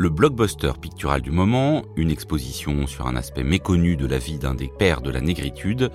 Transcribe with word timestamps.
Le 0.00 0.08
blockbuster 0.08 0.72
pictural 0.80 1.20
du 1.20 1.30
moment, 1.30 1.82
une 1.94 2.10
exposition 2.10 2.86
sur 2.86 3.06
un 3.06 3.16
aspect 3.16 3.42
méconnu 3.42 3.98
de 3.98 4.06
la 4.06 4.16
vie 4.16 4.38
d'un 4.38 4.54
des 4.54 4.68
pères 4.68 5.02
de 5.02 5.10
la 5.10 5.20
négritude, 5.20 5.90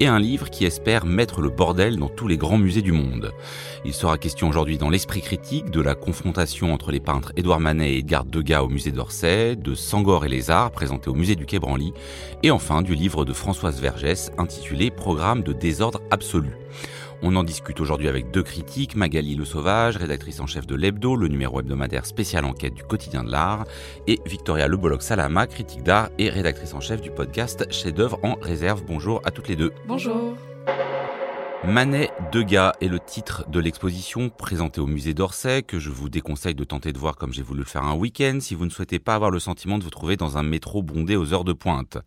et 0.00 0.06
un 0.06 0.18
livre 0.18 0.50
qui 0.50 0.66
espère 0.66 1.06
mettre 1.06 1.40
le 1.40 1.48
bordel 1.48 1.96
dans 1.96 2.10
tous 2.10 2.28
les 2.28 2.36
grands 2.36 2.58
musées 2.58 2.82
du 2.82 2.92
monde. 2.92 3.32
Il 3.86 3.94
sera 3.94 4.18
question 4.18 4.50
aujourd'hui 4.50 4.76
dans 4.76 4.90
l'esprit 4.90 5.22
critique 5.22 5.70
de 5.70 5.80
la 5.80 5.94
confrontation 5.94 6.74
entre 6.74 6.92
les 6.92 7.00
peintres 7.00 7.32
Édouard 7.36 7.58
Manet 7.58 7.94
et 7.94 7.98
Edgar 8.00 8.26
Degas 8.26 8.60
au 8.60 8.68
musée 8.68 8.92
d'Orsay, 8.92 9.56
de 9.56 9.74
Sangor 9.74 10.26
et 10.26 10.28
les 10.28 10.50
Arts 10.50 10.70
présenté 10.70 11.08
au 11.08 11.14
musée 11.14 11.34
du 11.34 11.46
Quai 11.46 11.58
Branly, 11.58 11.94
et 12.42 12.50
enfin 12.50 12.82
du 12.82 12.94
livre 12.94 13.24
de 13.24 13.32
Françoise 13.32 13.80
Vergès 13.80 14.30
intitulé 14.36 14.90
Programme 14.90 15.42
de 15.42 15.54
désordre 15.54 16.02
absolu. 16.10 16.50
On 17.22 17.34
en 17.34 17.42
discute 17.42 17.80
aujourd'hui 17.80 18.08
avec 18.08 18.30
deux 18.30 18.44
critiques, 18.44 18.94
Magali 18.94 19.34
Le 19.34 19.44
Sauvage, 19.44 19.96
rédactrice 19.96 20.38
en 20.38 20.46
chef 20.46 20.66
de 20.66 20.76
l'Hebdo, 20.76 21.16
le 21.16 21.26
numéro 21.26 21.58
hebdomadaire 21.58 22.06
spécial 22.06 22.44
enquête 22.44 22.74
du 22.74 22.84
quotidien 22.84 23.24
de 23.24 23.30
l'art, 23.30 23.64
et 24.06 24.20
Victoria 24.24 24.68
Le 24.68 24.78
Salama, 25.00 25.48
critique 25.48 25.82
d'art 25.82 26.10
et 26.18 26.30
rédactrice 26.30 26.74
en 26.74 26.80
chef 26.80 27.00
du 27.00 27.10
podcast 27.10 27.66
Chef 27.70 27.92
d'œuvre 27.92 28.20
en 28.22 28.36
réserve. 28.40 28.84
Bonjour 28.86 29.20
à 29.24 29.32
toutes 29.32 29.48
les 29.48 29.56
deux. 29.56 29.72
Bonjour. 29.86 30.36
Manet 31.64 32.12
Degas 32.32 32.74
est 32.80 32.86
le 32.86 33.00
titre 33.00 33.44
de 33.50 33.58
l'exposition 33.58 34.30
présentée 34.30 34.80
au 34.80 34.86
musée 34.86 35.12
d'Orsay 35.12 35.64
que 35.64 35.80
je 35.80 35.90
vous 35.90 36.08
déconseille 36.08 36.54
de 36.54 36.62
tenter 36.62 36.92
de 36.92 36.98
voir 36.98 37.16
comme 37.16 37.32
j'ai 37.32 37.42
voulu 37.42 37.60
le 37.60 37.66
faire 37.66 37.82
un 37.82 37.96
week-end 37.96 38.38
si 38.40 38.54
vous 38.54 38.64
ne 38.64 38.70
souhaitez 38.70 39.00
pas 39.00 39.16
avoir 39.16 39.32
le 39.32 39.40
sentiment 39.40 39.76
de 39.76 39.82
vous 39.82 39.90
trouver 39.90 40.16
dans 40.16 40.38
un 40.38 40.44
métro 40.44 40.82
bondé 40.82 41.16
aux 41.16 41.34
heures 41.34 41.42
de 41.42 41.52
pointe. 41.52 41.98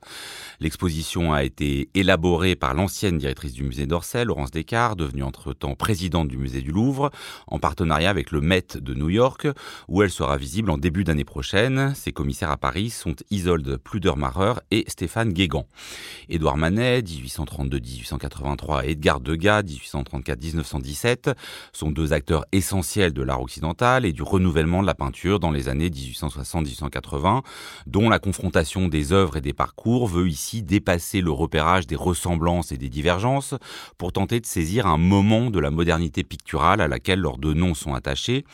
L'exposition 0.62 1.34
a 1.34 1.44
été 1.44 1.90
élaborée 1.94 2.56
par 2.56 2.74
l'ancienne 2.74 3.18
directrice 3.18 3.52
du 3.52 3.64
musée 3.64 3.86
d'Orsay, 3.88 4.24
Laurence 4.24 4.52
Descartes, 4.52 4.98
devenue 4.98 5.24
entre-temps 5.24 5.76
présidente 5.76 6.30
du 6.30 6.38
musée 6.38 6.62
du 6.62 6.72
Louvre, 6.72 7.12
en 7.48 7.60
partenariat 7.60 8.10
avec 8.10 8.32
le 8.32 8.40
Met 8.40 8.68
de 8.76 8.94
New 8.94 9.10
York, 9.10 9.48
où 9.90 10.02
elle 10.02 10.12
sera 10.12 10.38
visible 10.38 10.72
en 10.72 10.78
début 10.78 11.04
d'année 11.04 11.26
prochaine. 11.26 11.94
Ses 11.94 12.14
commissaires 12.14 12.52
à 12.52 12.58
Paris 12.58 12.90
sont 12.90 13.16
Isolde 13.30 13.78
Pludermacher 13.84 14.54
et 14.72 14.86
Stéphane 14.88 15.34
Guégan. 15.34 15.68
Édouard 16.30 16.58
Manet, 16.58 17.02
1832-1883, 17.02 18.86
Edgar 18.86 19.20
Degas, 19.20 19.41
1834-1917, 19.42 21.34
sont 21.74 21.92
deux 21.92 22.14
acteurs 22.14 22.46
essentiels 22.52 23.14
de 23.14 23.22
l'art 23.22 23.42
occidental 23.42 24.06
et 24.06 24.14
du 24.14 24.24
renouvellement 24.24 24.82
de 24.82 24.88
la 24.88 24.94
peinture 24.94 25.40
dans 25.40 25.52
les 25.52 25.70
années 25.70 25.90
1860-1880, 25.90 27.42
dont 27.88 28.10
la 28.10 28.20
confrontation 28.20 28.88
des 28.88 29.12
œuvres 29.12 29.38
et 29.38 29.42
des 29.42 29.54
parcours 29.54 30.08
veut 30.08 30.28
ici 30.28 30.62
dépasser 30.64 31.22
le 31.22 31.32
repérage 31.32 31.88
des 31.88 31.96
ressemblances 31.96 32.72
et 32.72 32.78
des 32.78 32.90
divergences 32.90 33.56
pour 33.98 34.14
tenter 34.14 34.40
de 34.40 34.46
saisir 34.46 34.88
un 34.88 34.98
moment 34.98 35.50
de 35.50 35.60
la 35.60 35.72
modernité 35.72 36.24
picturale 36.24 36.82
à 36.82 36.88
laquelle 36.88 37.20
leurs 37.20 37.38
deux 37.38 37.54
noms 37.54 37.74
sont 37.74 37.94
attachés. 37.94 38.46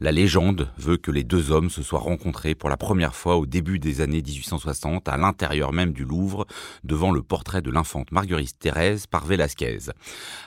La 0.00 0.12
légende 0.12 0.68
veut 0.78 0.96
que 0.96 1.10
les 1.10 1.24
deux 1.24 1.50
hommes 1.50 1.70
se 1.70 1.82
soient 1.82 2.00
rencontrés 2.00 2.54
pour 2.54 2.68
la 2.68 2.76
première 2.76 3.14
fois 3.14 3.36
au 3.36 3.46
début 3.46 3.78
des 3.78 4.00
années 4.00 4.22
1860 4.22 5.08
à 5.08 5.16
l'intérieur 5.16 5.72
même 5.72 5.92
du 5.92 6.04
Louvre, 6.04 6.46
devant 6.84 7.12
le 7.12 7.22
portrait 7.22 7.62
de 7.62 7.70
l'infante 7.70 8.12
Marguerite 8.12 8.58
Thérèse 8.58 9.06
par 9.06 9.24
Velasquez. 9.24 9.78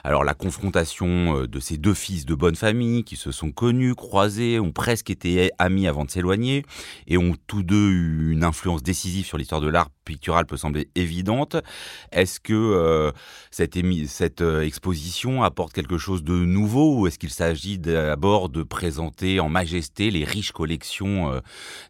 Alors 0.04 0.24
la 0.24 0.34
confrontation 0.34 1.36
euh, 1.36 1.46
de 1.46 1.60
ces 1.60 1.76
deux 1.76 1.94
fils 1.94 2.26
de 2.26 2.34
bonne 2.34 2.56
famille 2.56 3.04
qui 3.04 3.16
se 3.16 3.32
sont 3.32 3.52
connus, 3.52 3.94
croisés, 3.94 4.60
ont 4.60 4.72
presque 4.72 5.10
été 5.10 5.50
amis 5.58 5.86
avant 5.86 6.04
de 6.04 6.10
s'éloigner 6.10 6.64
et 7.06 7.18
ont 7.18 7.34
tous 7.46 7.62
deux 7.62 7.90
eu 7.90 8.32
une 8.32 8.44
influence 8.44 8.82
décisive 8.82 9.26
sur 9.26 9.38
l'histoire 9.38 9.60
de 9.60 9.68
l'art 9.68 9.88
pictural 10.10 10.44
peut 10.44 10.56
sembler 10.56 10.88
évidente. 10.96 11.56
Est-ce 12.10 12.40
que 12.40 12.52
euh, 12.52 13.12
cette, 13.52 13.76
euh, 14.40 14.62
exposition 14.62 15.44
apporte 15.44 15.72
quelque 15.72 15.98
chose 15.98 16.24
de 16.24 16.32
nouveau 16.32 16.98
ou 16.98 17.06
est-ce 17.06 17.18
qu'il 17.18 17.30
s'agit 17.30 17.78
d'abord 17.78 18.48
de 18.48 18.64
présenter 18.64 19.38
en 19.38 19.48
majesté 19.48 20.10
les 20.10 20.24
riches 20.24 20.52
collections 20.52 21.40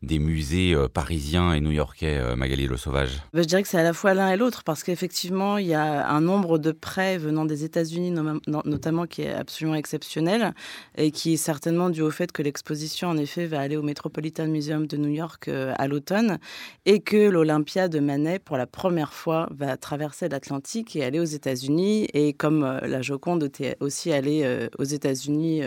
des 0.02 0.18
musées 0.18 0.74
parisiens 0.92 1.54
et 1.54 1.60
new-yorkais, 1.60 2.36
Magali 2.36 2.66
Le 2.66 2.76
Sauvage? 2.76 3.22
Bah, 3.32 3.40
Je 3.42 3.46
dirais 3.46 3.62
que 3.62 3.68
c'est 3.68 3.78
à 3.78 3.82
la 3.82 3.92
fois 3.92 4.12
l'un 4.14 4.30
et 4.30 4.36
l'autre 4.36 4.62
parce 4.64 4.84
qu'effectivement, 4.84 5.56
il 5.58 5.66
y 5.66 5.74
a 5.74 6.08
un 6.08 6.20
nombre 6.20 6.58
de 6.58 6.72
prêts 6.72 7.16
venant 7.16 7.44
des 7.44 7.64
États-Unis 7.64 8.12
notamment 8.46 9.06
qui 9.06 9.22
est 9.22 9.32
absolument 9.32 9.76
exceptionnel 9.76 10.52
et 10.96 11.10
qui 11.10 11.34
est 11.34 11.38
certainement 11.38 11.90
dû 11.90 12.02
au 12.02 12.10
fait 12.10 12.32
que 12.32 12.42
l'exposition 12.42 13.08
en 13.08 13.16
effet 13.16 13.46
va 13.46 13.60
aller 13.60 13.76
au 13.76 13.82
Metropolitan 13.82 14.46
Museum 14.46 14.86
de 14.86 14.96
New 14.96 15.10
York 15.10 15.48
euh, 15.48 15.72
à 15.78 15.88
l'automne 15.88 16.38
et 16.86 17.00
que 17.00 17.16
l'Olympia 17.16 17.88
de 17.88 18.00
Manet 18.10 18.38
pour 18.38 18.56
la 18.56 18.66
première 18.66 19.12
fois 19.12 19.48
va 19.50 19.76
traverser 19.76 20.28
l'Atlantique 20.28 20.96
et 20.96 21.04
aller 21.04 21.20
aux 21.20 21.24
États-Unis 21.24 22.08
et 22.14 22.32
comme 22.32 22.64
euh, 22.64 22.80
la 22.86 23.02
Joconde 23.02 23.44
était 23.44 23.76
aussi 23.80 24.12
allée 24.12 24.42
euh, 24.44 24.68
aux 24.78 24.84
États-Unis 24.84 25.62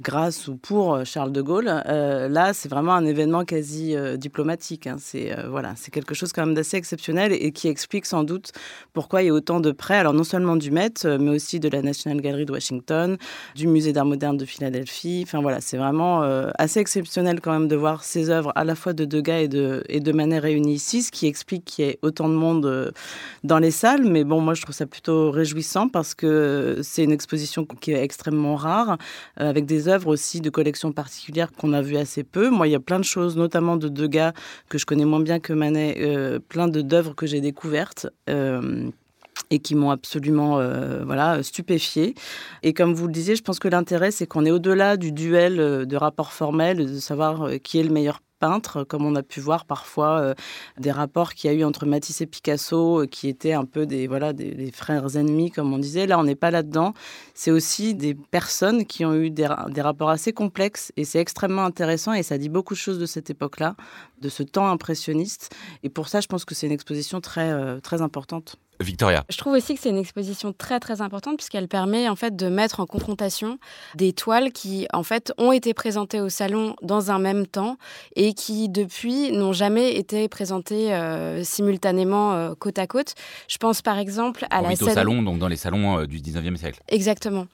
grâce 0.00 0.48
ou 0.48 0.56
pour 0.56 1.04
Charles 1.04 1.32
de 1.32 1.42
Gaulle, 1.42 1.66
là 1.66 2.52
c'est 2.52 2.68
vraiment 2.68 2.94
un 2.94 3.06
événement 3.06 3.44
quasi 3.44 3.94
diplomatique. 4.16 4.86
Hein. 4.86 4.96
C'est 4.98 5.34
voilà, 5.48 5.74
quelque 5.92 6.14
chose 6.14 6.32
quand 6.32 6.44
même 6.44 6.54
d'assez 6.54 6.76
exceptionnel 6.76 7.32
et 7.32 7.52
qui 7.52 7.68
explique 7.68 8.06
sans 8.06 8.24
doute 8.24 8.52
pourquoi 8.92 9.22
il 9.22 9.26
y 9.26 9.28
a 9.28 9.32
autant 9.32 9.60
de 9.60 9.70
prêts. 9.70 9.96
Alors 9.96 10.14
non 10.14 10.24
seulement 10.24 10.56
du 10.56 10.70
euh, 11.04 11.18
mais 11.20 11.30
aussi 11.30 11.60
de 11.60 11.68
la 11.68 11.82
National 11.82 12.20
Gallery 12.20 12.46
de 12.46 12.52
Washington, 12.52 13.16
du 13.54 13.66
Musée 13.66 13.92
d'art 13.92 14.04
moderne 14.04 14.36
de 14.36 14.44
Philadelphie. 14.44 15.22
Enfin 15.26 15.40
voilà, 15.40 15.60
c'est 15.60 15.76
vraiment 15.76 16.22
euh, 16.22 16.50
assez 16.58 16.80
exceptionnel 16.80 17.40
quand 17.40 17.52
même 17.52 17.68
de 17.68 17.76
voir 17.76 18.04
ces 18.04 18.30
œuvres 18.30 18.52
à 18.54 18.64
la 18.64 18.74
fois 18.74 18.92
de 18.92 19.04
Degas 19.04 19.40
et 19.40 19.48
de, 19.48 19.82
et 19.88 20.00
de 20.00 20.12
Manet 20.12 20.38
réunies 20.38 20.74
ici, 20.74 21.02
qui 21.10 21.26
explique 21.26 21.64
qu'il 21.64 21.84
y 21.84 21.88
ait 21.88 21.98
autant 22.02 22.28
de 22.28 22.34
monde 22.34 22.66
euh, 22.66 22.90
dans 23.44 23.58
les 23.58 23.70
salles. 23.70 24.04
Mais 24.04 24.24
bon, 24.24 24.40
moi 24.40 24.54
je 24.54 24.62
trouve 24.62 24.74
ça 24.74 24.86
plutôt 24.86 25.30
réjouissant 25.30 25.88
parce 25.88 26.14
que 26.14 26.80
c'est 26.82 27.04
une 27.04 27.12
exposition 27.12 27.64
qui 27.64 27.92
est 27.92 28.02
extrêmement 28.02 28.56
rare, 28.56 28.98
avec 29.36 29.66
des 29.66 29.88
œuvres 29.88 30.08
aussi 30.08 30.40
de 30.40 30.50
collections 30.50 30.92
particulières 30.92 31.52
qu'on 31.52 31.72
a 31.72 31.82
vues 31.82 31.96
assez 31.96 32.24
peu. 32.24 32.50
Moi, 32.50 32.68
il 32.68 32.70
y 32.72 32.74
a 32.74 32.80
plein 32.80 32.98
de 32.98 33.04
choses, 33.04 33.36
notamment 33.36 33.76
de 33.76 33.88
Degas, 33.88 34.32
que 34.68 34.78
je 34.78 34.86
connais 34.86 35.04
moins 35.04 35.20
bien 35.20 35.40
que 35.40 35.52
Manet, 35.52 36.38
plein 36.48 36.68
d'œuvres 36.68 37.14
que 37.14 37.26
j'ai 37.26 37.40
découvertes 37.40 38.08
et 39.50 39.58
qui 39.58 39.74
m'ont 39.74 39.90
absolument 39.90 40.58
euh, 40.58 41.04
voilà 41.04 41.42
stupéfié. 41.42 42.14
Et 42.62 42.72
comme 42.72 42.94
vous 42.94 43.06
le 43.06 43.12
disiez, 43.12 43.36
je 43.36 43.42
pense 43.42 43.58
que 43.58 43.68
l'intérêt, 43.68 44.10
c'est 44.10 44.26
qu'on 44.26 44.44
est 44.44 44.50
au-delà 44.50 44.96
du 44.96 45.12
duel 45.12 45.60
euh, 45.60 45.84
de 45.84 45.96
rapports 45.96 46.32
formels, 46.32 46.92
de 46.92 46.98
savoir 46.98 47.42
euh, 47.42 47.58
qui 47.58 47.78
est 47.78 47.82
le 47.82 47.90
meilleur 47.90 48.20
peintre, 48.40 48.84
comme 48.84 49.04
on 49.04 49.14
a 49.14 49.22
pu 49.22 49.40
voir 49.40 49.64
parfois 49.64 50.34
des 50.78 50.90
rapports 50.90 51.34
qu'il 51.34 51.50
y 51.50 51.54
a 51.54 51.56
eu 51.56 51.64
entre 51.64 51.86
Matisse 51.86 52.20
et 52.20 52.26
Picasso, 52.26 53.06
qui 53.10 53.28
étaient 53.28 53.52
un 53.52 53.64
peu 53.64 53.86
des 53.86 54.06
voilà 54.06 54.32
des, 54.32 54.70
frères 54.72 55.16
ennemis, 55.16 55.50
comme 55.50 55.72
on 55.72 55.78
disait. 55.78 56.06
Là, 56.06 56.18
on 56.18 56.24
n'est 56.24 56.34
pas 56.34 56.50
là-dedans. 56.50 56.94
C'est 57.34 57.50
aussi 57.50 57.94
des 57.94 58.14
personnes 58.14 58.86
qui 58.86 59.04
ont 59.04 59.14
eu 59.14 59.30
des, 59.30 59.48
des 59.68 59.82
rapports 59.82 60.10
assez 60.10 60.32
complexes, 60.32 60.92
et 60.96 61.04
c'est 61.04 61.20
extrêmement 61.20 61.64
intéressant, 61.64 62.12
et 62.12 62.22
ça 62.22 62.38
dit 62.38 62.48
beaucoup 62.48 62.74
de 62.74 62.78
choses 62.78 62.98
de 62.98 63.06
cette 63.06 63.30
époque-là, 63.30 63.76
de 64.20 64.28
ce 64.28 64.42
temps 64.42 64.68
impressionniste. 64.68 65.54
Et 65.82 65.90
pour 65.90 66.08
ça, 66.08 66.20
je 66.20 66.26
pense 66.26 66.44
que 66.44 66.54
c'est 66.54 66.66
une 66.66 66.72
exposition 66.72 67.20
très 67.20 67.80
très 67.80 68.02
importante. 68.02 68.56
Victoria. 68.80 69.24
Je 69.30 69.36
trouve 69.36 69.52
aussi 69.54 69.74
que 69.74 69.80
c'est 69.80 69.90
une 69.90 69.98
exposition 69.98 70.52
très 70.52 70.80
très 70.80 71.00
importante 71.02 71.36
puisqu'elle 71.36 71.68
permet 71.68 72.08
en 72.08 72.16
fait 72.16 72.34
de 72.36 72.48
mettre 72.48 72.80
en 72.80 72.86
confrontation 72.86 73.58
des 73.94 74.12
toiles 74.12 74.52
qui 74.52 74.86
en 74.92 75.02
fait 75.02 75.32
ont 75.38 75.52
été 75.52 75.74
présentées 75.74 76.20
au 76.20 76.28
salon 76.28 76.76
dans 76.82 77.10
un 77.10 77.18
même 77.18 77.46
temps 77.46 77.76
et 78.16 78.34
qui 78.34 78.68
depuis 78.68 79.32
n'ont 79.32 79.52
jamais 79.52 79.96
été 79.96 80.28
présentées 80.28 80.94
euh, 80.94 81.44
simultanément 81.44 82.32
euh, 82.32 82.54
côte 82.58 82.78
à 82.78 82.86
côte. 82.86 83.14
Je 83.48 83.58
pense 83.58 83.82
par 83.82 83.98
exemple 83.98 84.46
à 84.50 84.62
la 84.62 84.74
scène... 84.74 84.88
au 84.88 84.92
salon 84.92 85.22
donc 85.22 85.38
dans 85.38 85.48
les 85.48 85.56
salons 85.56 86.00
euh, 86.00 86.06
du 86.06 86.18
19e 86.18 86.56
siècle. 86.56 86.80
Exactement 86.88 87.46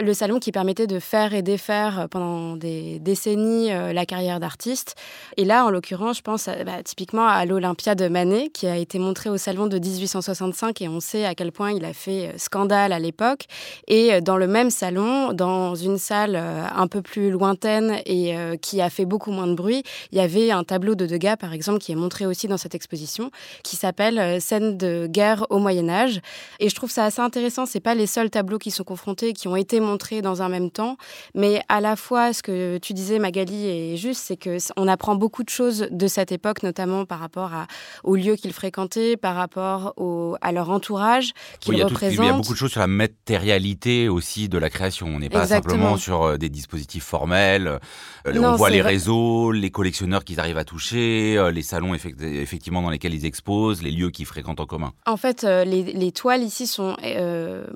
le 0.00 0.12
salon 0.12 0.40
qui 0.40 0.50
permettait 0.50 0.88
de 0.88 0.98
faire 0.98 1.34
et 1.34 1.42
défaire 1.42 2.00
euh, 2.00 2.06
pendant 2.08 2.56
des 2.56 2.98
décennies 2.98 3.72
euh, 3.72 3.92
la 3.92 4.04
carrière 4.06 4.40
d'artiste. 4.40 4.96
Et 5.36 5.44
là, 5.44 5.64
en 5.64 5.70
l'occurrence, 5.70 6.16
je 6.16 6.22
pense 6.22 6.46
bah, 6.46 6.82
typiquement 6.84 7.28
à 7.28 7.44
l'Olympia 7.44 7.94
de 7.94 8.08
Manet, 8.08 8.50
qui 8.52 8.66
a 8.66 8.76
été 8.76 8.98
montré 8.98 9.30
au 9.30 9.36
salon 9.36 9.68
de 9.68 9.78
1865, 9.78 10.82
et 10.82 10.88
on 10.88 10.98
sait 10.98 11.24
à 11.24 11.36
quel 11.36 11.52
point 11.52 11.70
il 11.70 11.84
a 11.84 11.92
fait 11.92 12.26
euh, 12.26 12.38
scandale 12.38 12.92
à 12.92 12.98
l'époque. 12.98 13.44
Et 13.86 14.20
dans 14.20 14.36
le 14.36 14.48
même 14.48 14.70
salon, 14.70 15.32
dans 15.32 15.76
une 15.76 15.98
salle 15.98 16.36
un 16.36 16.86
peu 16.86 17.02
plus 17.02 17.30
lointaine 17.30 17.98
et 18.06 18.34
qui 18.60 18.80
a 18.80 18.90
fait 18.90 19.04
beaucoup 19.04 19.30
moins 19.30 19.46
de 19.46 19.54
bruit, 19.54 19.82
il 20.12 20.18
y 20.18 20.20
avait 20.20 20.50
un 20.50 20.64
tableau 20.64 20.94
de 20.94 21.06
Degas, 21.06 21.36
par 21.36 21.52
exemple, 21.52 21.78
qui 21.78 21.92
est 21.92 21.96
montré 21.96 22.26
aussi 22.26 22.48
dans 22.48 22.56
cette 22.56 22.74
exposition, 22.74 23.30
qui 23.62 23.76
s'appelle 23.76 24.40
Scène 24.40 24.76
de 24.76 25.06
guerre 25.06 25.46
au 25.50 25.58
Moyen 25.58 25.88
Âge. 25.88 26.20
Et 26.60 26.68
je 26.68 26.74
trouve 26.74 26.90
ça 26.90 27.04
assez 27.04 27.20
intéressant. 27.20 27.66
C'est 27.66 27.80
pas 27.80 27.94
les 27.94 28.06
seuls 28.06 28.30
tableaux 28.30 28.58
qui 28.58 28.70
sont 28.70 28.84
confrontés, 28.84 29.32
qui 29.32 29.48
ont 29.48 29.56
été 29.56 29.80
démontrées 29.84 30.22
dans 30.22 30.42
un 30.42 30.48
même 30.48 30.70
temps. 30.70 30.96
Mais 31.34 31.62
à 31.68 31.80
la 31.80 31.96
fois, 31.96 32.32
ce 32.32 32.42
que 32.42 32.78
tu 32.78 32.94
disais, 32.94 33.18
Magali, 33.18 33.66
est 33.66 33.96
juste, 33.96 34.22
c'est 34.24 34.36
que 34.36 34.56
on 34.76 34.88
apprend 34.88 35.14
beaucoup 35.14 35.44
de 35.44 35.50
choses 35.50 35.86
de 35.90 36.06
cette 36.06 36.32
époque, 36.32 36.62
notamment 36.62 37.04
par 37.04 37.18
rapport 37.18 37.52
à, 37.52 37.66
aux 38.02 38.16
lieux 38.16 38.36
qu'ils 38.36 38.52
fréquentaient, 38.52 39.16
par 39.16 39.36
rapport 39.36 39.92
au, 39.96 40.36
à 40.40 40.52
leur 40.52 40.70
entourage 40.70 41.32
qu'ils 41.60 41.82
représentent. 41.82 42.24
il 42.24 42.28
y 42.28 42.30
a 42.30 42.36
beaucoup 42.36 42.54
de 42.54 42.58
choses 42.58 42.72
sur 42.72 42.80
la 42.80 42.86
matérialité 42.86 44.08
aussi 44.08 44.48
de 44.48 44.58
la 44.58 44.70
création. 44.70 45.06
On 45.06 45.18
n'est 45.18 45.28
pas 45.28 45.46
simplement 45.46 45.96
sur 45.96 46.22
euh, 46.22 46.36
des 46.38 46.48
dispositifs 46.48 47.04
formels. 47.04 47.78
Euh, 48.26 48.42
on 48.42 48.56
voit 48.56 48.70
les 48.70 48.82
réseaux, 48.82 49.52
les 49.52 49.70
collectionneurs 49.70 50.24
qu'ils 50.24 50.40
arrivent 50.40 50.58
à 50.58 50.64
toucher, 50.64 51.36
euh, 51.36 51.50
les 51.50 51.62
salons 51.62 51.94
effectivement 51.94 52.82
dans 52.82 52.90
lesquels 52.90 53.14
ils 53.14 53.26
exposent, 53.26 53.82
les 53.82 53.90
lieux 53.90 54.10
qu'ils 54.10 54.26
fréquentent 54.26 54.60
en 54.60 54.66
commun. 54.66 54.92
En 55.06 55.16
fait, 55.16 55.42
les, 55.42 55.82
les 55.82 56.12
toiles 56.12 56.42
ici 56.42 56.66
sont 56.66 56.96
euh, 57.02 57.66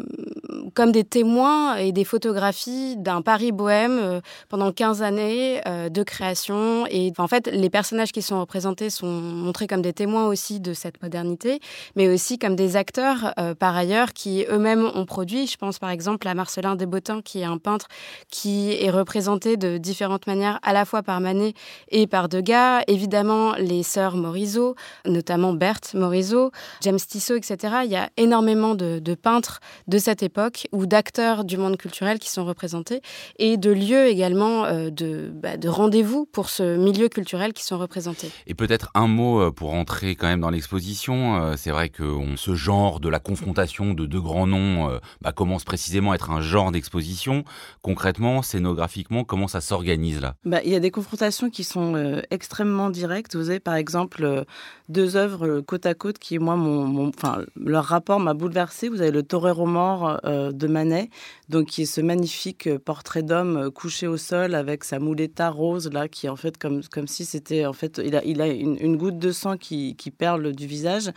comme 0.74 0.92
des 0.92 1.04
témoins 1.04 1.76
et 1.76 1.92
des 1.92 2.04
photographies 2.04 2.96
d'un 2.96 3.22
Paris 3.22 3.52
bohème 3.52 3.98
euh, 4.00 4.20
pendant 4.48 4.72
15 4.72 5.02
années 5.02 5.60
euh, 5.66 5.88
de 5.88 6.02
création. 6.02 6.86
Et 6.90 7.12
en 7.18 7.28
fait, 7.28 7.48
les 7.48 7.70
personnages 7.70 8.12
qui 8.12 8.22
sont 8.22 8.40
représentés 8.40 8.90
sont 8.90 9.06
montrés 9.06 9.66
comme 9.66 9.82
des 9.82 9.92
témoins 9.92 10.26
aussi 10.26 10.60
de 10.60 10.72
cette 10.72 11.02
modernité, 11.02 11.60
mais 11.96 12.08
aussi 12.08 12.38
comme 12.38 12.56
des 12.56 12.76
acteurs 12.76 13.34
par 13.58 13.76
ailleurs 13.76 14.12
qui 14.12 14.44
eux-mêmes 14.50 14.90
ont 14.94 15.04
produit. 15.04 15.46
Je 15.46 15.56
pense 15.56 15.78
par 15.78 15.90
exemple 15.90 16.26
à 16.28 16.34
Marcelin 16.34 16.76
Desbotins, 16.76 17.20
qui 17.22 17.40
est 17.40 17.44
un 17.44 17.58
peintre 17.58 17.88
qui 18.30 18.72
est 18.72 18.90
représenté 18.90 19.56
de 19.56 19.78
différentes 19.78 20.26
manières, 20.26 20.58
à 20.62 20.72
la 20.72 20.84
fois 20.84 21.02
par 21.02 21.20
Manet 21.20 21.54
et 21.90 22.06
par 22.06 22.28
Degas. 22.28 22.82
Évidemment, 22.86 23.54
les 23.54 23.82
sœurs 23.82 24.16
Morisot, 24.16 24.74
notamment 25.04 25.52
Berthe 25.52 25.94
Morisot, 25.94 26.50
James 26.82 26.98
Tissot, 26.98 27.36
etc. 27.36 27.78
Il 27.84 27.90
y 27.90 27.96
a 27.96 28.10
énormément 28.16 28.74
de, 28.74 28.98
de 28.98 29.14
peintres 29.14 29.60
de 29.86 29.98
cette 29.98 30.22
époque 30.22 30.37
ou 30.72 30.86
d'acteurs 30.86 31.44
du 31.44 31.56
monde 31.56 31.76
culturel 31.76 32.18
qui 32.18 32.30
sont 32.30 32.44
représentés 32.44 33.00
et 33.38 33.56
de 33.56 33.70
lieux 33.70 34.06
également 34.06 34.64
euh, 34.64 34.90
de, 34.90 35.30
bah, 35.32 35.56
de 35.56 35.68
rendez-vous 35.68 36.26
pour 36.26 36.48
ce 36.48 36.76
milieu 36.76 37.08
culturel 37.08 37.52
qui 37.52 37.64
sont 37.64 37.78
représentés. 37.78 38.30
Et 38.46 38.54
peut-être 38.54 38.90
un 38.94 39.06
mot 39.06 39.40
euh, 39.40 39.50
pour 39.50 39.72
entrer 39.74 40.14
quand 40.14 40.26
même 40.26 40.40
dans 40.40 40.50
l'exposition. 40.50 41.42
Euh, 41.42 41.54
c'est 41.56 41.70
vrai 41.70 41.88
que 41.88 42.04
ce 42.36 42.54
genre 42.54 43.00
de 43.00 43.08
la 43.08 43.18
confrontation 43.18 43.94
de 43.94 44.06
deux 44.06 44.20
grands 44.20 44.46
noms 44.46 44.98
bah, 45.20 45.32
commence 45.32 45.64
précisément 45.64 46.12
à 46.12 46.14
être 46.14 46.30
un 46.30 46.40
genre 46.40 46.72
d'exposition. 46.72 47.44
Concrètement, 47.82 48.42
scénographiquement, 48.42 49.24
comment 49.24 49.48
ça 49.48 49.60
s'organise 49.60 50.20
là? 50.20 50.34
Bah, 50.44 50.60
Il 50.64 50.70
y 50.70 50.76
a 50.76 50.80
des 50.80 50.90
confrontations 50.90 51.50
qui 51.50 51.64
sont 51.64 52.20
extrêmement 52.30 52.90
directes. 52.90 53.36
Vous 53.36 53.50
avez 53.50 53.60
par 53.60 53.74
exemple 53.74 54.44
deux 54.88 55.16
œuvres 55.16 55.60
côte 55.60 55.86
à 55.86 55.94
côte 55.94 56.18
qui, 56.18 56.38
moi, 56.38 56.56
mon, 56.56 57.08
enfin, 57.08 57.42
leur 57.56 57.84
rapport 57.84 58.20
m'a 58.20 58.34
bouleversé. 58.34 58.88
Vous 58.88 59.00
avez 59.00 59.10
le 59.10 59.22
torero 59.22 59.66
mort 59.66 60.20
euh, 60.24 60.27
de 60.28 60.66
Manet, 60.66 61.10
donc 61.48 61.66
qui 61.66 61.82
est 61.82 61.86
ce 61.86 62.00
magnifique 62.00 62.66
euh, 62.66 62.78
portrait 62.78 63.22
d'homme 63.22 63.56
euh, 63.56 63.70
couché 63.70 64.06
au 64.06 64.16
sol 64.16 64.54
avec 64.54 64.84
sa 64.84 64.98
mouletta 64.98 65.50
rose 65.50 65.90
là, 65.92 66.08
qui 66.08 66.26
est 66.26 66.28
en 66.28 66.36
fait 66.36 66.58
comme 66.58 66.82
comme 66.92 67.06
si 67.06 67.24
c'était 67.24 67.66
en 67.66 67.72
fait 67.72 68.00
il 68.04 68.16
a 68.16 68.24
il 68.24 68.40
a 68.40 68.46
une, 68.48 68.96
goutte 68.96 69.18
de 69.18 69.32
sang 69.32 69.56
qui, 69.56 69.96
qui 69.96 70.10
perle 70.10 70.52
du 70.52 70.66
visage. 70.66 71.10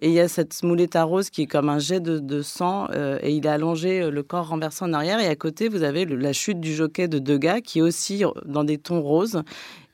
Et 0.00 0.08
il 0.08 0.14
y 0.14 0.20
a 0.20 0.28
cette 0.28 0.62
mouletta 0.62 1.04
rose 1.04 1.30
qui 1.30 1.42
est 1.42 1.46
comme 1.46 1.68
un 1.68 1.78
jet 1.78 2.00
de, 2.00 2.42
sang 2.42 2.88
et 3.22 3.32
il 3.32 3.46
a 3.48 3.54
allongé 3.54 4.10
le 4.10 4.22
corps 4.22 4.48
renversé 4.48 4.84
en 4.84 4.92
arrière. 4.92 5.20
Et 5.20 5.26
à 5.26 5.36
côté 5.36 5.68
vous 5.68 5.82
avez 5.82 6.04
la 6.04 6.32
chute 6.32 6.60
du 6.60 6.74
jockey 6.74 7.08
de 7.08 7.18
Degas 7.18 7.60
qui 7.60 7.80
est 7.80 7.82
aussi 7.82 8.22
dans 8.44 8.64
des 8.64 8.78
tons 8.78 9.00
roses. 9.00 9.42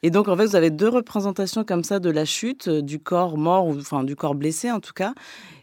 Et 0.05 0.11
donc, 0.11 0.27
en 0.27 0.37
fait, 0.37 0.47
vous 0.47 0.57
avez 0.57 0.71
deux 0.71 0.89
représentations 0.89 1.63
comme 1.63 1.85
ça 1.85 2.01
de 2.01 2.11
la 2.11 2.25
chute, 2.25 2.69
du 2.69 2.99
corps 2.99 3.39
mort, 3.39 3.67
ou 3.67 3.79
enfin 3.79 4.03
du 4.03 4.17
corps 4.17 4.35
blessé 4.35 4.71
en 4.71 4.81
tout 4.81 4.93
cas. 4.93 5.15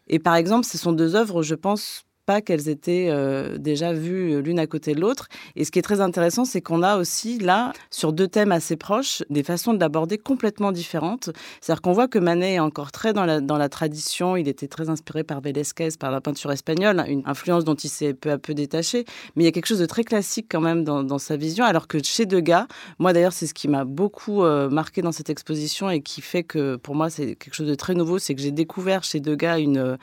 Et 0.08 0.18
par 0.18 0.36
exemple, 0.36 0.66
ce 0.66 0.78
sont 0.78 0.94
deux 0.94 1.16
œuvres, 1.16 1.44
je 1.44 1.56
pense, 1.56 2.06
qu'elles 2.42 2.70
étaient 2.70 3.08
euh, 3.10 3.58
déjà 3.58 3.94
vues 3.94 4.42
l'une 4.42 4.60
à 4.60 4.68
côté 4.68 4.94
de 4.94 5.02
l'autre. 5.02 5.28
Et 5.56 5.66
ce 5.66 5.72
qui 5.72 5.80
est 5.80 5.84
très 5.84 6.02
intéressant, 6.02 6.46
c'est 6.46 6.62
qu'on 6.62 6.84
a 6.84 6.98
aussi 6.98 7.40
là, 7.40 7.74
sur 7.90 8.14
deux 8.14 8.28
thèmes 8.28 8.52
assez 8.52 8.76
proches, 8.76 9.24
des 9.30 9.44
façons 9.44 9.74
de 9.74 9.80
l'aborder 9.80 10.18
complètement 10.18 10.72
différentes. 10.72 11.30
C'est-à-dire 11.62 11.82
qu'on 11.82 11.94
voit 11.94 12.08
que 12.08 12.20
Manet 12.20 12.54
est 12.54 12.60
encore 12.60 12.92
très 12.92 13.14
dans 13.14 13.26
la, 13.26 13.70
tradition, 13.70 14.36
il 14.36 14.48
était 14.48 14.68
très 14.68 14.90
inspiré 14.90 15.24
par 15.24 15.42
Velázquez, 15.42 15.90
par 16.00 16.12
la 16.12 16.22
peinture 16.22 16.52
espagnole, 16.52 17.04
une 17.08 17.24
influence 17.26 17.66
dont 17.66 17.76
il 17.76 17.90
s'est 17.90 18.14
peu 18.14 18.32
à 18.32 18.38
peu 18.38 18.54
détaché. 18.54 19.06
Mais 19.36 19.44
il 19.44 19.46
y 19.46 19.50
a 19.50 19.52
quelque 19.52 19.68
chose 19.68 19.80
de 19.80 19.86
très 19.86 20.04
classique 20.04 20.48
quand 20.50 20.62
même 20.62 20.84
dans, 20.84 21.04
dans 21.04 21.20
sa 21.20 21.38
vision, 21.38 21.66
alors 21.66 21.88
que 21.88 22.02
chez 22.04 22.26
Degas, 22.26 22.68
moi 23.00 23.14
d'ailleurs, 23.14 23.34
c'est 23.34 23.48
ce 23.48 23.54
qui 23.54 23.68
m'a 23.68 23.86
beaucoup 23.86 24.44
euh, 24.44 24.70
marqué 24.70 25.02
dans 25.02 25.12
cette 25.12 25.30
exposition 25.30 25.90
et 25.90 26.02
qui 26.02 26.22
fait 26.22 26.44
que 26.44 26.76
pour 26.78 26.96
moi, 26.96 27.10
c'est 27.10 27.36
quelque 27.36 27.54
chose 27.54 27.68
de 27.68 27.76
très 27.76 27.94
nouveau, 27.94 28.20
c'est 28.20 28.36
que 28.36 28.42
j'ai 28.42 28.52
découvert 28.52 29.04
chez 29.04 29.20
Degas 29.20 29.60
une 29.60 29.98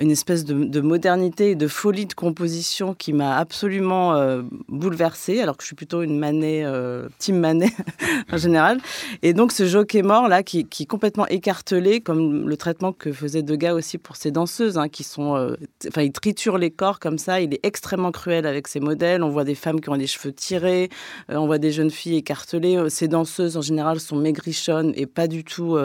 une 0.00 0.10
espèce 0.10 0.44
de, 0.44 0.80
modernité 0.80 1.50
et 1.50 1.54
de 1.54 1.68
folie 1.68 2.06
de 2.06 2.14
composition 2.14 2.94
qui 2.94 3.12
m'a 3.12 3.36
absolument 3.36 4.16
euh, 4.16 4.42
bouleversée, 4.68 5.40
alors 5.40 5.56
que 5.56 5.62
je 5.62 5.68
suis 5.68 5.76
plutôt 5.76 6.02
une 6.02 6.18
Manet, 6.18 6.64
euh, 6.64 7.08
team 7.18 7.38
Manet 7.38 7.70
en 8.32 8.36
général. 8.36 8.80
Et 9.22 9.34
donc 9.34 9.52
ce 9.52 9.66
jockey 9.66 10.02
mort 10.02 10.28
là, 10.28 10.42
qui, 10.42 10.64
qui, 10.64 10.82
est 10.82 10.86
complètement 10.86 11.26
écartelé, 11.28 12.00
comme 12.00 12.48
le 12.48 12.56
traitement 12.56 12.92
que 12.92 13.12
faisait 13.12 13.42
Degas 13.42 13.74
aussi 13.74 13.98
pour 13.98 14.16
ses 14.16 14.32
danseuses, 14.32 14.78
hein, 14.78 14.88
qui 14.88 15.04
sont, 15.04 15.36
euh, 15.36 15.54
enfin, 15.86 16.02
il 16.02 16.12
triture 16.12 16.58
les 16.58 16.70
corps 16.70 16.98
comme 16.98 17.18
ça. 17.18 17.40
Il 17.40 17.54
est 17.54 17.60
extrêmement 17.62 18.10
cruel 18.10 18.46
avec 18.46 18.66
ses 18.66 18.80
modèles. 18.80 19.22
On 19.22 19.30
voit 19.30 19.44
des 19.44 19.54
femmes 19.54 19.80
qui 19.80 19.90
ont 19.90 19.94
les 19.94 20.08
cheveux 20.08 20.32
tirés, 20.32 20.88
on 21.28 21.46
voit 21.46 21.58
des 21.58 21.70
jeunes 21.70 21.90
filles 21.90 22.16
écartelées. 22.16 22.90
Ces 22.90 23.06
danseuses 23.06 23.56
en 23.56 23.62
général 23.62 24.00
sont 24.00 24.16
maigrichonnes 24.16 24.92
et 24.96 25.06
pas 25.06 25.28
du 25.28 25.44
tout, 25.44 25.78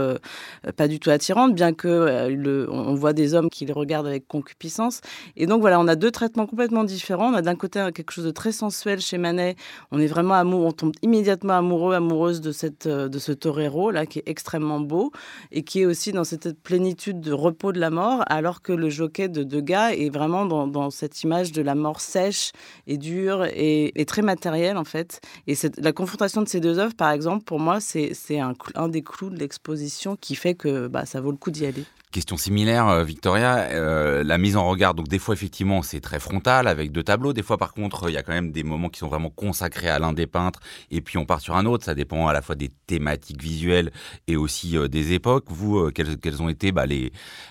pas 0.76 0.88
du 0.88 1.00
tout 1.00 1.10
attirantes, 1.12 1.54
bien 1.54 1.74
que 1.74 2.68
on 2.70 2.96
voit 2.96 3.14
des 3.14 3.34
hommes 3.34 3.50
qui 3.50 3.66
les 3.66 3.74
regardent 3.74 3.99
avec 4.08 4.28
concupiscence. 4.28 5.02
Et 5.36 5.46
donc 5.46 5.62
voilà, 5.62 5.80
on 5.80 5.88
a 5.88 5.96
deux 5.96 6.12
traitements 6.12 6.48
complètement 6.48 6.84
différents. 6.84 7.32
On 7.32 7.36
a 7.36 7.42
d'un 7.42 7.56
côté 7.56 7.80
quelque 7.94 8.12
chose 8.12 8.26
de 8.26 8.32
très 8.32 8.52
sensuel 8.52 9.00
chez 9.00 9.18
Manet. 9.18 9.56
On 9.92 10.00
est 10.00 10.08
vraiment 10.08 10.36
amoureux, 10.36 10.68
on 10.68 10.72
tombe 10.72 10.94
immédiatement 11.02 11.54
amoureux, 11.54 11.94
amoureuse 11.94 12.42
de 12.42 12.52
cette 12.52 12.88
euh, 12.88 13.08
de 13.10 13.20
ce 13.20 13.32
torero 13.32 13.92
là 13.92 14.06
qui 14.06 14.20
est 14.20 14.28
extrêmement 14.28 14.80
beau 14.80 15.12
et 15.52 15.64
qui 15.64 15.82
est 15.82 15.86
aussi 15.86 16.12
dans 16.12 16.24
cette 16.24 16.62
plénitude 16.62 17.20
de 17.20 17.34
repos 17.34 17.72
de 17.72 17.80
la 17.80 17.90
mort, 17.90 18.24
alors 18.28 18.62
que 18.62 18.72
le 18.72 18.90
jockey 18.90 19.28
de 19.28 19.44
Degas 19.44 19.92
est 19.92 20.10
vraiment 20.10 20.46
dans, 20.46 20.90
cette 20.90 21.24
image 21.24 21.52
de 21.52 21.62
la 21.62 21.76
mort 21.76 22.02
sèche 22.02 22.52
et 22.88 22.98
dure 22.98 23.46
et, 23.46 24.06
très 24.08 24.22
matérielle 24.22 24.78
en 24.78 24.84
fait. 24.84 25.22
Et 25.48 25.56
la 25.78 25.92
confrontation 25.92 26.42
de 26.42 26.48
ces 26.48 26.60
deux 26.60 26.80
œuvres, 26.80 26.96
par 26.96 27.12
exemple, 27.12 27.44
pour 27.44 27.60
moi, 27.60 27.80
c'est 27.80 28.40
un, 28.40 28.54
un 28.76 28.88
des 28.88 29.02
clous 29.02 29.30
de 29.30 29.38
l'exposition 29.38 30.16
qui 30.16 30.36
fait 30.36 30.56
que 30.56 30.88
bah, 30.88 31.06
ça 31.06 31.22
vaut 31.22 31.32
le 31.32 31.38
coup 31.38 31.52
d'y 31.52 31.66
aller. 31.66 31.86
Question 32.12 32.38
similaire, 32.38 32.88
euh, 32.88 33.04
Victoria, 33.04 33.68
euh, 33.70 34.24
la 34.24 34.40
mise 34.40 34.58
en 34.58 34.68
regard, 34.68 34.96
donc 34.96 35.08
des 35.08 35.20
fois 35.20 35.36
effectivement 35.36 35.84
c'est 35.84 36.00
très 36.00 36.20
frontal 36.20 36.68
avec 36.68 36.92
deux 36.92 37.04
tableaux, 37.04 37.34
des 37.34 37.44
fois 37.44 37.60
par 37.60 37.72
contre 37.72 38.10
il 38.10 38.16
y 38.16 38.18
a 38.18 38.24
quand 38.24 38.34
même 38.34 38.52
des 38.52 38.64
moments 38.64 38.90
qui 38.90 38.98
sont 38.98 39.08
vraiment 39.08 39.30
consacrés 39.30 39.90
à 39.90 40.00
l'un 40.00 40.12
des 40.12 40.26
peintres 40.26 40.60
et 40.90 41.02
puis 41.02 41.20
on 41.20 41.26
part 41.26 41.40
sur 41.40 41.56
un 41.56 41.68
autre, 41.68 41.86
ça 41.86 41.94
dépend 41.94 42.26
à 42.26 42.34
la 42.34 42.42
fois 42.42 42.56
des 42.56 42.72
thématiques 42.88 43.44
visuelles 43.44 43.92
et 44.26 44.38
aussi 44.38 44.76
euh, 44.76 44.88
des 44.88 45.14
époques. 45.14 45.46
Vous, 45.50 45.92
quelles, 45.92 46.42
ont 46.42 46.50
été 46.50 46.72
bah, 46.72 46.86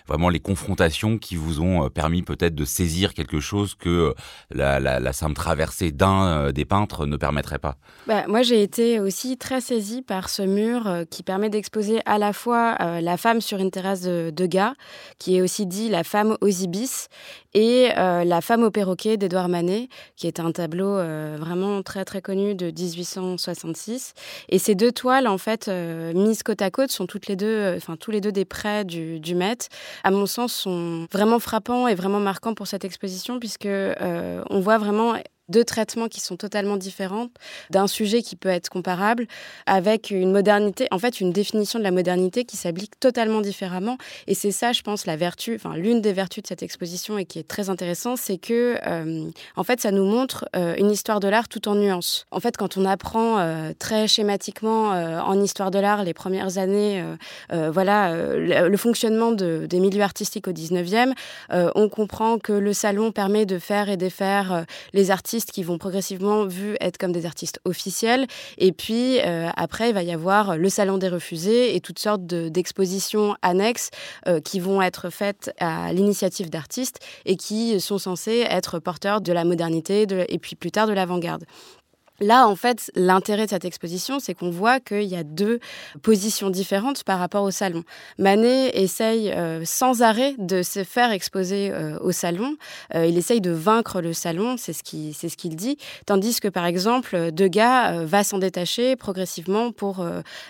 vraiment 0.08 0.28
les 0.28 0.40
confrontations 0.40 1.19
qui 1.19 1.37
vous 1.37 1.60
ont 1.60 1.88
permis 1.88 2.22
peut-être 2.22 2.56
de 2.56 2.64
saisir 2.64 3.14
quelque 3.14 3.38
chose 3.38 3.76
que 3.76 4.12
la 4.50 5.12
simple 5.12 5.34
traversée 5.34 5.93
d'un 5.93 6.50
des 6.50 6.64
peintres 6.64 7.06
ne 7.06 7.16
permettrait 7.16 7.60
pas? 7.60 7.76
Bah, 8.08 8.25
Moi 8.26 8.43
j'ai 8.43 8.60
été 8.60 8.98
aussi 8.98 9.38
très 9.38 9.60
saisie 9.60 10.03
par 10.03 10.29
ce 10.29 10.43
mur 10.43 11.05
qui 11.10 11.22
permet 11.22 11.48
d'exposer 11.48 12.00
à 12.06 12.19
la 12.19 12.32
fois 12.32 12.77
la 13.00 13.17
femme 13.17 13.41
sur 13.41 13.58
une 13.58 13.70
terrasse 13.70 14.00
de, 14.00 14.32
de 14.34 14.47
qui 15.19 15.36
est 15.36 15.43
aussi 15.43 15.67
dit 15.67 15.88
La 15.88 16.05
femme 16.05 16.36
aux 16.40 16.48
ibis, 16.48 17.08
et 17.55 17.90
euh, 17.96 18.24
La 18.24 18.40
femme 18.40 18.62
au 18.62 18.70
perroquet 18.70 19.17
d'Edouard 19.17 19.48
Manet, 19.48 19.88
qui 20.17 20.26
est 20.26 20.40
un 20.40 20.52
tableau 20.52 20.96
euh, 20.96 21.36
vraiment 21.38 21.82
très 21.82 22.05
très 22.05 22.20
connu 22.20 22.55
de 22.55 22.67
1866. 22.67 24.14
Et 24.48 24.58
ces 24.58 24.74
deux 24.74 24.93
toiles, 24.93 25.26
en 25.26 25.38
fait, 25.38 25.69
euh, 25.69 26.12
mises 26.14 26.43
côte 26.43 26.62
à 26.62 26.70
côte, 26.70 26.90
sont 26.90 27.06
toutes 27.06 27.26
les 27.26 27.36
deux, 27.36 27.74
enfin 27.76 27.96
tous 27.96 28.10
les 28.10 28.20
deux 28.20 28.32
des 28.32 28.44
prêts 28.44 28.84
du, 28.84 29.20
du 29.20 29.34
Met. 29.34 29.58
À 30.05 30.10
mon 30.10 30.26
sens, 30.26 30.52
sont 30.52 31.06
vraiment 31.12 31.38
frappants 31.38 31.88
et 31.88 31.94
vraiment 31.94 32.20
marquants 32.20 32.55
pour 32.55 32.67
cette 32.67 32.84
exposition, 32.84 33.38
puisque 33.38 33.69
on 33.69 34.60
voit 34.60 34.78
vraiment 34.78 35.14
deux 35.48 35.64
traitements 35.64 36.08
qui 36.08 36.20
sont 36.20 36.36
totalement 36.36 36.76
différents 36.76 37.28
d'un 37.70 37.86
sujet 37.86 38.22
qui 38.22 38.36
peut 38.36 38.48
être 38.48 38.69
comparable 38.69 39.26
avec 39.67 40.10
une 40.10 40.32
modernité, 40.32 40.88
en 40.90 40.98
fait 40.98 41.20
une 41.20 41.32
définition 41.32 41.78
de 41.78 41.84
la 41.84 41.90
modernité 41.90 42.44
qui 42.44 42.56
s'applique 42.56 42.98
totalement 43.00 43.40
différemment. 43.40 43.98
Et 44.26 44.34
c'est 44.34 44.50
ça, 44.50 44.72
je 44.72 44.82
pense, 44.82 45.06
la 45.06 45.17
vertu, 45.17 45.55
enfin 45.55 45.76
l'une 45.76 46.00
des 46.00 46.12
vertus 46.12 46.43
de 46.43 46.48
cette 46.48 46.62
exposition 46.62 47.19
et 47.19 47.24
qui 47.24 47.38
est 47.38 47.48
très 47.48 47.70
intéressant, 47.70 48.17
c'est 48.17 48.38
que 48.38 48.76
euh, 48.86 49.31
en 49.56 49.64
fait 49.64 49.81
ça 49.81 49.90
nous 49.90 50.05
montre 50.05 50.48
euh, 50.56 50.74
une 50.78 50.90
histoire 50.90 51.20
de 51.20 51.28
l'art 51.28 51.48
tout 51.48 51.69
en 51.69 51.74
nuances. 51.74 52.26
En 52.31 52.40
fait, 52.40 52.56
quand 52.56 52.76
on 52.76 52.84
apprend 52.84 53.38
euh, 53.38 53.72
très 53.78 54.06
schématiquement 54.08 54.88
en 54.88 55.43
histoire 55.43 55.70
de 55.70 55.78
l'art 55.78 56.05
les 56.05 56.14
premières 56.14 56.58
années, 56.58 57.02
voilà 57.50 58.12
le, 58.36 58.76
fonctionnement 58.76 59.32
de, 59.32 59.67
des 59.69 59.81
milieux 59.81 60.02
artistiques 60.02 60.48
au 60.48 60.52
19e, 60.52 61.12
on 61.50 61.88
comprend 61.88 62.38
que 62.38 62.52
le 62.52 62.72
salon 62.72 63.12
permet 63.12 63.46
de 63.46 63.58
faire 63.58 63.88
et 63.88 63.96
défaire 63.96 64.64
les 64.93 65.10
artistes 65.10 65.37
qui 65.46 65.62
vont 65.62 65.78
progressivement 65.78 66.46
vus 66.46 66.76
être 66.80 66.98
comme 66.98 67.12
des 67.12 67.26
artistes 67.26 67.60
officiels. 67.64 68.26
Et 68.58 68.72
puis 68.72 69.20
après, 69.20 69.90
il 69.90 69.94
va 69.94 70.02
y 70.02 70.12
avoir 70.12 70.56
le 70.56 70.68
Salon 70.68 70.98
des 70.98 71.08
refusés 71.08 71.74
et 71.74 71.80
toutes 71.80 71.98
sortes 71.98 72.24
d'expositions 72.24 73.36
annexes 73.42 73.90
qui 74.44 74.60
vont 74.60 74.82
être 74.82 75.10
faites 75.10 75.52
à 75.58 75.92
l'initiative 75.92 76.50
d'artistes 76.50 76.98
et 77.24 77.36
qui 77.36 77.80
sont 77.80 77.98
censées 77.98 78.46
être 78.48 78.78
porteurs 78.78 79.20
de 79.20 79.32
la 79.32 79.44
modernité 79.44 80.06
et 80.28 80.38
puis 80.38 80.56
plus 80.56 80.70
tard 80.70 80.86
de 80.86 80.92
l'avant-garde. 80.92 81.44
Là, 82.20 82.48
en 82.48 82.56
fait, 82.56 82.91
l'intérêt 82.96 83.44
de 83.44 83.51
cette 83.51 83.65
exposition, 83.65 84.19
c'est 84.19 84.34
qu'on 84.34 84.51
voit 84.51 84.81
qu'il 84.81 85.05
y 85.05 85.15
a 85.15 85.22
deux 85.22 85.60
positions 86.03 86.51
différentes 86.51 87.05
par 87.05 87.20
rapport 87.20 87.44
au 87.44 87.53
salon. 87.53 87.84
Manet 88.19 88.70
essaye 88.75 89.31
euh, 89.31 89.65
sans 89.65 90.03
arrêt 90.03 90.34
de 90.39 90.63
se 90.63 90.82
faire 90.82 91.13
exposer 91.13 91.70
euh, 91.70 91.96
au 92.01 92.10
salon. 92.10 92.56
Euh, 92.96 93.06
il 93.06 93.17
essaye 93.17 93.41
de 93.41 93.53
vaincre 93.53 94.01
le 94.01 94.13
salon, 94.13 94.56
c'est 94.58 94.72
ce 94.72 94.82
qu'il 94.82 95.56
dit. 95.56 95.77
Tandis 96.06 96.41
que, 96.41 96.48
par 96.48 96.67
exemple, 96.67 97.31
Degas 97.31 98.05
va 98.05 98.25
s'en 98.25 98.39
détacher 98.39 98.96
progressivement 98.96 99.70
pour, 99.70 100.05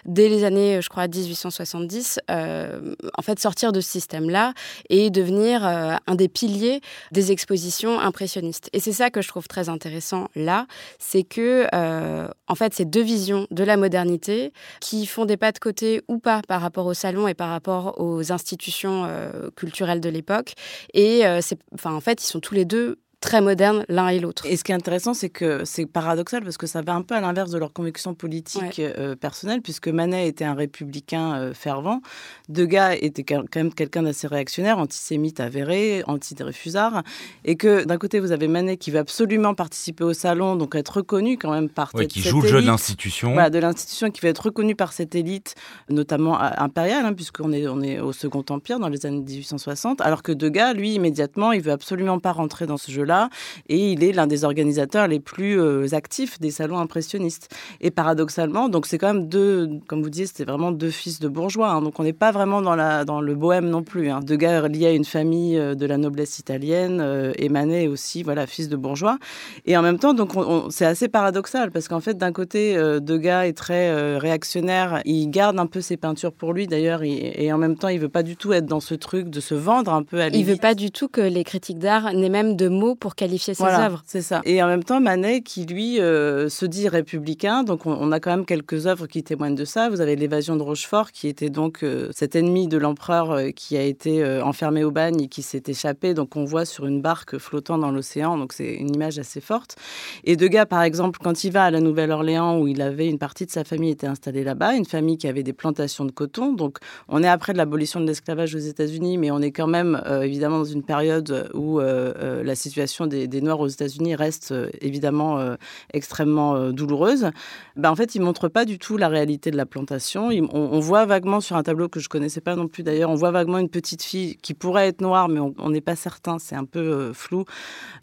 dès 0.06 0.28
les 0.28 0.44
années, 0.44 0.80
je 0.80 0.88
crois, 0.88 1.06
1870, 1.06 2.20
en 2.28 3.22
fait, 3.22 3.38
sortir 3.38 3.72
de 3.72 3.80
ce 3.80 3.90
système-là 3.90 4.54
et 4.88 5.10
devenir 5.10 5.64
un 5.64 6.14
des 6.14 6.28
piliers 6.28 6.80
des 7.12 7.32
expositions 7.32 8.00
impressionnistes. 8.00 8.70
Et 8.72 8.80
c'est 8.80 8.92
ça 8.92 9.10
que 9.10 9.22
je 9.22 9.28
trouve 9.28 9.48
très 9.48 9.68
intéressant 9.68 10.28
là, 10.34 10.66
c'est 10.98 11.22
que 11.22 11.57
euh, 11.74 12.28
en 12.46 12.54
fait, 12.54 12.74
ces 12.74 12.84
deux 12.84 13.02
visions 13.02 13.46
de 13.50 13.64
la 13.64 13.76
modernité 13.76 14.52
qui 14.80 15.06
font 15.06 15.24
des 15.24 15.36
pas 15.36 15.52
de 15.52 15.58
côté 15.58 16.02
ou 16.08 16.18
pas 16.18 16.42
par 16.46 16.60
rapport 16.60 16.86
au 16.86 16.94
salon 16.94 17.28
et 17.28 17.34
par 17.34 17.50
rapport 17.50 18.00
aux 18.00 18.32
institutions 18.32 19.04
euh, 19.06 19.50
culturelles 19.56 20.00
de 20.00 20.08
l'époque. 20.08 20.54
Et 20.94 21.26
euh, 21.26 21.40
enfin, 21.74 21.94
en 21.94 22.00
fait, 22.00 22.22
ils 22.22 22.26
sont 22.26 22.40
tous 22.40 22.54
les 22.54 22.64
deux 22.64 22.98
très 23.20 23.40
modernes 23.40 23.84
l'un 23.88 24.08
et 24.08 24.20
l'autre. 24.20 24.46
Et 24.46 24.56
ce 24.56 24.64
qui 24.64 24.72
est 24.72 24.74
intéressant, 24.74 25.12
c'est 25.12 25.28
que 25.28 25.64
c'est 25.64 25.86
paradoxal 25.86 26.44
parce 26.44 26.56
que 26.56 26.66
ça 26.66 26.82
va 26.82 26.94
un 26.94 27.02
peu 27.02 27.14
à 27.14 27.20
l'inverse 27.20 27.50
de 27.50 27.58
leur 27.58 27.72
conviction 27.72 28.14
politique 28.14 28.78
euh, 28.78 29.16
personnelle, 29.16 29.60
puisque 29.60 29.88
Manet 29.88 30.28
était 30.28 30.44
un 30.44 30.54
républicain 30.54 31.34
euh, 31.34 31.54
fervent, 31.54 32.00
Degas 32.48 32.94
était 33.00 33.24
quand 33.24 33.44
même 33.56 33.74
quelqu'un 33.74 34.02
d'assez 34.02 34.26
réactionnaire, 34.26 34.78
antisémite 34.78 35.40
avéré, 35.40 36.04
anti-réfusard, 36.06 37.02
et 37.44 37.56
que 37.56 37.84
d'un 37.84 37.98
côté 37.98 38.20
vous 38.20 38.32
avez 38.32 38.46
Manet 38.46 38.76
qui 38.76 38.90
veut 38.90 39.00
absolument 39.00 39.54
participer 39.54 40.04
au 40.04 40.12
salon, 40.12 40.54
donc 40.54 40.74
être 40.76 40.98
reconnu 40.98 41.38
quand 41.38 41.50
même 41.50 41.68
par 41.68 41.90
ouais, 41.94 42.06
qui 42.06 42.22
joue 42.22 42.40
le 42.40 42.48
jeu 42.48 42.60
de 42.62 42.66
l'institution, 42.66 43.32
voilà, 43.32 43.50
de 43.50 43.58
l'institution 43.58 44.10
qui 44.10 44.20
veut 44.20 44.28
être 44.28 44.46
reconnu 44.46 44.76
par 44.76 44.92
cette 44.92 45.14
élite, 45.16 45.56
notamment 45.88 46.38
impériale, 46.40 47.04
hein, 47.04 47.14
puisqu'on 47.14 47.52
est 47.52 47.66
on 47.66 47.80
est 47.82 47.98
au 47.98 48.12
Second 48.12 48.44
Empire 48.48 48.78
dans 48.78 48.88
les 48.88 49.06
années 49.06 49.20
1860, 49.20 50.00
alors 50.02 50.22
que 50.22 50.30
Degas, 50.30 50.72
lui, 50.72 50.94
immédiatement, 50.94 51.50
il 51.50 51.62
veut 51.62 51.72
absolument 51.72 52.20
pas 52.20 52.32
rentrer 52.32 52.66
dans 52.66 52.76
ce 52.76 52.92
jeu 52.92 53.07
là 53.08 53.30
et 53.68 53.92
il 53.92 54.04
est 54.04 54.12
l'un 54.12 54.28
des 54.28 54.44
organisateurs 54.44 55.08
les 55.08 55.18
plus 55.18 55.60
euh, 55.60 55.86
actifs 55.92 56.38
des 56.38 56.50
salons 56.50 56.78
impressionnistes. 56.78 57.54
Et 57.80 57.90
paradoxalement, 57.90 58.68
donc 58.68 58.86
c'est 58.86 58.98
quand 58.98 59.12
même 59.12 59.28
deux, 59.28 59.68
comme 59.88 60.02
vous 60.02 60.10
disiez, 60.10 60.26
c'était 60.26 60.44
vraiment 60.44 60.70
deux 60.70 60.90
fils 60.90 61.18
de 61.18 61.28
bourgeois. 61.28 61.70
Hein. 61.70 61.82
donc 61.82 61.98
on 61.98 62.04
n'est 62.04 62.12
pas 62.12 62.30
vraiment 62.30 62.62
dans, 62.62 62.76
la, 62.76 63.04
dans 63.04 63.20
le 63.20 63.34
bohème 63.34 63.68
non 63.68 63.82
plus. 63.82 64.10
Hein. 64.10 64.20
Degas 64.20 64.68
lié 64.68 64.86
à 64.86 64.92
une 64.92 65.04
famille 65.04 65.58
euh, 65.58 65.74
de 65.74 65.86
la 65.86 65.98
noblesse 65.98 66.38
italienne, 66.38 67.00
euh, 67.00 67.32
Manet 67.50 67.88
aussi, 67.88 68.22
voilà, 68.22 68.46
fils 68.46 68.68
de 68.68 68.76
bourgeois. 68.76 69.18
Et 69.64 69.76
en 69.76 69.82
même 69.82 69.98
temps, 69.98 70.12
donc 70.12 70.32
c'est 70.70 70.84
assez 70.84 71.08
paradoxal 71.08 71.70
parce 71.70 71.88
qu'en 71.88 72.00
fait, 72.00 72.18
d'un 72.18 72.30
côté, 72.30 72.76
Degas 73.00 73.46
est 73.46 73.54
très 73.54 74.18
réactionnaire. 74.18 75.00
Il 75.06 75.30
garde 75.30 75.58
un 75.58 75.64
peu 75.64 75.80
ses 75.80 75.96
peintures 75.96 76.32
pour 76.32 76.52
lui 76.52 76.66
d'ailleurs, 76.66 77.02
et, 77.02 77.50
en 77.50 77.58
même 77.58 77.76
temps, 77.76 77.88
il 77.88 77.98
veut 77.98 78.10
pas 78.10 78.22
du 78.22 78.36
tout 78.36 78.52
être 78.52 78.66
dans 78.66 78.80
ce 78.80 78.94
truc 78.94 79.30
de 79.30 79.40
se 79.40 79.54
vendre 79.54 79.94
un 79.94 80.02
peu 80.02 80.20
à 80.20 80.28
Il 80.28 80.44
veut 80.44 80.56
pas 80.56 80.74
du 80.74 80.90
tout 80.90 81.08
que 81.08 81.22
les 81.22 81.44
critiques 81.44 81.78
d'art 81.78 82.12
n'aient 82.12 82.28
même 82.28 82.56
de 82.56 82.68
mots 82.68 82.94
pour 82.98 83.14
qualifier 83.14 83.54
ses 83.54 83.64
œuvres. 83.64 84.02
C'est 84.06 84.22
ça. 84.22 84.40
Et 84.44 84.62
en 84.62 84.66
même 84.66 84.84
temps, 84.84 85.00
Manet, 85.00 85.42
qui 85.42 85.64
lui 85.64 86.00
euh, 86.00 86.48
se 86.48 86.66
dit 86.66 86.88
républicain, 86.88 87.62
donc 87.62 87.86
on, 87.86 88.12
a 88.12 88.20
quand 88.20 88.30
même 88.30 88.44
quelques 88.44 88.86
œuvres 88.86 89.06
qui 89.06 89.22
témoignent 89.22 89.54
de 89.54 89.64
ça. 89.64 89.88
Vous 89.88 90.00
avez 90.00 90.16
l'évasion 90.16 90.56
de 90.56 90.62
Rochefort, 90.62 91.12
qui 91.12 91.28
était 91.28 91.50
donc 91.50 91.82
euh, 91.82 92.08
cet 92.12 92.36
ennemi 92.36 92.68
de 92.68 92.78
l'empereur 92.78 93.30
euh, 93.30 93.50
qui 93.50 93.76
a 93.76 93.82
été 93.82 94.24
enfermé 94.42 94.84
au 94.84 94.90
bagne 94.90 95.22
et 95.22 95.28
qui 95.28 95.42
s'est 95.42 95.62
échappé. 95.66 96.14
Donc 96.14 96.36
on 96.36 96.44
voit 96.44 96.64
sur 96.64 96.86
une 96.86 97.00
barque 97.00 97.38
flottant 97.38 97.78
dans 97.78 97.90
l'océan. 97.90 98.36
Donc 98.36 98.52
c'est 98.52 98.74
une 98.74 98.94
image 98.94 99.18
assez 99.18 99.40
forte. 99.40 99.76
Et 100.24 100.36
Degas, 100.36 100.66
par 100.66 100.82
exemple, 100.82 101.18
quand 101.22 101.44
il 101.44 101.52
va 101.52 101.64
à 101.64 101.70
la 101.70 101.80
Nouvelle-Orléans, 101.80 102.58
où 102.58 102.66
il 102.66 102.82
avait 102.82 103.08
une 103.08 103.18
partie 103.18 103.46
de 103.46 103.50
sa 103.50 103.64
famille 103.64 103.90
était 103.90 104.06
installée 104.06 104.44
là-bas, 104.44 104.74
une 104.74 104.86
famille 104.86 105.18
qui 105.18 105.28
avait 105.28 105.42
des 105.42 105.52
plantations 105.52 106.04
de 106.04 106.12
coton. 106.12 106.52
Donc 106.52 106.78
on 107.08 107.22
est 107.22 107.28
après 107.28 107.52
de 107.52 107.58
l'abolition 107.58 108.00
de 108.00 108.06
l'esclavage 108.06 108.54
aux 108.54 108.58
États-Unis, 108.58 109.18
mais 109.18 109.30
on 109.30 109.40
est 109.40 109.52
quand 109.52 109.66
même 109.66 110.00
évidemment 110.22 110.58
dans 110.58 110.64
une 110.64 110.82
période 110.82 111.50
où 111.54 111.80
la 111.80 112.54
situation 112.54 112.87
des, 113.06 113.40
Noirs 113.40 113.60
aux 113.60 113.68
États-Unis 113.68 114.14
reste 114.14 114.52
euh, 114.52 114.68
évidemment 114.80 115.38
euh, 115.38 115.56
extrêmement 115.92 116.56
euh, 116.56 116.72
douloureuse, 116.72 117.30
ben, 117.76 117.90
en 117.90 117.96
fait, 117.96 118.14
il 118.14 118.20
ne 118.20 118.24
montre 118.24 118.48
pas 118.48 118.64
du 118.64 118.78
tout 118.78 118.96
la 118.96 119.08
réalité 119.08 119.50
de 119.50 119.56
la 119.56 119.66
plantation. 119.66 120.30
on, 120.30 120.80
voit 120.80 121.06
vaguement 121.06 121.40
sur 121.40 121.56
un 121.56 121.62
tableau 121.62 121.88
que 121.88 122.00
je 122.00 122.08
connaissais 122.08 122.40
pas 122.40 122.56
non 122.56 122.68
plus 122.68 122.82
d'ailleurs, 122.82 123.10
on 123.10 123.14
voit 123.14 123.30
vaguement 123.30 123.58
une 123.58 123.68
petite 123.68 124.02
fille 124.02 124.36
qui 124.36 124.54
pourrait 124.54 124.88
être 124.88 125.00
noire, 125.00 125.28
mais 125.28 125.40
on 125.40 125.70
n'est 125.70 125.80
pas 125.80 125.96
certain, 125.96 126.38
c'est 126.38 126.54
un 126.54 126.64
peu 126.64 127.12
flou. 127.12 127.44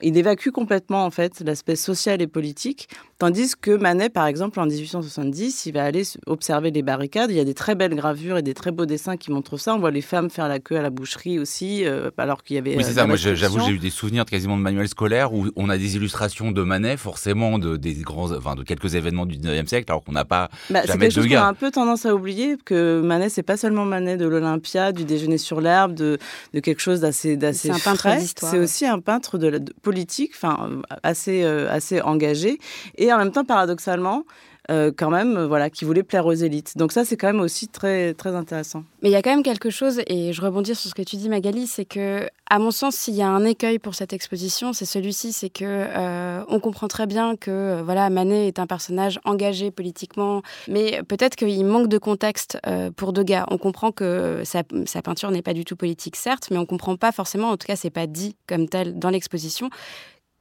Il 0.02 0.18
évacue 0.18 0.50
complètement 0.50 1.06
en 1.06 1.12
fait 1.12 1.42
l'aspect 1.42 1.76
social 1.76 2.22
et 2.22 2.28
politique, 2.28 2.90
tandis 3.18 3.54
que 3.60 3.72
Manet, 3.72 4.10
par 4.10 4.28
exemple, 4.28 4.60
en 4.60 4.66
1870, 4.66 5.66
il 5.66 5.74
va 5.74 5.84
aller 5.84 6.04
observer 6.28 6.72
les 6.72 6.82
barricades. 6.82 7.32
Il 7.32 7.38
y 7.38 7.40
a 7.40 7.46
des 7.46 7.54
très 7.54 7.76
belles 7.76 7.96
gravures 7.96 8.38
et 8.38 8.44
des 8.44 8.54
très 8.54 8.72
beaux 8.72 8.86
dessins 8.86 9.18
qui 9.18 9.32
montrent 9.32 9.58
ça. 9.58 9.76
On 9.76 9.80
voit 9.80 9.92
les 9.92 10.02
femmes 10.02 10.30
faire 10.30 10.48
la 10.48 10.60
queue 10.60 10.78
à 10.78 10.82
la 10.82 10.90
boucherie 10.90 11.40
aussi, 11.40 11.84
alors 12.18 12.44
qu'il 12.44 12.56
y 12.56 12.60
avait. 12.60 12.76
Oui, 12.76 12.84
c'est 12.84 12.94
ça. 12.94 13.08
Moi, 13.08 13.16
j'avoue, 13.16 13.60
j'ai 13.62 13.74
eu 13.74 13.80
des 13.80 13.90
souvenirs 13.90 14.26
quasiment 14.26 14.58
de 14.58 14.62
manuels 14.76 14.90
scolaire 14.90 15.34
où 15.34 15.48
on 15.56 15.70
a 15.70 15.78
des 15.78 15.96
illustrations 15.96 16.52
de 16.52 16.62
Manet, 16.62 16.98
forcément 16.98 17.58
de 17.58 17.78
des 17.78 17.94
grands, 17.96 18.32
enfin 18.32 18.56
de 18.56 18.64
quelques 18.64 18.96
événements 18.96 19.26
du 19.26 19.38
19e 19.38 19.68
siècle, 19.68 19.86
alors 19.90 20.04
qu'on 20.04 20.12
n'a 20.12 20.26
pas 20.26 20.50
bah, 20.70 20.82
jamais 20.86 21.08
de 21.08 21.24
gars. 21.24 21.42
On 21.42 21.46
a 21.46 21.48
un 21.48 21.54
peu 21.54 21.72
tendance 21.72 22.06
à 22.06 22.14
oublier 22.14 22.58
que 22.64 23.02
Manet, 23.02 23.30
c'est 23.30 23.44
pas 23.44 23.58
seulement 23.58 23.86
Manet 23.86 24.18
de 24.18 24.26
l'Olympia, 24.26 24.92
du 24.92 25.06
déjeuner 25.06 25.38
sur 25.38 25.62
l'herbe, 25.62 25.94
de, 25.94 26.18
de 26.54 26.60
quelque 26.60 26.82
chose 26.82 27.00
d'assez 27.00 27.38
d'assez 27.38 27.72
frais. 27.72 28.20
C'est 28.20 28.60
aussi 28.60 28.86
un 28.86 29.00
peintre 29.00 29.38
de, 29.38 29.64
politique, 29.82 30.32
enfin 30.36 30.82
assez 31.04 31.44
euh, 31.44 31.72
assez 31.72 32.02
engagé, 32.02 32.60
et 32.98 33.14
en 33.14 33.18
même 33.18 33.32
temps 33.32 33.46
paradoxalement. 33.46 34.24
Euh, 34.72 34.92
quand 34.96 35.12
même, 35.12 35.38
euh, 35.38 35.48
voilà, 35.48 35.70
qui 35.70 35.86
voulait 35.86 36.02
plaire 36.02 36.26
aux 36.26 36.34
élites. 36.34 36.76
Donc 36.76 36.92
ça, 36.92 37.06
c'est 37.06 37.18
quand 37.18 37.28
même 37.28 37.40
aussi 37.40 37.68
très, 37.68 38.16
très 38.16 38.36
intéressant. 38.36 38.84
Mais 39.04 39.10
il 39.10 39.12
y 39.12 39.16
a 39.16 39.22
quand 39.22 39.30
même 39.30 39.44
quelque 39.44 39.70
chose, 39.70 40.02
et 40.08 40.34
je 40.34 40.42
rebondis 40.42 40.74
sur 40.74 40.90
ce 40.90 40.96
que 40.96 41.04
tu 41.04 41.18
dis, 41.18 41.30
Magali, 41.30 41.68
c'est 41.68 41.86
que, 41.86 42.28
à 42.50 42.58
mon 42.58 42.72
sens, 42.72 42.96
s'il 42.96 43.14
y 43.14 43.22
a 43.22 43.28
un 43.28 43.46
écueil 43.46 43.78
pour 43.78 43.94
cette 43.94 44.12
exposition, 44.12 44.74
c'est 44.74 44.86
celui-ci, 44.86 45.34
c'est 45.34 45.50
que 45.50 45.66
euh, 45.66 46.44
on 46.48 46.60
comprend 46.60 46.88
très 46.88 47.06
bien 47.06 47.36
que, 47.36 47.82
voilà, 47.84 48.10
Manet 48.10 48.48
est 48.48 48.58
un 48.58 48.66
personnage 48.66 49.20
engagé 49.24 49.70
politiquement, 49.70 50.42
mais 50.68 51.04
peut-être 51.04 51.36
qu'il 51.36 51.64
manque 51.66 51.88
de 51.88 52.00
contexte 52.00 52.58
pour 52.96 53.14
Degas. 53.14 53.46
On 53.52 53.60
comprend 53.60 53.92
que 53.92 54.42
sa, 54.46 54.64
sa 54.86 55.02
peinture 55.04 55.30
n'est 55.30 55.44
pas 55.44 55.54
du 55.54 55.64
tout 55.66 55.76
politique, 55.76 56.16
certes, 56.16 56.48
mais 56.50 56.58
on 56.58 56.66
comprend 56.66 56.96
pas 56.96 57.12
forcément, 57.12 57.50
en 57.50 57.58
tout 57.58 57.68
cas, 57.68 57.76
c'est 57.76 57.92
pas 57.92 58.08
dit 58.08 58.36
comme 58.48 58.68
tel 58.68 58.98
dans 58.98 59.10
l'exposition 59.10 59.70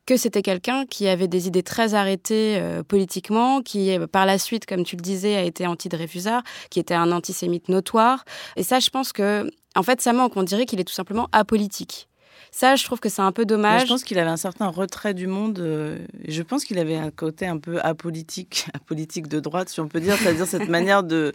que 0.07 0.17
c'était 0.17 0.43
quelqu'un 0.43 0.87
qui 0.87 1.09
avait 1.09 1.29
des 1.29 1.47
idées 1.47 1.63
très 1.63 1.95
arrêtées 1.95 2.57
euh, 2.59 2.83
politiquement, 2.83 3.63
qui 3.63 3.97
euh, 3.97 4.07
par 4.07 4.27
la 4.27 4.39
suite, 4.39 4.67
comme 4.67 4.85
tu 4.85 4.97
le 4.97 5.03
disais, 5.03 5.37
a 5.37 5.43
été 5.43 5.67
anti-Dreyfusard, 5.67 6.43
qui 6.71 6.81
était 6.81 6.95
un 6.95 7.13
antisémite 7.13 7.69
notoire. 7.69 8.25
Et 8.57 8.63
ça, 8.63 8.81
je 8.81 8.91
pense 8.91 9.13
que, 9.13 9.51
en 9.75 9.83
fait, 9.83 10.01
ça 10.01 10.13
manque. 10.13 10.37
On 10.37 10.43
dirait 10.43 10.67
qu'il 10.67 10.81
est 10.81 10.85
tout 10.85 10.95
simplement 10.95 11.29
apolitique. 11.33 12.09
Ça, 12.57 12.77
je 12.77 12.85
trouve 12.85 13.01
que 13.01 13.09
c'est 13.09 13.21
un 13.21 13.33
peu 13.33 13.45
dommage. 13.45 13.83
je 13.83 13.87
pense 13.89 14.05
qu'il 14.05 14.17
avait 14.17 14.31
un 14.31 14.37
certain 14.37 14.69
retrait 14.69 15.13
du 15.13 15.27
monde. 15.27 15.59
Euh, 15.59 15.99
je 16.29 16.41
pense 16.41 16.65
qu'il 16.65 16.79
avait 16.79 16.95
un 16.95 17.11
côté 17.11 17.49
un 17.49 17.59
peu 17.59 17.81
apolitique, 17.81 18.69
apolitique 18.75 19.27
de 19.27 19.41
droite, 19.41 19.69
si 19.71 19.81
on 19.81 19.89
peut 19.89 19.99
dire, 19.99 20.17
c'est-à-dire 20.17 20.47
cette 20.47 20.69
manière 20.69 21.03
de 21.03 21.33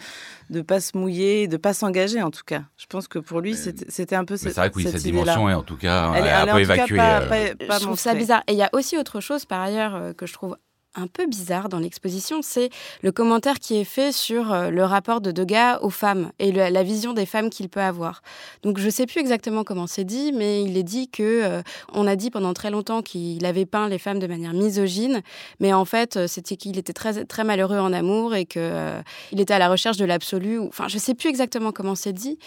ne 0.50 0.62
pas 0.62 0.80
se 0.80 0.98
mouiller, 0.98 1.50
de 1.50 1.58
pas 1.58 1.74
s'engager, 1.74 2.22
en 2.22 2.32
tout 2.32 2.44
cas. 2.46 2.62
Je 2.78 2.86
pense 2.86 3.10
que 3.10 3.20
pour 3.20 3.42
lui, 3.42 3.54
c'était 3.54 4.16
un 4.16 4.24
peu 4.24 4.38
cette 4.38 4.54
C'est 4.54 4.62
vrai 4.62 4.72
que 4.72 4.82
cette, 4.82 5.04
dimension 5.04 5.50
est 5.50 5.54
en 5.54 5.64
tout 5.64 5.76
cas 5.76 6.06
un 6.06 6.48
peu 6.54 6.62
évacuée. 6.62 6.96
je 6.98 7.80
trouve 7.82 8.00
ça 8.00 8.14
bizarre. 8.14 8.44
Et 8.48 8.54
il 8.54 8.58
y 8.58 8.64
a 8.64 8.70
aussi 8.72 8.98
autre 8.98 9.20
chose, 9.20 9.44
par 9.44 9.60
ailleurs, 9.60 9.96
euh, 9.96 10.14
que 10.14 10.26
je 10.26 10.32
trouve 10.32 10.56
un 10.96 11.08
peu 11.08 11.28
bizarre 11.28 11.70
dans 11.70 11.80
l'exposition, 11.80 12.42
c'est 12.42 12.70
le 13.02 13.12
commentaire 13.12 13.60
qui 13.60 13.76
est 13.76 13.84
fait 13.84 14.12
sur 14.12 14.52
euh, 14.52 14.70
le 14.70 14.84
rapport 14.84 15.22
de 15.22 15.32
Degas 15.32 15.80
aux 15.82 15.90
femmes 15.90 16.32
et 16.40 16.52
la 16.52 16.84
vision 16.84 17.14
des 17.14 17.26
femmes 17.26 17.50
qu'il 17.50 17.70
peut 17.70 17.82
avoir. 17.82 18.22
Donc 18.64 18.80
je 18.80 18.86
ne 18.86 18.90
sais 18.90 19.06
plus 19.06 19.20
exactement 19.20 19.64
comment 19.64 19.88
c'est 19.88 20.04
dit, 20.04 20.32
mais 20.34 20.64
il 20.64 20.78
est 20.78 20.84
dit 20.84 21.10
que 21.10 21.24
euh, 21.24 21.62
on 21.94 22.08
a 22.08 22.16
dit 22.16 22.32
pendant 22.32 22.54
très 22.54 22.72
longtemps 22.72 23.02
qu'il 23.02 23.46
avait 23.46 23.66
peint 23.66 23.88
les 23.88 24.00
femmes 24.00 24.20
de 24.20 24.28
manière 24.28 24.54
misogyne, 24.54 25.22
mais 25.60 25.74
en 25.74 25.86
fait 25.86 26.18
euh, 26.18 26.28
c'était 26.28 26.56
qu'il 26.56 26.78
était 26.78 26.94
très 26.94 27.26
très 27.26 27.44
malheureux 27.44 27.80
en 27.80 27.94
amour 27.94 28.34
et 28.34 28.46
que 28.46 29.02
il 29.32 29.40
était 29.40 29.54
à 29.54 29.60
la 29.60 29.70
recherche 29.70 29.98
de 29.98 30.06
l'absolu. 30.06 30.60
Enfin 30.60 30.88
je 30.88 30.96
ne 30.96 31.02
sais 31.02 31.14
plus 31.14 31.30
exactement 31.30 31.72
comment 31.72 31.96
c'est 31.96 32.14
dit. 32.14 32.40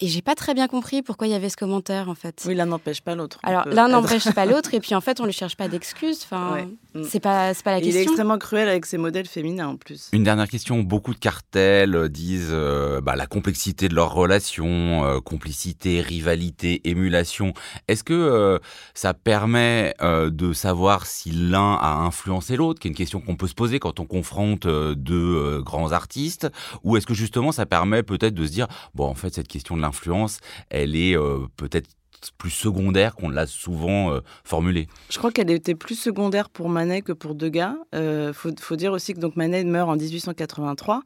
et 0.00 0.08
j'ai 0.08 0.22
pas 0.22 0.34
très 0.34 0.54
bien 0.54 0.68
compris 0.68 1.02
pourquoi 1.02 1.26
il 1.26 1.30
y 1.30 1.34
avait 1.34 1.50
ce 1.50 1.56
commentaire 1.56 2.08
en 2.08 2.14
fait. 2.14 2.42
Oui, 2.46 2.54
l'un 2.54 2.66
n'empêche 2.66 3.02
pas 3.02 3.14
l'autre. 3.14 3.38
Alors 3.42 3.68
l'un 3.68 3.88
n'empêche 3.88 4.32
pas 4.34 4.46
l'autre 4.46 4.72
et 4.72 4.80
puis 4.80 4.94
en 4.94 5.00
fait 5.02 5.20
on 5.20 5.26
lui 5.26 5.32
cherche 5.32 5.56
pas 5.56 5.68
d'excuses. 5.68 6.22
Enfin. 6.24 6.66
C'est 7.02 7.20
pas 7.20 7.52
pas 7.64 7.72
la 7.72 7.80
question. 7.80 7.90
Il 7.92 7.96
est 7.96 8.02
extrêmement 8.02 8.38
cruel 8.38 8.68
avec 8.68 8.86
ses 8.86 8.98
modèles 8.98 9.26
féminins 9.26 9.68
en 9.68 9.76
plus. 9.76 10.08
Une 10.12 10.24
dernière 10.24 10.48
question. 10.48 10.80
Beaucoup 10.80 11.14
de 11.14 11.18
cartels 11.18 11.94
euh, 11.94 12.08
disent 12.08 12.50
euh, 12.50 13.00
bah, 13.00 13.16
la 13.16 13.26
complexité 13.26 13.88
de 13.88 13.94
leurs 13.94 14.12
relations, 14.12 15.04
euh, 15.04 15.20
complicité, 15.20 16.00
rivalité, 16.00 16.88
émulation. 16.88 17.54
Est-ce 17.88 18.04
que 18.04 18.60
ça 18.94 19.14
permet 19.14 19.94
de 20.00 20.52
savoir 20.52 21.06
si 21.06 21.30
l'un 21.30 21.74
a 21.74 21.94
influencé 21.94 22.56
l'autre, 22.56 22.80
qui 22.80 22.88
est 22.88 22.90
une 22.90 22.96
question 22.96 23.20
qu'on 23.20 23.36
peut 23.36 23.46
se 23.46 23.54
poser 23.54 23.78
quand 23.78 24.00
on 24.00 24.06
confronte 24.06 24.66
deux 24.66 25.62
grands 25.62 25.92
artistes, 25.92 26.48
ou 26.82 26.96
est-ce 26.96 27.06
que 27.06 27.14
justement 27.14 27.52
ça 27.52 27.66
permet 27.66 28.02
peut-être 28.02 28.34
de 28.34 28.46
se 28.46 28.52
dire 28.52 28.68
bon 28.94 29.06
en 29.06 29.14
fait 29.14 29.34
cette 29.34 29.48
question 29.48 29.76
de 29.76 29.82
l'influence, 29.82 30.38
elle 30.70 30.96
est 30.96 31.16
euh, 31.16 31.46
peut-être 31.56 31.88
plus 32.30 32.50
secondaire 32.50 33.14
qu'on 33.14 33.28
l'a 33.28 33.46
souvent 33.46 34.12
euh, 34.12 34.20
formulé. 34.44 34.88
Je 35.10 35.18
crois 35.18 35.30
qu'elle 35.30 35.50
était 35.50 35.74
plus 35.74 35.98
secondaire 35.98 36.50
pour 36.50 36.68
Manet 36.68 37.02
que 37.02 37.12
pour 37.12 37.34
Degas. 37.34 37.74
Il 37.92 37.98
euh, 37.98 38.32
faut, 38.32 38.76
dire 38.76 38.92
aussi 38.92 39.14
que 39.14 39.20
donc 39.20 39.36
Manet 39.36 39.64
meurt 39.64 39.88
en 39.88 39.96
1883. 39.96 41.02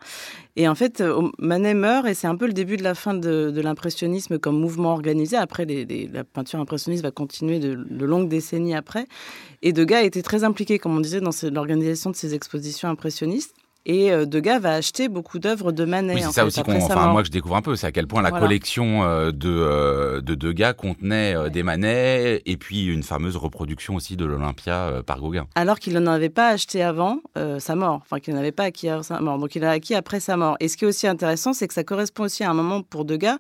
Et 0.57 0.69
en 0.69 0.75
fait, 0.75 1.03
Manet 1.39 1.75
meurt 1.75 2.07
et 2.07 2.15
c'est 2.15 2.27
un 2.27 2.37
peu 2.37 2.47
le 2.47 2.53
début 2.53 2.77
de 2.77 2.83
la 2.83 2.95
fin 2.95 3.15
de, 3.15 3.61
l'impressionnisme 3.61 4.39
comme 4.39 4.59
mouvement 4.59 4.93
organisé. 4.93 5.37
Après, 5.37 5.67
la 5.67 6.25
peinture 6.25 6.61
impressionniste 6.61 7.03
va 7.03 7.11
continuer 7.11 7.59
de, 7.59 7.75
de, 7.75 8.05
longues 8.05 8.29
décennies 8.29 8.75
après. 8.75 9.07
Et 9.63 9.73
Degas 9.73 10.03
était 10.03 10.23
très 10.23 10.45
impliqué, 10.45 10.79
comme 10.79 10.97
on 10.97 11.01
disait, 11.01 11.21
dans 11.21 11.31
l'organisation 11.53 12.11
de 12.11 12.17
ces 12.17 12.35
expositions 12.35 12.89
impressionnistes. 12.89 13.55
Et 13.89 14.13
euh, 14.13 14.27
Degas 14.27 14.59
va 14.59 14.75
acheter 14.75 15.09
beaucoup 15.09 15.39
d'œuvres 15.39 15.73
de 15.73 15.87
Manet. 15.87 16.15
Oui, 16.15 16.21
c'est 16.23 16.33
ça 16.33 16.45
aussi 16.45 16.63
qu'on, 16.63 16.77
enfin, 16.77 17.11
moi 17.11 17.23
que 17.23 17.29
je 17.29 17.33
découvre 17.33 17.57
un 17.57 17.63
peu, 17.63 17.75
c'est 17.75 17.87
à 17.87 17.93
quel 17.93 18.07
point 18.07 18.21
la 18.21 18.31
collection 18.31 19.03
euh, 19.03 19.33
de, 19.33 19.49
euh, 19.49 20.21
de 20.21 20.35
Degas 20.35 20.75
contenait 20.75 21.49
des 21.51 21.63
Manet 21.63 22.43
et 22.45 22.57
puis 22.59 22.85
une 22.85 23.03
fameuse 23.03 23.37
reproduction 23.37 23.95
aussi 23.95 24.17
de 24.17 24.27
l'Olympia 24.27 25.03
par 25.07 25.21
Gauguin. 25.21 25.47
Alors 25.55 25.79
qu'il 25.79 25.95
n'en 25.95 26.13
avait 26.13 26.29
pas 26.29 26.51
acheté 26.51 26.83
avant 26.83 27.21
sa 27.59 27.75
mort, 27.75 28.01
enfin 28.03 28.21
qu'il 28.21 28.35
n'en 28.35 28.41
avait 28.41 28.53
pas 28.53 28.65
acquis 28.65 28.91
avant 28.91 29.03
sa 29.03 29.21
mort. 29.21 29.39
Donc 29.39 29.57
il 29.57 29.65
a 29.65 29.71
acquis 29.71 29.95
après 29.95 30.21
sa 30.21 30.37
mort. 30.37 30.57
Et 30.61 30.69
ce 30.69 30.77
qui 30.77 30.85
est 30.85 30.89
aussi 30.89 31.07
intéressant, 31.07 31.55
c'est 31.55 31.67
que 31.67 31.75
ça 31.75 31.85
correspond 31.85 32.25
aussi 32.25 32.45
à 32.45 32.51
un 32.51 32.55
moment 32.55 32.83
pour 32.83 33.07
Degas 33.07 33.39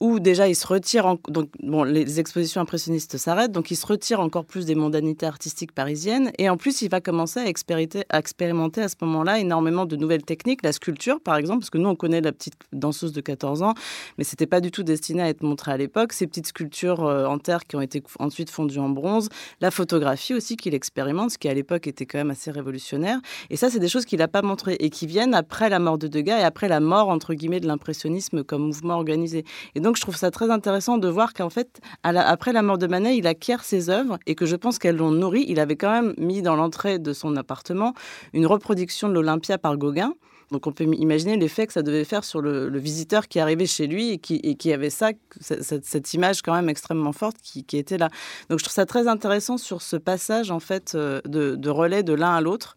où 0.00 0.20
déjà 0.20 0.46
il 0.48 0.54
se 0.54 0.66
retire, 0.66 1.16
donc 1.28 1.48
bon, 1.62 1.82
les 1.82 2.20
expositions 2.20 2.60
impressionnistes 2.60 3.16
s'arrêtent, 3.16 3.52
donc 3.52 3.70
il 3.70 3.76
se 3.76 3.86
retire 3.86 4.20
encore 4.20 4.44
plus 4.44 4.66
des 4.66 4.74
mondanités 4.74 5.24
artistiques 5.24 5.72
parisiennes, 5.72 6.32
et 6.38 6.50
en 6.50 6.58
plus 6.58 6.82
il 6.82 6.90
va 6.90 7.00
commencer 7.00 7.40
à 7.40 7.46
expérimenter 7.46 8.04
à, 8.10 8.18
expérimenter 8.18 8.82
à 8.82 8.88
ce 8.88 8.96
moment-là 9.02 9.38
énormément 9.38 9.86
de 9.86 9.96
nouvelles 9.96 10.22
techniques, 10.22 10.62
la 10.62 10.72
sculpture 10.72 11.20
par 11.20 11.36
exemple, 11.36 11.60
parce 11.60 11.70
que 11.70 11.78
nous 11.78 11.88
on 11.88 11.94
connaît 11.94 12.20
la 12.20 12.32
petite 12.32 12.54
danseuse 12.72 13.12
de 13.12 13.20
14 13.22 13.62
ans, 13.62 13.74
mais 14.18 14.24
c'était 14.24 14.46
pas 14.46 14.60
du 14.60 14.70
tout 14.70 14.82
destiné 14.82 15.22
à 15.22 15.28
être 15.28 15.42
montré 15.42 15.72
à 15.72 15.76
l'époque, 15.78 16.12
ces 16.12 16.26
petites 16.26 16.48
sculptures 16.48 17.04
euh, 17.04 17.24
en 17.26 17.38
terre 17.38 17.64
qui 17.64 17.76
ont 17.76 17.80
été 17.80 18.02
ensuite 18.18 18.50
fondues 18.50 18.78
en 18.78 18.90
bronze, 18.90 19.30
la 19.60 19.70
photographie 19.70 20.34
aussi 20.34 20.56
qu'il 20.56 20.74
expérimente, 20.74 21.30
ce 21.30 21.38
qui 21.38 21.48
à 21.48 21.54
l'époque 21.54 21.86
était 21.86 22.04
quand 22.04 22.18
même 22.18 22.30
assez 22.30 22.50
révolutionnaire, 22.50 23.18
et 23.48 23.56
ça 23.56 23.70
c'est 23.70 23.78
des 23.78 23.88
choses 23.88 24.04
qu'il 24.04 24.18
n'a 24.18 24.28
pas 24.28 24.42
montrées 24.42 24.76
et 24.78 24.90
qui 24.90 25.06
viennent 25.06 25.34
après 25.34 25.70
la 25.70 25.78
mort 25.78 25.96
de 25.96 26.06
Degas 26.06 26.40
et 26.40 26.44
après 26.44 26.68
la 26.68 26.80
mort 26.80 27.08
entre 27.08 27.32
guillemets 27.32 27.60
de 27.60 27.66
l'impressionnisme 27.66 28.44
comme 28.44 28.66
mouvement 28.66 28.96
organisé. 28.96 29.44
Et 29.74 29.80
donc, 29.85 29.85
je 29.94 30.00
trouve 30.00 30.16
ça 30.16 30.30
très 30.30 30.50
intéressant 30.50 30.98
de 30.98 31.08
voir 31.08 31.34
qu'en 31.34 31.50
fait, 31.50 31.80
après 32.02 32.52
la 32.52 32.62
mort 32.62 32.78
de 32.78 32.86
Manet, 32.86 33.16
il 33.16 33.26
acquiert 33.26 33.62
ses 33.62 33.90
œuvres 33.90 34.18
et 34.26 34.34
que 34.34 34.46
je 34.46 34.56
pense 34.56 34.78
qu'elles 34.78 34.96
l'ont 34.96 35.12
nourri. 35.12 35.44
Il 35.48 35.60
avait 35.60 35.76
quand 35.76 35.90
même 35.90 36.14
mis 36.18 36.42
dans 36.42 36.56
l'entrée 36.56 36.98
de 36.98 37.12
son 37.12 37.36
appartement 37.36 37.94
une 38.32 38.46
reproduction 38.46 39.08
de 39.08 39.14
l'Olympia 39.14 39.58
par 39.58 39.76
Gauguin. 39.76 40.14
Donc 40.52 40.66
on 40.68 40.72
peut 40.72 40.84
imaginer 40.84 41.36
l'effet 41.36 41.66
que 41.66 41.72
ça 41.72 41.82
devait 41.82 42.04
faire 42.04 42.22
sur 42.22 42.40
le, 42.40 42.78
visiteur 42.78 43.26
qui 43.26 43.40
arrivait 43.40 43.66
chez 43.66 43.88
lui 43.88 44.10
et 44.10 44.18
qui, 44.18 44.72
avait 44.72 44.90
ça, 44.90 45.10
cette, 45.40 46.14
image 46.14 46.42
quand 46.42 46.54
même 46.54 46.68
extrêmement 46.68 47.12
forte 47.12 47.36
qui, 47.42 47.64
était 47.76 47.98
là. 47.98 48.10
Donc 48.48 48.60
je 48.60 48.64
trouve 48.64 48.74
ça 48.74 48.86
très 48.86 49.08
intéressant 49.08 49.58
sur 49.58 49.82
ce 49.82 49.96
passage 49.96 50.52
en 50.52 50.60
fait 50.60 50.94
euh, 50.94 51.20
de 51.24 51.68
relais 51.68 52.04
de 52.04 52.12
l'un 52.12 52.32
à 52.32 52.40
l'autre 52.40 52.76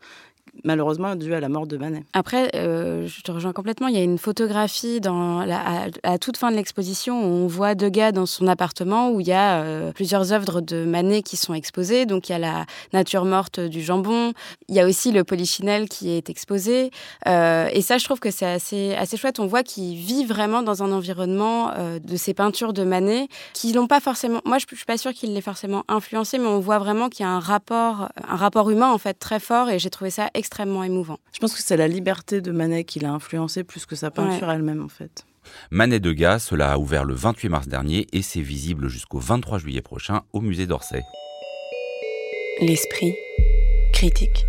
malheureusement 0.64 1.16
dû 1.16 1.34
à 1.34 1.40
la 1.40 1.50
mort 1.50 1.68
de 1.68 1.78
Manet. 1.78 2.04
Après, 2.14 2.52
euh, 2.56 3.08
je 3.08 3.22
te 3.22 3.32
rejoins 3.32 3.54
complètement. 3.54 3.88
Il 3.88 3.96
y 3.96 4.00
a 4.00 4.04
une 4.04 4.18
photographie 4.18 5.00
dans 5.02 5.44
la, 5.46 5.88
à, 6.04 6.18
toute 6.18 6.38
fin 6.38 6.52
de 6.52 6.56
l'exposition 6.56 7.22
où 7.22 7.26
on 7.26 7.48
voit 7.48 7.76
Degas 7.76 8.12
dans 8.12 8.26
son 8.26 8.48
appartement 8.48 9.12
où 9.12 9.20
il 9.20 9.28
y 9.28 9.32
a 9.32 9.62
euh, 9.62 9.92
plusieurs 9.92 10.34
œuvres 10.34 10.62
de 10.62 10.86
Manet 10.86 11.22
qui 11.22 11.38
sont 11.38 11.54
exposées. 11.54 12.06
Donc 12.06 12.30
il 12.30 12.34
y 12.34 12.36
a 12.36 12.40
la 12.40 12.66
nature 12.94 13.26
morte 13.26 13.60
du 13.60 13.82
jambon. 13.82 14.34
Il 14.68 14.76
y 14.76 14.80
a 14.80 14.86
aussi 14.86 15.12
le 15.12 15.24
polichinelle 15.24 15.88
qui 15.90 16.12
est 16.12 16.30
exposé. 16.30 16.92
Euh, 17.28 17.70
et 17.72 17.82
ça, 17.82 17.98
je 17.98 18.06
trouve 18.06 18.20
que 18.20 18.32
c'est 18.32 18.46
assez, 18.46 18.94
assez 18.96 19.18
chouette. 19.18 19.40
On 19.40 19.48
voit 19.48 19.64
qu'il 19.64 19.96
vit 19.96 20.26
vraiment 20.26 20.62
dans 20.62 20.84
un 20.84 20.92
environnement 20.92 21.72
de 22.04 22.16
ces 22.16 22.34
peintures 22.34 22.74
de 22.74 22.84
Manet 22.84 23.28
qui 23.54 23.74
l'ont 23.74 23.88
pas 23.88 24.00
forcément. 24.00 24.42
Moi, 24.46 24.58
je, 24.58 24.66
ne 24.72 24.76
suis 24.76 24.86
pas 24.86 24.98
sûre 24.98 25.14
qu'il 25.14 25.34
l'ait 25.34 25.42
forcément 25.42 25.84
influencé, 25.88 26.38
mais 26.38 26.48
on 26.48 26.60
voit 26.60 26.80
vraiment 26.80 27.10
qu'il 27.10 27.26
y 27.26 27.30
a 27.30 27.32
un 27.32 27.40
rapport, 27.40 28.10
un 28.28 28.36
rapport 28.36 28.70
humain 28.70 28.92
en 28.92 28.98
fait 28.98 29.14
très 29.14 29.40
fort. 29.40 29.70
Et 29.70 29.80
j'ai 29.80 29.90
trouvé 29.90 30.10
ça 30.10 30.30
extrêmement 30.40 30.84
émouvant. 30.84 31.20
Je 31.34 31.40
pense 31.40 31.54
que 31.54 31.62
c'est 31.62 31.78
la 31.78 31.88
liberté 31.88 32.42
de 32.42 32.52
Manet 32.52 32.84
qui 32.84 33.00
l'a 33.00 33.12
influencé 33.12 33.64
plus 33.64 33.86
que 33.86 33.96
sa 33.96 34.10
peinture 34.10 34.50
elle-même 34.50 34.84
en 34.84 34.88
fait. 34.88 35.26
Manet 35.72 36.00
de 36.00 36.12
Gas, 36.12 36.40
cela 36.40 36.74
a 36.74 36.78
ouvert 36.78 37.06
le 37.06 37.14
28 37.14 37.50
mars 37.50 37.68
dernier 37.68 38.08
et 38.14 38.22
c'est 38.22 38.42
visible 38.42 38.88
jusqu'au 38.88 39.20
23 39.20 39.60
juillet 39.60 39.82
prochain 39.82 40.22
au 40.34 40.42
musée 40.42 40.68
d'Orsay. 40.68 41.04
L'esprit 42.62 43.16
critique. 43.94 44.46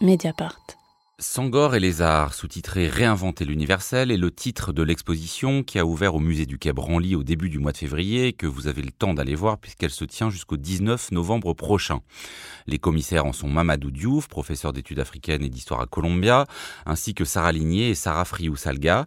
Mediapart. 0.00 0.77
Sangor 1.20 1.74
et 1.74 1.80
les 1.80 2.00
arts, 2.00 2.32
sous-titré 2.32 2.86
Réinventer 2.86 3.44
l'universel, 3.44 4.12
est 4.12 4.16
le 4.16 4.30
titre 4.30 4.72
de 4.72 4.84
l'exposition 4.84 5.64
qui 5.64 5.80
a 5.80 5.84
ouvert 5.84 6.14
au 6.14 6.20
musée 6.20 6.46
du 6.46 6.58
Quai 6.58 6.72
Branly 6.72 7.16
au 7.16 7.24
début 7.24 7.48
du 7.48 7.58
mois 7.58 7.72
de 7.72 7.76
février, 7.76 8.32
que 8.32 8.46
vous 8.46 8.68
avez 8.68 8.82
le 8.82 8.92
temps 8.92 9.14
d'aller 9.14 9.34
voir 9.34 9.58
puisqu'elle 9.58 9.90
se 9.90 10.04
tient 10.04 10.30
jusqu'au 10.30 10.56
19 10.56 11.10
novembre 11.10 11.54
prochain. 11.54 12.02
Les 12.68 12.78
commissaires 12.78 13.26
en 13.26 13.32
sont 13.32 13.48
Mamadou 13.48 13.90
Diouf, 13.90 14.28
professeur 14.28 14.72
d'études 14.72 15.00
africaines 15.00 15.42
et 15.42 15.48
d'histoire 15.48 15.80
à 15.80 15.86
Columbia, 15.86 16.46
ainsi 16.86 17.14
que 17.14 17.24
Sarah 17.24 17.50
Ligné 17.50 17.88
et 17.88 17.94
Sarah 17.96 18.24
Friou-Salga. 18.24 19.06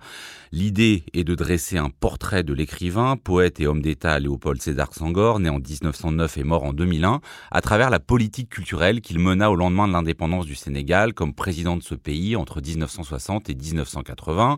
L'idée 0.52 1.06
est 1.14 1.24
de 1.24 1.34
dresser 1.34 1.78
un 1.78 1.90
portrait 1.90 2.44
de 2.44 2.54
l'écrivain, 2.54 3.16
poète 3.16 3.62
et 3.62 3.68
homme 3.68 3.82
d'État 3.82 4.20
Léopold 4.20 4.62
Sédar 4.62 4.94
Sangor, 4.94 5.40
né 5.40 5.48
en 5.48 5.60
1909 5.60 6.40
et 6.40 6.44
mort 6.44 6.66
en 6.66 6.74
2001, 6.74 7.22
à 7.52 7.62
travers 7.62 7.90
la 7.90 8.02
politique 8.02 8.50
culturelle 8.50 9.00
qu'il 9.00 9.20
mena 9.20 9.50
au 9.50 9.56
lendemain 9.56 9.88
de 9.88 9.94
l'indépendance 9.94 10.46
du 10.46 10.56
Sénégal 10.56 11.14
comme 11.14 11.34
président 11.34 11.78
de 11.78 11.84
ce 11.84 11.96
pays 12.02 12.36
entre 12.36 12.62
1960 12.62 13.50
et 13.50 13.56
1980. 13.56 14.58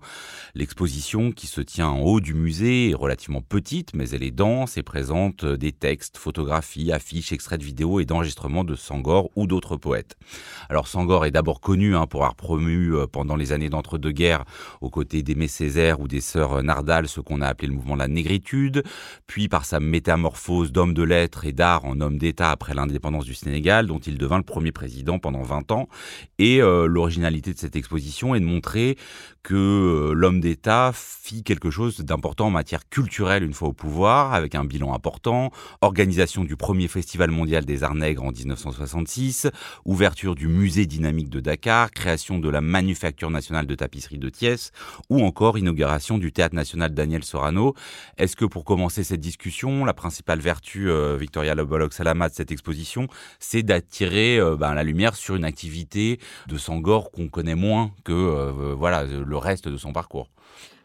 L'exposition, 0.55 1.31
qui 1.31 1.47
se 1.47 1.61
tient 1.61 1.89
en 1.89 1.99
haut 1.99 2.19
du 2.19 2.33
musée, 2.33 2.91
est 2.91 2.95
relativement 2.95 3.41
petite, 3.41 3.93
mais 3.93 4.09
elle 4.09 4.23
est 4.23 4.31
dense 4.31 4.77
et 4.77 4.83
présente 4.83 5.45
des 5.45 5.71
textes, 5.71 6.17
photographies, 6.17 6.91
affiches, 6.91 7.31
extraits 7.31 7.59
de 7.59 7.65
vidéos 7.65 7.99
et 7.99 8.05
d'enregistrements 8.05 8.63
de 8.63 8.75
Sangor 8.75 9.29
ou 9.35 9.47
d'autres 9.47 9.77
poètes. 9.77 10.15
Alors 10.69 10.87
Sangor 10.87 11.25
est 11.25 11.31
d'abord 11.31 11.61
connu 11.61 11.95
hein, 11.95 12.07
pour 12.07 12.21
avoir 12.21 12.35
promu 12.35 12.95
euh, 12.95 13.07
pendant 13.07 13.35
les 13.35 13.51
années 13.51 13.69
d'entre-deux-guerres 13.69 14.45
aux 14.81 14.89
côtés 14.89 15.23
d'Aimé 15.23 15.47
Césaire 15.47 15.99
ou 15.99 16.07
des 16.07 16.21
sœurs 16.21 16.63
Nardal 16.63 17.07
ce 17.07 17.19
qu'on 17.19 17.41
a 17.41 17.47
appelé 17.47 17.67
le 17.67 17.73
mouvement 17.73 17.95
de 17.95 17.99
la 17.99 18.07
négritude, 18.07 18.83
puis 19.27 19.47
par 19.47 19.65
sa 19.65 19.79
métamorphose 19.79 20.71
d'homme 20.71 20.93
de 20.93 21.03
lettres 21.03 21.45
et 21.45 21.51
d'art 21.51 21.85
en 21.85 21.99
homme 22.01 22.17
d'État 22.17 22.51
après 22.51 22.73
l'indépendance 22.73 23.25
du 23.25 23.33
Sénégal, 23.33 23.87
dont 23.87 23.99
il 23.99 24.17
devint 24.17 24.37
le 24.37 24.43
premier 24.43 24.71
président 24.71 25.19
pendant 25.19 25.41
20 25.41 25.71
ans, 25.71 25.87
et 26.39 26.61
euh, 26.61 26.85
l'originalité 26.85 27.32
de 27.41 27.57
cette 27.57 27.75
exposition 27.75 28.35
est 28.35 28.39
de 28.39 28.45
montrer 28.45 28.97
que 29.43 29.53
euh, 29.53 30.13
l'homme 30.13 30.39
d'État 30.39 30.91
fit 30.93 31.43
quelque 31.43 31.69
chose 31.69 31.99
d'important 31.99 32.47
en 32.47 32.51
matière 32.51 32.87
culturelle 32.89 33.43
une 33.43 33.53
fois 33.53 33.67
au 33.67 33.73
pouvoir, 33.73 34.33
avec 34.33 34.55
un 34.55 34.63
bilan 34.63 34.93
important, 34.93 35.51
organisation 35.81 36.45
du 36.45 36.55
premier 36.55 36.87
festival 36.87 37.29
mondial 37.29 37.65
des 37.65 37.83
arts 37.83 37.95
nègres 37.95 38.23
en 38.23 38.31
1966, 38.31 39.47
ouverture 39.85 40.35
du 40.35 40.47
musée 40.47 40.85
dynamique 40.85 41.29
de 41.29 41.41
Dakar, 41.41 41.91
création 41.91 42.39
de 42.39 42.49
la 42.49 42.61
manufacture 42.61 43.29
nationale 43.29 43.67
de 43.67 43.75
tapisserie 43.75 44.17
de 44.17 44.29
Thiès, 44.29 44.71
ou 45.09 45.21
encore 45.23 45.57
inauguration 45.57 46.17
du 46.17 46.31
théâtre 46.31 46.55
national 46.55 46.93
Daniel 46.93 47.23
Sorano. 47.23 47.73
Est-ce 48.17 48.35
que 48.35 48.45
pour 48.45 48.63
commencer 48.63 49.03
cette 49.03 49.19
discussion, 49.19 49.83
la 49.83 49.93
principale 49.93 50.39
vertu, 50.39 50.89
euh, 50.89 51.17
Victoria 51.19 51.53
Lobolog 51.53 51.91
Salama, 51.91 52.29
de 52.29 52.33
cette 52.33 52.51
exposition, 52.51 53.07
c'est 53.39 53.63
d'attirer 53.63 54.39
euh, 54.39 54.55
ben, 54.55 54.73
la 54.73 54.83
lumière 54.83 55.15
sur 55.15 55.35
une 55.35 55.45
activité 55.45 56.19
de 56.47 56.57
Sangor 56.57 57.11
qu'on 57.11 57.27
connaît 57.27 57.55
moins 57.55 57.91
que 58.03 58.13
euh, 58.13 58.73
voilà 58.77 59.05
reste 59.39 59.67
de 59.67 59.77
son 59.77 59.93
parcours. 59.93 60.29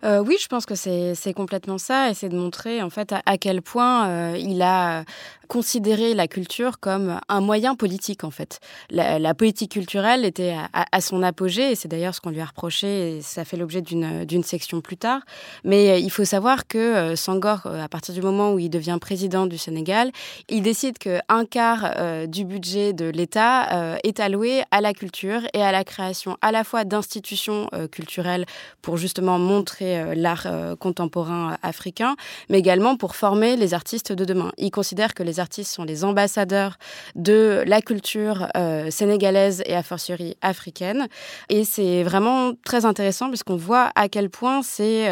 Euh, 0.04 0.22
oui, 0.24 0.37
je 0.40 0.46
pense 0.46 0.64
que 0.64 0.74
c'est 0.76 1.32
complètement 1.34 1.78
ça, 1.78 2.11
et 2.11 2.14
c'est 2.14 2.28
de 2.28 2.37
montrer 2.37 2.82
en 2.82 2.90
fait 2.90 3.12
à, 3.24 3.38
quel 3.38 3.62
point 3.62 4.08
euh, 4.08 4.37
il 4.38 4.62
a 4.62 5.04
considéré 5.48 6.14
la 6.14 6.28
culture 6.28 6.78
comme 6.78 7.18
un 7.28 7.40
moyen 7.40 7.74
politique 7.74 8.22
en 8.22 8.30
fait. 8.30 8.61
La, 8.90 9.34
politique 9.34 9.72
culturelle 9.72 10.24
était 10.24 10.54
à, 10.72 11.00
son 11.00 11.22
apogée, 11.22 11.72
et 11.72 11.74
c'est 11.74 11.88
d'ailleurs 11.88 12.14
ce 12.14 12.20
qu'on 12.20 12.30
lui 12.30 12.40
a 12.40 12.44
reproché, 12.44 13.16
et 13.16 13.22
ça 13.22 13.44
fait 13.44 13.56
l'objet 13.56 13.80
d'une 13.80 14.42
section 14.42 14.80
plus 14.82 14.98
tard. 14.98 15.22
Mais 15.64 15.90
euh, 15.90 15.98
il 15.98 16.11
faut 16.11 16.24
savoir 16.24 16.66
que 16.68 17.16
Sangor, 17.16 17.66
à 17.66 17.88
partir 17.88 18.14
du 18.14 18.20
moment 18.20 18.52
où 18.52 18.58
il 18.58 18.68
devient 18.68 18.98
président 19.00 19.46
du 19.46 19.58
Sénégal, 19.58 20.12
il 20.48 20.62
décide 20.62 20.98
qu'un 20.98 21.44
quart 21.50 22.28
du 22.28 22.44
budget 22.44 22.92
de 22.92 23.06
l'État 23.06 23.96
est 24.04 24.20
alloué 24.20 24.62
à 24.70 24.80
la 24.80 24.92
culture 24.92 25.40
et 25.54 25.62
à 25.62 25.72
la 25.72 25.82
création 25.82 26.37
à 26.42 26.52
la 26.52 26.62
fois 26.62 26.84
d'institutions 26.84 27.68
culturelles 27.90 28.44
pour 28.82 28.96
justement 28.96 29.38
montrer 29.38 29.88
l'art 30.14 30.46
contemporain 30.79 31.57
africain, 31.62 32.16
mais 32.48 32.59
également 32.59 32.96
pour 32.96 33.16
former 33.16 33.57
les 33.57 33.74
artistes 33.74 34.12
de 34.12 34.24
demain. 34.24 34.53
Il 34.59 34.70
considère 34.70 35.14
que 35.14 35.22
les 35.22 35.40
artistes 35.40 35.72
sont 35.72 35.85
les 35.85 36.05
ambassadeurs 36.05 36.79
de 37.14 37.62
la 37.66 37.81
culture 37.81 38.48
sénégalaise 38.90 39.62
et 39.66 39.74
a 39.74 39.83
fortiori 39.83 40.37
africaine. 40.42 41.09
Et 41.48 41.64
c'est 41.64 42.03
vraiment 42.03 42.53
très 42.64 42.85
intéressant 42.85 43.29
puisqu'on 43.29 43.57
voit 43.57 43.90
à 43.94 44.09
quel 44.09 44.31
point 44.31 44.62
c'est, 44.62 45.09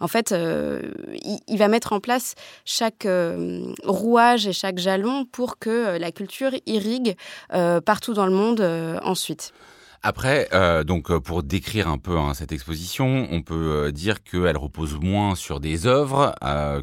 en 0.00 0.08
fait, 0.08 0.34
il, 1.48 1.58
va 1.58 1.68
mettre 1.68 1.92
en 1.92 2.00
place 2.00 2.34
chaque 2.64 3.06
rouage 3.84 4.46
et 4.46 4.52
chaque 4.52 4.78
jalon 4.78 5.24
pour 5.24 5.58
que 5.58 5.98
la 5.98 6.12
culture 6.12 6.52
irrigue 6.66 7.16
partout 7.84 8.14
dans 8.14 8.26
le 8.26 8.32
monde 8.32 8.60
ensuite. 9.02 9.52
Après, 10.02 10.48
euh, 10.54 10.82
donc 10.82 11.10
euh, 11.10 11.20
pour 11.20 11.42
décrire 11.42 11.86
un 11.86 11.98
peu 11.98 12.16
hein, 12.16 12.32
cette 12.32 12.52
exposition, 12.52 13.28
on 13.30 13.42
peut 13.42 13.54
euh, 13.54 13.90
dire 13.90 14.22
qu'elle 14.22 14.56
repose 14.56 14.98
moins 14.98 15.34
sur 15.34 15.60
des 15.60 15.86
œuvres 15.86 16.34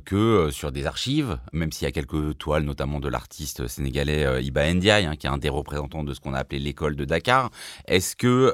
que 0.06 0.50
sur 0.52 0.72
des 0.72 0.86
archives, 0.86 1.40
même 1.52 1.72
s'il 1.72 1.86
y 1.86 1.88
a 1.88 1.92
quelques 1.92 2.38
toiles, 2.38 2.64
notamment 2.64 3.00
de 3.00 3.10
l'artiste 3.10 3.68
sénégalais 3.68 4.44
Iba 4.44 4.72
Ndiaye, 4.72 5.06
hein, 5.06 5.16
qui 5.16 5.26
est 5.26 5.30
un 5.30 5.40
des 5.40 5.50
représentants 5.50 6.04
de 6.04 6.14
ce 6.14 6.20
qu'on 6.20 6.34
a 6.34 6.40
appelé 6.40 6.60
l'école 6.60 6.96
de 6.96 7.06
Dakar. 7.06 7.50
Est-ce 7.88 8.16
que 8.16 8.54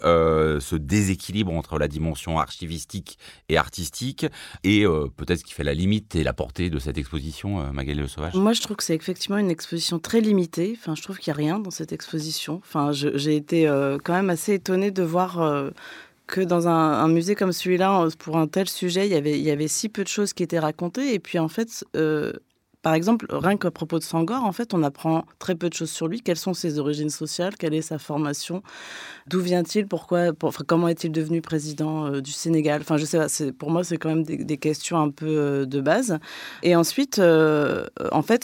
ce 0.62 0.76
déséquilibre 0.76 1.52
entre 1.52 1.78
la 1.78 1.88
dimension 1.88 2.40
archivistique 2.40 3.18
et 3.50 3.58
artistique 3.58 4.26
et 4.64 4.86
peut-être 5.18 5.40
ce 5.40 5.44
qui 5.44 5.54
fait 5.54 5.64
la 5.64 5.74
limite 5.74 6.16
et 6.16 6.24
la 6.24 6.34
portée 6.34 6.70
de 6.70 6.80
cette 6.80 6.98
exposition, 6.98 7.72
Magali 7.74 8.00
Le 8.00 8.08
Sauvage? 8.08 8.34
Moi, 8.36 8.54
je 8.54 8.62
trouve 8.62 8.78
que 8.78 8.84
c'est 8.84 8.96
effectivement 8.96 9.38
une 9.38 9.52
exposition 9.52 10.00
très 10.00 10.22
limitée. 10.22 10.78
Enfin, 10.80 10.96
je 10.96 11.02
trouve 11.02 11.18
qu'il 11.18 11.32
n'y 11.34 11.40
a 11.40 11.42
rien 11.42 11.60
dans 11.60 11.72
cette 11.72 11.92
exposition. 11.92 12.62
Enfin, 12.64 12.92
j'ai 12.92 13.36
été 13.36 13.66
quand 14.04 14.14
même 14.14 14.30
assez 14.30 14.53
étonnée 14.54 14.92
de 14.92 15.04
voir 15.04 15.42
euh, 15.42 15.72
que 16.28 16.42
dans 16.42 16.68
un, 16.68 17.08
musée 17.08 17.36
comme 17.36 17.52
celui-là, 17.52 18.08
pour 18.20 18.38
un 18.38 18.48
tel 18.48 18.70
sujet, 18.70 19.08
il 19.08 19.12
y, 19.12 19.16
avait, 19.16 19.38
il 19.38 19.44
y 19.44 19.52
avait 19.52 19.68
si 19.68 19.90
peu 19.90 20.04
de 20.04 20.10
choses 20.10 20.34
qui 20.34 20.44
étaient 20.44 20.60
racontées. 20.60 21.14
Et 21.14 21.20
puis, 21.20 21.40
en 21.40 21.48
fait, 21.48 21.86
euh, 21.96 22.34
par 22.84 22.94
exemple, 22.94 23.26
rien 23.30 23.58
qu'à 23.58 23.72
propos 23.72 23.98
de 23.98 24.04
Sangor, 24.04 24.44
en 24.44 24.52
fait, 24.52 24.74
on 24.74 24.84
apprend 24.84 25.26
très 25.40 25.56
peu 25.56 25.70
de 25.70 25.74
choses 25.74 25.90
sur 25.90 26.08
lui. 26.08 26.22
Quelles 26.22 26.38
sont 26.38 26.54
ses 26.54 26.78
origines 26.78 27.10
sociales? 27.10 27.56
Quelle 27.58 27.74
est 27.74 27.82
sa 27.82 27.98
formation? 27.98 28.62
D'où 29.28 29.40
vient-il? 29.42 29.88
Pourquoi 29.88 30.32
Comment 30.68 30.90
est-il 30.90 31.12
devenu 31.12 31.42
président 31.42 32.06
euh, 32.06 32.22
du 32.22 32.32
Sénégal? 32.32 32.82
Enfin, 32.82 32.98
je 32.98 33.06
sais 33.06 33.18
pas. 33.18 33.28
Pour 33.58 33.72
moi, 33.72 33.84
c'est 33.84 33.98
quand 33.98 34.10
même 34.10 34.24
des, 34.24 34.58
questions 34.58 35.00
un 35.00 35.10
peu 35.10 35.66
de 35.66 35.82
base. 35.82 36.20
Et 36.62 36.76
ensuite, 36.76 37.20
en 37.20 38.22
fait, 38.22 38.44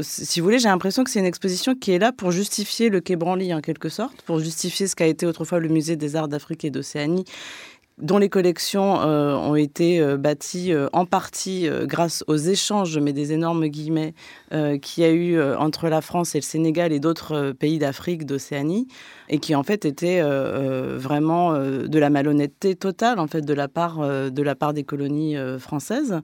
si 0.00 0.40
vous 0.40 0.44
voulez, 0.44 0.58
j'ai 0.58 0.68
l'impression 0.68 1.04
que 1.04 1.10
c'est 1.10 1.18
une 1.18 1.26
exposition 1.26 1.74
qui 1.74 1.92
est 1.92 1.98
là 1.98 2.12
pour 2.12 2.30
justifier 2.30 2.88
le 2.90 3.00
Quai 3.00 3.16
Branly 3.16 3.52
en 3.52 3.60
quelque 3.60 3.88
sorte, 3.88 4.22
pour 4.22 4.38
justifier 4.38 4.86
ce 4.86 4.94
qu'a 4.94 5.06
été 5.06 5.26
autrefois 5.26 5.58
le 5.58 5.68
musée 5.68 5.96
des 5.96 6.14
arts 6.16 6.28
d'Afrique 6.28 6.64
et 6.64 6.70
d'Océanie 6.70 7.24
dont 8.00 8.18
les 8.18 8.28
collections 8.28 9.00
euh, 9.00 9.34
ont 9.34 9.56
été 9.56 10.00
euh, 10.00 10.16
bâties 10.16 10.72
euh, 10.72 10.88
en 10.92 11.06
partie 11.06 11.68
grâce 11.84 12.24
aux 12.26 12.36
échanges, 12.36 12.98
mais 12.98 13.12
des 13.12 13.32
énormes 13.32 13.66
guillemets, 13.66 14.14
qu'il 14.50 15.04
y 15.04 15.06
a 15.06 15.10
eu 15.10 15.40
entre 15.40 15.88
la 15.88 16.00
France 16.00 16.34
et 16.34 16.38
le 16.38 16.44
Sénégal 16.44 16.92
et 16.92 16.98
d'autres 17.00 17.52
pays 17.52 17.78
d'Afrique, 17.78 18.26
d'Océanie, 18.26 18.88
et 19.30 19.38
qui 19.38 19.54
en 19.54 19.62
fait 19.62 19.84
étaient 19.84 20.20
vraiment 20.22 21.54
de 21.54 21.98
la 21.98 22.10
malhonnêteté 22.10 22.74
totale 22.74 23.18
en 23.18 23.26
fait 23.26 23.42
de 23.42 23.54
la 23.54 23.68
part 23.68 23.98
de 23.98 24.42
la 24.42 24.54
part 24.54 24.74
des 24.74 24.84
colonies 24.84 25.36
françaises. 25.58 26.20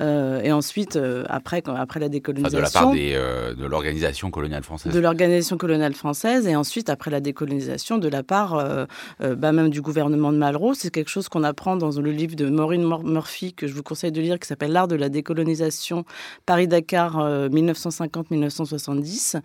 et 0.00 0.52
ensuite, 0.52 0.98
après, 1.28 1.62
après 1.66 2.00
la 2.00 2.08
décolonisation, 2.08 2.58
de 2.58 2.62
la 2.62 2.70
part 2.70 2.92
des, 2.92 3.12
de 3.60 3.66
l'organisation 3.66 4.30
coloniale 4.30 4.62
française. 4.62 4.92
De 4.92 5.00
l'organisation 5.00 5.56
coloniale 5.56 5.94
française, 5.94 6.46
et 6.46 6.56
ensuite 6.56 6.88
après 6.88 7.10
la 7.10 7.20
décolonisation, 7.20 7.98
de 7.98 8.08
la 8.08 8.22
part 8.22 8.86
bah, 9.20 9.52
même 9.52 9.70
du 9.70 9.82
gouvernement 9.82 10.32
de 10.32 10.38
Malraux, 10.38 10.74
c'est 10.74 10.90
quelque 10.90 11.10
chose 11.10 11.28
qu'on 11.28 11.44
apprend 11.44 11.76
dans 11.76 11.90
le 11.90 12.10
livre 12.10 12.36
de 12.36 12.48
Maureen 12.48 12.84
Murphy, 13.04 13.52
que 13.52 13.66
je 13.66 13.74
vous 13.74 13.82
conseille 13.82 14.12
de 14.12 14.20
lire, 14.20 14.38
qui 14.38 14.46
s'appelle 14.46 14.72
L'art 14.72 14.88
de 14.88 14.96
la 14.96 15.08
décolonisation 15.08 16.04
Paris-Dakar 16.46 17.48
1950-1970, 17.48 19.36
euh, 19.36 19.40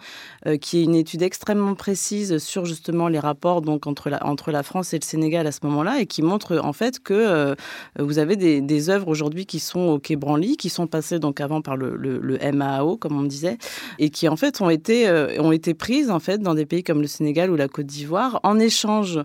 euh, 0.48 0.58
qui 0.58 0.80
est 0.80 0.84
une 0.84 0.95
étude 0.95 1.22
extrêmement 1.22 1.76
précise 1.76 2.38
sur 2.38 2.65
justement 2.65 2.99
les 3.08 3.20
rapports 3.20 3.62
donc, 3.62 3.88
entre, 3.88 4.10
la, 4.10 4.26
entre 4.26 4.52
la 4.52 4.64
France 4.64 4.94
et 4.94 5.00
le 5.00 5.06
Sénégal 5.06 5.48
à 5.48 5.52
ce 5.52 5.60
moment-là, 5.64 6.00
et 6.00 6.06
qui 6.06 6.22
montre 6.22 6.58
en 6.58 6.74
fait 6.74 7.00
que 7.00 7.14
euh, 7.14 7.56
vous 7.98 8.20
avez 8.20 8.36
des, 8.36 8.90
œuvres 8.90 9.08
aujourd'hui 9.08 9.46
qui 9.46 9.60
sont 9.60 9.80
au 9.80 10.00
Quai 10.00 10.16
Branly, 10.16 10.58
qui 10.58 10.70
sont 10.70 10.88
passées 10.88 11.20
donc 11.20 11.42
avant 11.42 11.62
par 11.62 11.76
le, 11.76 11.96
le, 11.96 12.52
MAO, 12.52 12.98
comme 12.98 13.20
on 13.20 13.24
disait, 13.24 13.58
et 14.00 14.10
qui 14.10 14.28
en 14.28 14.36
fait 14.36 14.62
ont 14.62 14.70
été, 14.70 15.10
ont 15.40 15.52
été 15.52 15.74
prises 15.74 16.10
en 16.10 16.20
fait 16.20 16.40
dans 16.40 16.54
des 16.54 16.66
pays 16.66 16.84
comme 16.84 17.02
le 17.02 17.08
Sénégal 17.08 17.52
ou 17.52 17.56
la 17.56 17.68
Côte 17.68 17.86
d'Ivoire 17.86 18.40
en 18.44 18.58
échange, 18.58 19.20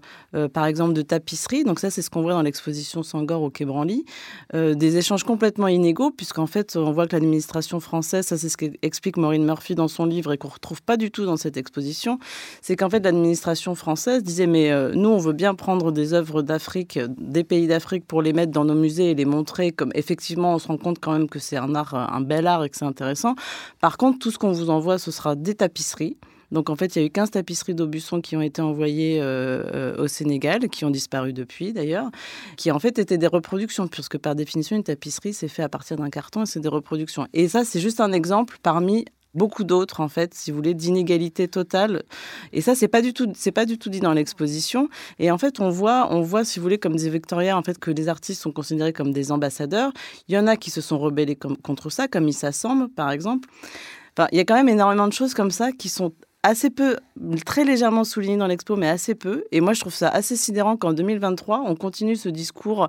par 0.53 0.67
exemple, 0.67 0.93
de 0.93 1.03
tapisseries. 1.03 1.65
Donc 1.65 1.79
ça, 1.79 1.91
c'est 1.91 2.03
ce 2.03 2.11
qu'on 2.11 2.23
voit 2.23 2.33
dans 2.33 2.43
l'exposition 2.43 3.03
Sangor 3.03 3.43
au 3.43 3.51
Quai 3.51 3.65
Branly, 3.65 4.05
euh, 4.55 4.75
des 4.75 4.97
échanges 4.97 5.25
complètement 5.25 5.69
inégaux, 5.69 6.11
puisqu'en 6.11 6.47
fait, 6.47 6.77
on 6.77 6.93
voit 6.93 7.07
que 7.07 7.15
l'administration 7.15 7.81
française, 7.81 8.27
ça 8.27 8.37
c'est 8.37 8.49
ce 8.49 8.57
qu'explique 8.57 9.17
Maureen 9.17 9.45
Murphy 9.45 9.75
dans 9.75 9.89
son 9.89 10.05
livre 10.05 10.33
et 10.33 10.39
qu'on 10.39 10.49
retrouve 10.49 10.83
pas 10.83 10.97
du 10.97 11.11
tout 11.11 11.25
dans 11.25 11.37
cette 11.37 11.57
exposition, 11.57 12.19
c'est 12.61 12.77
qu'en 12.77 12.91
fait, 12.91 13.01
l'administration 13.01 13.64
française 13.75 14.23
disait, 14.23 14.47
mais 14.47 14.71
euh, 14.71 14.93
nous, 14.95 15.09
on 15.09 15.17
veut 15.17 15.33
bien 15.33 15.55
prendre 15.55 15.91
des 15.93 16.13
œuvres 16.13 16.43
d'Afrique, 16.43 16.99
des 17.17 17.45
pays 17.45 17.67
d'Afrique, 17.67 18.05
pour 18.07 18.21
les 18.21 18.35
mettre 18.35 18.53
dans 18.53 18.67
nos 18.67 18.75
musées 18.75 19.13
et 19.13 19.15
les 19.15 19.25
montrer, 19.25 19.73
comme 19.73 19.93
effectivement, 19.95 20.55
on 20.55 20.59
se 20.59 20.69
rend 20.69 20.77
compte 20.77 20.99
quand 21.01 21.13
même 21.13 21.29
que 21.29 21.39
c'est 21.39 21.57
un 21.57 21.75
art, 21.75 21.95
un 21.95 22.21
bel 22.21 22.47
art 22.47 22.65
et 22.65 22.69
que 22.69 22.77
c'est 22.77 22.85
intéressant. 22.85 23.35
Par 23.81 23.97
contre, 23.97 24.19
tout 24.19 24.31
ce 24.31 24.37
qu'on 24.37 24.53
vous 24.53 24.69
envoie, 24.69 24.99
ce 24.99 25.11
sera 25.11 25.35
des 25.37 25.55
tapisseries. 25.55 26.19
Donc 26.55 26.71
en 26.71 26.77
fait, 26.77 26.95
il 26.95 27.01
y 27.01 27.03
a 27.03 27.07
eu 27.07 27.11
15 27.11 27.33
tapisseries 27.33 27.75
d'Aubusson 27.75 28.21
qui 28.21 28.37
ont 28.37 28.41
été 28.41 28.63
envoyées 28.63 29.21
euh, 29.21 29.65
euh, 29.75 30.03
au 30.03 30.07
Sénégal, 30.07 30.69
qui 30.69 30.85
ont 30.85 30.91
disparu 30.91 31.33
depuis 31.33 31.73
d'ailleurs, 31.73 32.11
qui 32.57 32.71
en 32.71 32.79
fait 32.79 32.99
étaient 32.99 33.19
des 33.19 33.27
reproductions, 33.27 33.89
puisque 33.89 34.19
par 34.19 34.35
définition, 34.35 34.77
une 34.77 34.85
tapisserie, 34.85 35.35
c'est 35.35 35.49
fait 35.49 35.65
à 35.65 35.69
partir 35.69 35.97
d'un 35.97 36.11
carton 36.11 36.43
et 36.43 36.47
c'est 36.47 36.61
des 36.61 36.69
reproductions. 36.69 37.27
Et 37.33 37.49
ça, 37.49 37.65
c'est 37.65 37.81
juste 37.81 38.01
un 38.01 38.13
exemple 38.13 38.59
parmi 38.63 39.05
beaucoup 39.35 39.65
d'autres 39.65 40.01
en 40.01 40.09
fait 40.09 40.35
si 40.35 40.51
vous 40.51 40.57
voulez 40.57 40.75
d'inégalité 40.75 41.49
totale. 41.49 42.03
Et 42.53 42.61
ça 42.61 42.75
c'est 42.75 42.89
pas 42.89 43.03
du 43.03 43.13
tout 43.13 43.33
c'est 43.35 43.53
pas 43.53 43.67
du 43.67 43.79
tout 43.79 43.91
dit 43.91 44.01
dans 44.01 44.13
l'exposition. 44.13 44.89
Et 45.19 45.31
en 45.31 45.39
fait 45.39 45.61
on 45.61 45.71
voit 45.71 46.09
on 46.11 46.21
voit 46.23 46.45
si 46.45 46.59
vous 46.59 46.63
voulez 46.65 46.79
comme 46.79 46.97
des 46.97 47.11
Victoria 47.11 47.57
en 47.57 47.63
fait 47.63 47.79
que 47.79 47.91
les 47.91 48.09
artistes 48.09 48.41
sont 48.41 48.53
considérés 48.53 48.93
comme 48.93 49.13
des 49.13 49.33
ambassadeurs. 49.33 49.93
Il 50.29 50.35
y 50.35 50.39
en 50.39 50.47
a 50.47 50.57
qui 50.57 50.71
se 50.71 50.81
sont 50.81 50.99
rebellés 50.99 51.37
contre 51.37 51.91
ça 51.91 52.09
comme 52.09 52.29
Issa 52.29 52.53
Samb 52.53 52.89
par 52.95 53.11
exemple. 53.11 53.49
Enfin, 54.17 54.29
il 54.33 54.39
y 54.39 54.41
a 54.41 54.45
quand 54.45 54.55
même 54.55 54.69
énormément 54.69 55.09
de 55.09 55.13
choses 55.13 55.35
comme 55.35 55.51
ça 55.51 55.73
qui 55.73 55.89
sont 55.89 56.13
assez 56.45 56.71
peu, 56.71 56.99
très 57.47 57.65
légèrement 57.65 58.05
souligné 58.05 58.37
dans 58.37 58.47
l'expo, 58.47 58.77
mais 58.77 58.89
assez 58.89 59.15
peu. 59.15 59.45
Et 59.51 59.61
moi, 59.61 59.73
je 59.73 59.81
trouve 59.81 59.95
ça 59.95 60.09
assez 60.09 60.37
sidérant 60.37 60.77
qu'en 60.77 60.93
2023, 60.93 61.65
on 61.67 61.75
continue 61.75 62.17
ce 62.17 62.29
discours 62.29 62.89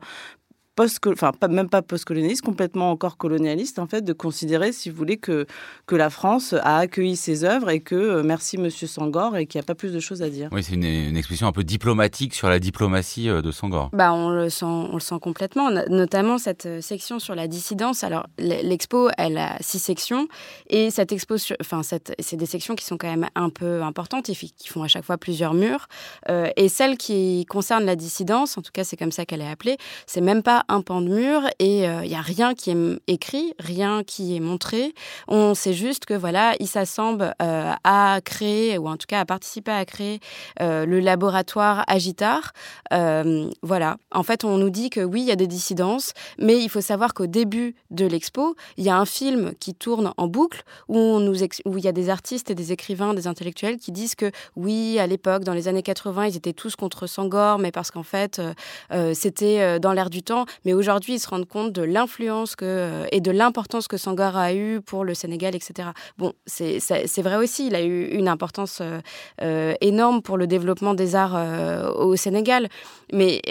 post 0.76 1.00
enfin 1.08 1.32
pas, 1.32 1.48
même 1.48 1.70
pas 1.70 1.82
post-colonialiste, 1.82 2.42
complètement 2.42 2.92
encore 2.92 3.18
colonialiste, 3.18 3.80
en 3.80 3.88
fait, 3.88 4.02
de 4.02 4.14
considérer, 4.14 4.72
si 4.72 4.90
vous 4.90 4.98
voulez, 4.98 5.18
que, 5.18 5.46
que 5.86 5.96
la 5.96 6.10
France 6.10 6.54
a 6.54 6.78
accueilli 6.78 7.16
ses 7.16 7.44
œuvres 7.44 7.70
et 7.70 7.80
que 7.80 7.96
euh, 7.96 8.24
merci 8.24 8.58
Monsieur 8.58 8.88
Sangor 8.88 9.38
et 9.38 9.46
qu'il 9.46 9.60
n'y 9.60 9.64
a 9.64 9.66
pas 9.66 9.76
plus 9.76 9.94
de 9.94 10.00
choses 10.00 10.22
à 10.22 10.30
dire. 10.30 10.50
Oui, 10.52 10.64
c'est 10.64 10.74
une, 10.74 11.16
expression 11.16 11.48
un 11.48 11.52
peu 11.52 11.64
diplomatique 11.64 12.34
sur 12.34 12.50
la 12.50 12.60
diplomatie 12.60 13.30
euh, 13.30 13.42
de 13.42 13.52
Sangor. 13.52 13.90
Bah, 13.94 14.14
on 14.14 14.30
le 14.30 14.50
sent, 14.50 14.66
on 14.66 14.94
le 14.94 15.00
sent 15.00 15.16
complètement, 15.22 15.72
notamment 15.90 16.38
cette 16.38 16.66
euh, 16.66 16.82
section 16.82 17.20
sur 17.20 17.36
la 17.36 17.48
dissidence. 17.48 18.04
Alors, 18.04 18.26
l'expo, 18.38 19.10
elle 19.18 19.38
a 19.38 19.58
six 19.62 19.80
sections 19.80 20.28
et 20.70 20.92
cette 20.92 21.12
expo, 21.12 21.36
enfin, 21.62 21.82
c'est 21.84 22.36
des 22.36 22.46
sections 22.46 22.76
qui 22.76 22.86
sont 22.86 22.98
quand 22.98 23.10
même 23.10 23.28
un 23.36 23.50
peu 23.50 23.82
importantes 23.82 24.30
et 24.30 24.36
qui 24.36 24.68
font 24.68 24.84
à 24.84 24.88
chaque 24.88 25.06
fois 25.06 25.18
plusieurs 25.18 25.54
murs. 25.54 25.88
et 26.30 26.70
celle 26.70 26.98
qui 26.98 27.46
concerne 27.46 27.86
la 27.86 27.96
dissidence, 27.96 28.58
en 28.58 28.62
tout 28.62 28.72
cas, 28.74 28.84
c'est 28.84 28.98
comme 28.98 29.12
ça 29.12 29.26
qu'elle 29.26 29.42
est 29.42 29.50
appelée, 29.50 29.78
c'est 30.06 30.22
même 30.22 30.44
pas 30.44 30.65
un 30.68 30.82
pan 30.82 31.02
de 31.02 31.10
mur 31.10 31.42
et 31.60 31.80
il 31.80 31.86
euh, 31.86 32.02
n'y 32.02 32.16
a 32.16 32.22
rien 32.22 32.54
qui 32.54 32.72
est 32.72 32.78
écrit, 33.08 33.54
rien 33.60 34.04
qui 34.04 34.36
est 34.36 34.40
montré. 34.40 34.94
On 35.28 35.54
sait 35.54 35.74
juste 35.74 36.06
que 36.06 36.14
voilà, 36.14 36.56
il 36.60 36.68
s'assemble 36.68 37.34
euh, 37.42 37.74
à 37.84 38.20
créer, 38.24 38.78
ou 38.78 38.88
en 38.88 38.98
tout 38.98 39.08
cas 39.08 39.20
à 39.20 39.26
participer 39.26 39.72
à 39.72 39.86
créer 39.86 40.20
euh, 40.62 40.86
le 40.86 41.00
laboratoire 41.00 41.84
Agitar. 41.88 42.54
voilà, 42.92 43.98
en 44.12 44.24
fait, 44.24 44.44
on 44.44 44.58
nous 44.58 44.70
dit 44.70 44.90
que 44.90 45.02
oui, 45.02 45.22
il 45.22 45.28
y 45.28 45.32
a 45.32 45.36
des 45.36 45.48
dissidences, 45.48 46.14
mais 46.40 46.60
il 46.62 46.70
faut 46.70 46.82
savoir 46.82 47.14
qu'au 47.14 47.28
début 47.28 47.76
de 47.92 48.06
l'expo, 48.06 48.56
il 48.78 48.84
y 48.84 48.90
a 48.90 48.98
un 48.98 49.06
film 49.06 49.54
qui 49.60 49.74
tourne 49.74 50.14
en 50.18 50.28
boucle 50.28 50.64
où 50.88 50.96
où 51.66 51.78
il 51.78 51.84
y 51.84 51.88
a 51.88 51.92
des 51.92 52.10
artistes 52.10 52.52
et 52.52 52.56
des 52.56 52.72
écrivains, 52.72 53.14
des 53.14 53.28
intellectuels 53.28 53.78
qui 53.78 53.92
disent 53.92 54.16
que 54.16 54.32
oui, 54.56 55.00
à 55.00 55.08
l'époque, 55.08 55.44
dans 55.44 55.54
les 55.54 55.68
années 55.68 55.84
80, 55.84 56.28
ils 56.28 56.38
étaient 56.38 56.54
tous 56.54 56.76
contre 56.76 57.08
Sangor, 57.08 57.60
mais 57.60 57.72
parce 57.72 57.92
qu'en 57.92 58.04
fait, 58.04 58.42
c'était 59.14 59.80
dans 59.80 59.94
l'air 59.94 60.10
du 60.10 60.24
temps. 60.24 60.46
Mais 60.64 60.74
aujourd'hui, 60.74 61.16
ils 61.16 61.20
se 61.20 61.28
rendent 61.28 61.48
compte 61.48 61.72
de 61.72 61.82
l'influence 61.82 62.56
que, 62.56 62.66
euh, 62.66 63.06
et 63.12 63.22
de 63.22 63.32
l'importance 63.32 63.88
que 63.88 63.98
Sangor 63.98 64.38
a 64.38 64.54
eu 64.54 64.82
pour 64.82 65.04
le 65.04 65.14
Sénégal, 65.14 65.56
etc. 65.56 65.90
Bon, 66.18 66.34
c'est 66.46 67.22
vrai 67.22 67.36
aussi, 67.36 67.68
il 67.68 67.76
a 67.76 67.82
eu 67.82 68.06
une 68.06 68.28
importance 68.28 68.80
euh, 68.82 69.00
euh, 69.42 69.74
énorme 69.82 70.22
pour 70.22 70.38
le 70.38 70.48
développement 70.48 70.94
des 70.94 71.16
arts 71.16 71.36
au 71.98 72.16
Sénégal. 72.16 72.70
Mais 73.12 73.42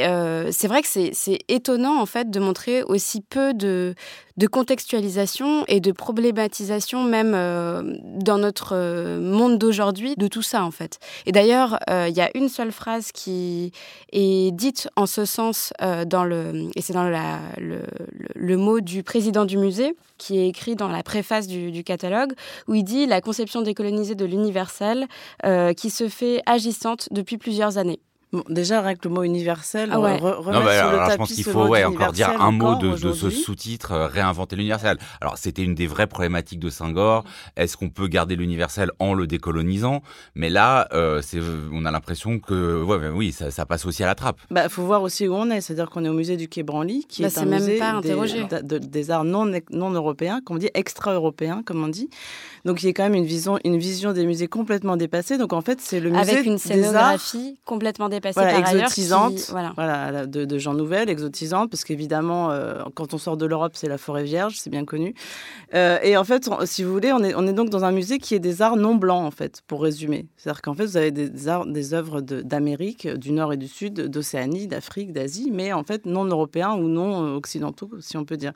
c'est 0.50 0.68
vrai 0.68 0.82
que 0.82 0.88
c'est 0.88 1.38
étonnant, 1.48 2.00
en 2.00 2.06
fait, 2.06 2.30
de 2.30 2.40
montrer 2.40 2.82
aussi 2.82 3.20
peu 3.20 3.54
de, 3.54 3.94
de 4.36 4.46
contextualisation 4.46 5.64
et 5.68 5.80
de 5.80 5.92
problématisation 5.92 7.04
même 7.04 7.34
euh, 7.34 7.82
dans 8.02 8.38
notre 8.38 8.74
euh, 8.74 9.20
monde 9.20 9.58
d'aujourd'hui 9.58 10.16
de 10.16 10.26
tout 10.26 10.42
ça 10.42 10.64
en 10.64 10.70
fait. 10.70 10.98
Et 11.26 11.32
d'ailleurs, 11.32 11.78
euh, 11.88 12.08
il 12.08 12.16
y 12.16 12.20
a 12.20 12.30
une 12.36 12.48
seule 12.48 12.72
phrase 12.72 13.12
qui 13.12 13.72
est 14.12 14.50
dite 14.52 14.88
en 14.96 15.06
ce 15.06 15.24
sens 15.24 15.72
dans 16.06 16.24
le 16.24 16.68
et 16.74 16.82
c'est 16.82 16.92
dans 16.92 17.04
le, 17.04 17.80
le, 18.34 18.56
mot 18.56 18.80
du 18.80 19.02
président 19.02 19.44
du 19.44 19.58
musée 19.58 19.96
qui 20.18 20.38
est 20.38 20.48
écrit 20.48 20.76
dans 20.76 20.88
la 20.88 21.02
préface 21.02 21.46
du, 21.46 21.70
du 21.70 21.84
catalogue 21.84 22.32
où 22.68 22.74
il 22.74 22.84
dit 22.84 23.06
la 23.06 23.20
conception 23.20 23.62
décolonisée 23.62 24.14
de 24.14 24.24
l'universel 24.24 25.06
qui 25.76 25.90
se 25.90 26.08
fait 26.08 26.42
agissante 26.46 27.08
depuis 27.10 27.38
plusieurs 27.38 27.78
années 27.78 28.00
déjà, 28.48 28.78
avec 28.78 29.04
le 29.04 29.10
mot 29.10 29.22
universel, 29.22 29.90
ah 29.92 30.00
ouais. 30.00 30.16
re 30.16 30.50
non, 30.52 30.64
bah, 30.64 30.78
sur 30.78 30.90
le 30.90 30.96
tapis 30.98 31.12
je 31.12 31.16
pense 31.16 31.32
qu'il 31.32 31.44
faut 31.44 31.66
ouais, 31.66 31.84
encore 31.84 32.12
dire 32.12 32.40
un 32.40 32.50
mot 32.50 32.74
de, 32.76 32.96
de 32.96 33.12
ce 33.12 33.30
sous-titre, 33.30 33.92
euh, 33.92 34.06
réinventer 34.06 34.56
l'universel. 34.56 34.98
Alors, 35.20 35.38
c'était 35.38 35.62
une 35.62 35.74
des 35.74 35.86
vraies 35.86 36.06
problématiques 36.06 36.58
de 36.58 36.70
Senghor. 36.70 37.24
Est-ce 37.56 37.76
qu'on 37.76 37.90
peut 37.90 38.08
garder 38.08 38.36
l'universel 38.36 38.90
en 38.98 39.14
le 39.14 39.26
décolonisant? 39.26 40.02
Mais 40.34 40.50
là, 40.50 40.88
euh, 40.92 41.22
on 41.72 41.84
a 41.84 41.90
l'impression 41.90 42.38
que, 42.38 42.82
ouais, 42.82 42.98
bah, 42.98 43.10
oui, 43.14 43.32
ça, 43.32 43.50
ça, 43.50 43.66
passe 43.66 43.86
aussi 43.86 44.02
à 44.02 44.06
la 44.06 44.14
trappe. 44.14 44.38
Il 44.50 44.54
bah, 44.54 44.68
faut 44.68 44.82
voir 44.82 45.02
aussi 45.02 45.28
où 45.28 45.34
on 45.34 45.50
est. 45.50 45.60
C'est-à-dire 45.60 45.90
qu'on 45.90 46.04
est 46.04 46.08
au 46.08 46.14
musée 46.14 46.36
du 46.36 46.48
Quai 46.48 46.62
Branly, 46.62 47.04
qui 47.08 47.22
bah, 47.22 47.28
est, 47.28 47.38
un 47.38 47.44
musée 47.44 47.80
des, 48.62 48.80
des, 48.80 49.10
arts 49.10 49.24
non, 49.24 49.50
non 49.70 49.90
européens, 49.90 50.40
comme 50.44 50.56
on 50.56 50.60
dit, 50.60 50.70
extra-européens, 50.74 51.62
comme 51.64 51.82
on 51.82 51.88
dit. 51.88 52.10
Donc, 52.64 52.82
il 52.82 52.86
y 52.86 52.88
a 52.88 52.92
quand 52.92 53.02
même 53.02 53.14
une 53.14 53.26
vision, 53.26 53.58
une 53.64 53.76
vision 53.76 54.12
des 54.12 54.26
musées 54.26 54.48
complètement 54.48 54.96
dépassée. 54.96 55.36
Donc, 55.36 55.52
en 55.52 55.60
fait, 55.60 55.80
c'est 55.80 56.00
le 56.00 56.10
musée 56.10 56.32
Avec 56.32 56.46
une 56.46 56.58
scénographie 56.58 57.58
complètement 57.64 58.08
dépassée 58.08 58.23
voilà, 58.32 58.58
exotisante, 58.58 59.50
voilà. 59.50 60.26
de, 60.26 60.44
de 60.44 60.58
gens 60.58 60.74
nouvelles, 60.74 61.08
exotisante, 61.08 61.70
parce 61.70 61.84
qu'évidemment, 61.84 62.50
euh, 62.50 62.82
quand 62.94 63.14
on 63.14 63.18
sort 63.18 63.36
de 63.36 63.46
l'Europe, 63.46 63.72
c'est 63.74 63.88
la 63.88 63.98
forêt 63.98 64.24
vierge, 64.24 64.56
c'est 64.58 64.70
bien 64.70 64.84
connu. 64.84 65.14
Euh, 65.74 65.98
et 66.02 66.16
en 66.16 66.24
fait, 66.24 66.48
si 66.64 66.82
vous 66.82 66.92
voulez, 66.92 67.12
on 67.12 67.22
est, 67.22 67.34
on 67.34 67.46
est 67.46 67.52
donc 67.52 67.70
dans 67.70 67.84
un 67.84 67.92
musée 67.92 68.18
qui 68.18 68.34
est 68.34 68.40
des 68.40 68.62
arts 68.62 68.76
non 68.76 68.94
blancs, 68.94 69.24
en 69.24 69.30
fait, 69.30 69.62
pour 69.66 69.82
résumer. 69.82 70.26
C'est-à-dire 70.36 70.62
qu'en 70.62 70.74
fait, 70.74 70.86
vous 70.86 70.96
avez 70.96 71.10
des, 71.10 71.48
arts, 71.48 71.66
des 71.66 71.94
œuvres 71.94 72.20
d'Amérique, 72.20 73.08
du 73.08 73.32
Nord 73.32 73.52
et 73.52 73.56
du 73.56 73.68
Sud, 73.68 74.08
d'Océanie, 74.08 74.66
d'Afrique, 74.66 75.12
d'Asie, 75.12 75.50
mais 75.52 75.72
en 75.72 75.84
fait 75.84 76.06
non 76.06 76.24
européens 76.24 76.74
ou 76.74 76.88
non 76.88 77.34
occidentaux, 77.34 77.90
si 78.00 78.16
on 78.16 78.24
peut 78.24 78.36
dire. 78.36 78.52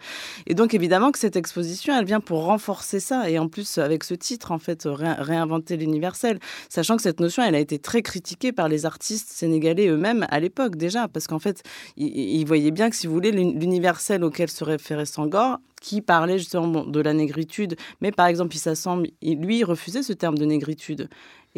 Et 0.47 0.55
donc, 0.55 0.75
évidemment 0.75 1.13
que 1.13 1.19
cette 1.19 1.37
exposition, 1.37 1.97
elle 1.97 2.05
vient 2.05 2.21
pour 2.21 2.45
renforcer 2.45 3.01
ça. 3.01 3.29
Et 3.31 3.39
en 3.39 3.49
plus, 3.49 3.79
avec 3.79 4.05
ce 4.05 4.15
titre, 4.15 4.53
en 4.53 4.59
fait, 4.59 4.83
réinventer 4.87 5.77
l'universel, 5.77 6.39
sachant 6.69 6.97
que 6.97 7.03
cette 7.03 7.21
notion, 7.21 7.43
elle 7.43 7.55
a 7.55 7.61
été 7.61 7.79
très 7.79 8.03
critiquée 8.03 8.53
par 8.53 8.69
les 8.69 8.87
artistes 8.87 9.29
sénégalais 9.31 9.58
eux-mêmes 9.59 10.27
à 10.31 10.41
l'époque 10.41 10.77
déjà, 10.77 11.09
parce 11.09 11.27
qu'en 11.27 11.39
fait, 11.39 11.63
ils, 11.97 12.45
voyaient 12.45 12.71
bien 12.71 12.91
que 12.91 12.97
si 12.97 13.07
vous 13.07 13.13
voulez, 13.13 13.33
l'universel 13.33 14.25
auquel 14.25 14.49
se 14.49 14.65
référait 14.65 15.07
Sangor, 15.07 15.59
qui 15.81 16.01
parlait 16.01 16.39
justement 16.39 16.85
de 16.85 17.01
la 17.01 17.13
négritude, 17.13 17.77
mais 18.01 18.11
par 18.11 18.27
exemple, 18.27 18.55
il 18.57 18.59
s'assemble, 18.59 19.09
lui, 19.23 19.65
refusait 19.65 20.03
ce 20.03 20.13
terme 20.13 20.37
de 20.37 20.45
négritude. 20.45 21.09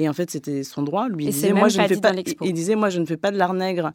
Et 0.00 0.08
en 0.08 0.14
fait, 0.14 0.30
c'était 0.30 0.64
son 0.64 0.82
droit. 0.82 1.10
Lui, 1.10 1.26
il 1.26 1.30
disait, 1.30 1.52
moi, 1.52 1.68
je 1.68 1.78
ne 1.78 1.86
fais 1.86 2.00
pas, 2.00 2.12
il 2.40 2.54
disait, 2.54 2.74
moi, 2.74 2.88
je 2.88 3.00
ne 3.00 3.04
fais 3.04 3.18
pas 3.18 3.30
de 3.30 3.36
l'art 3.36 3.52
nègre. 3.52 3.92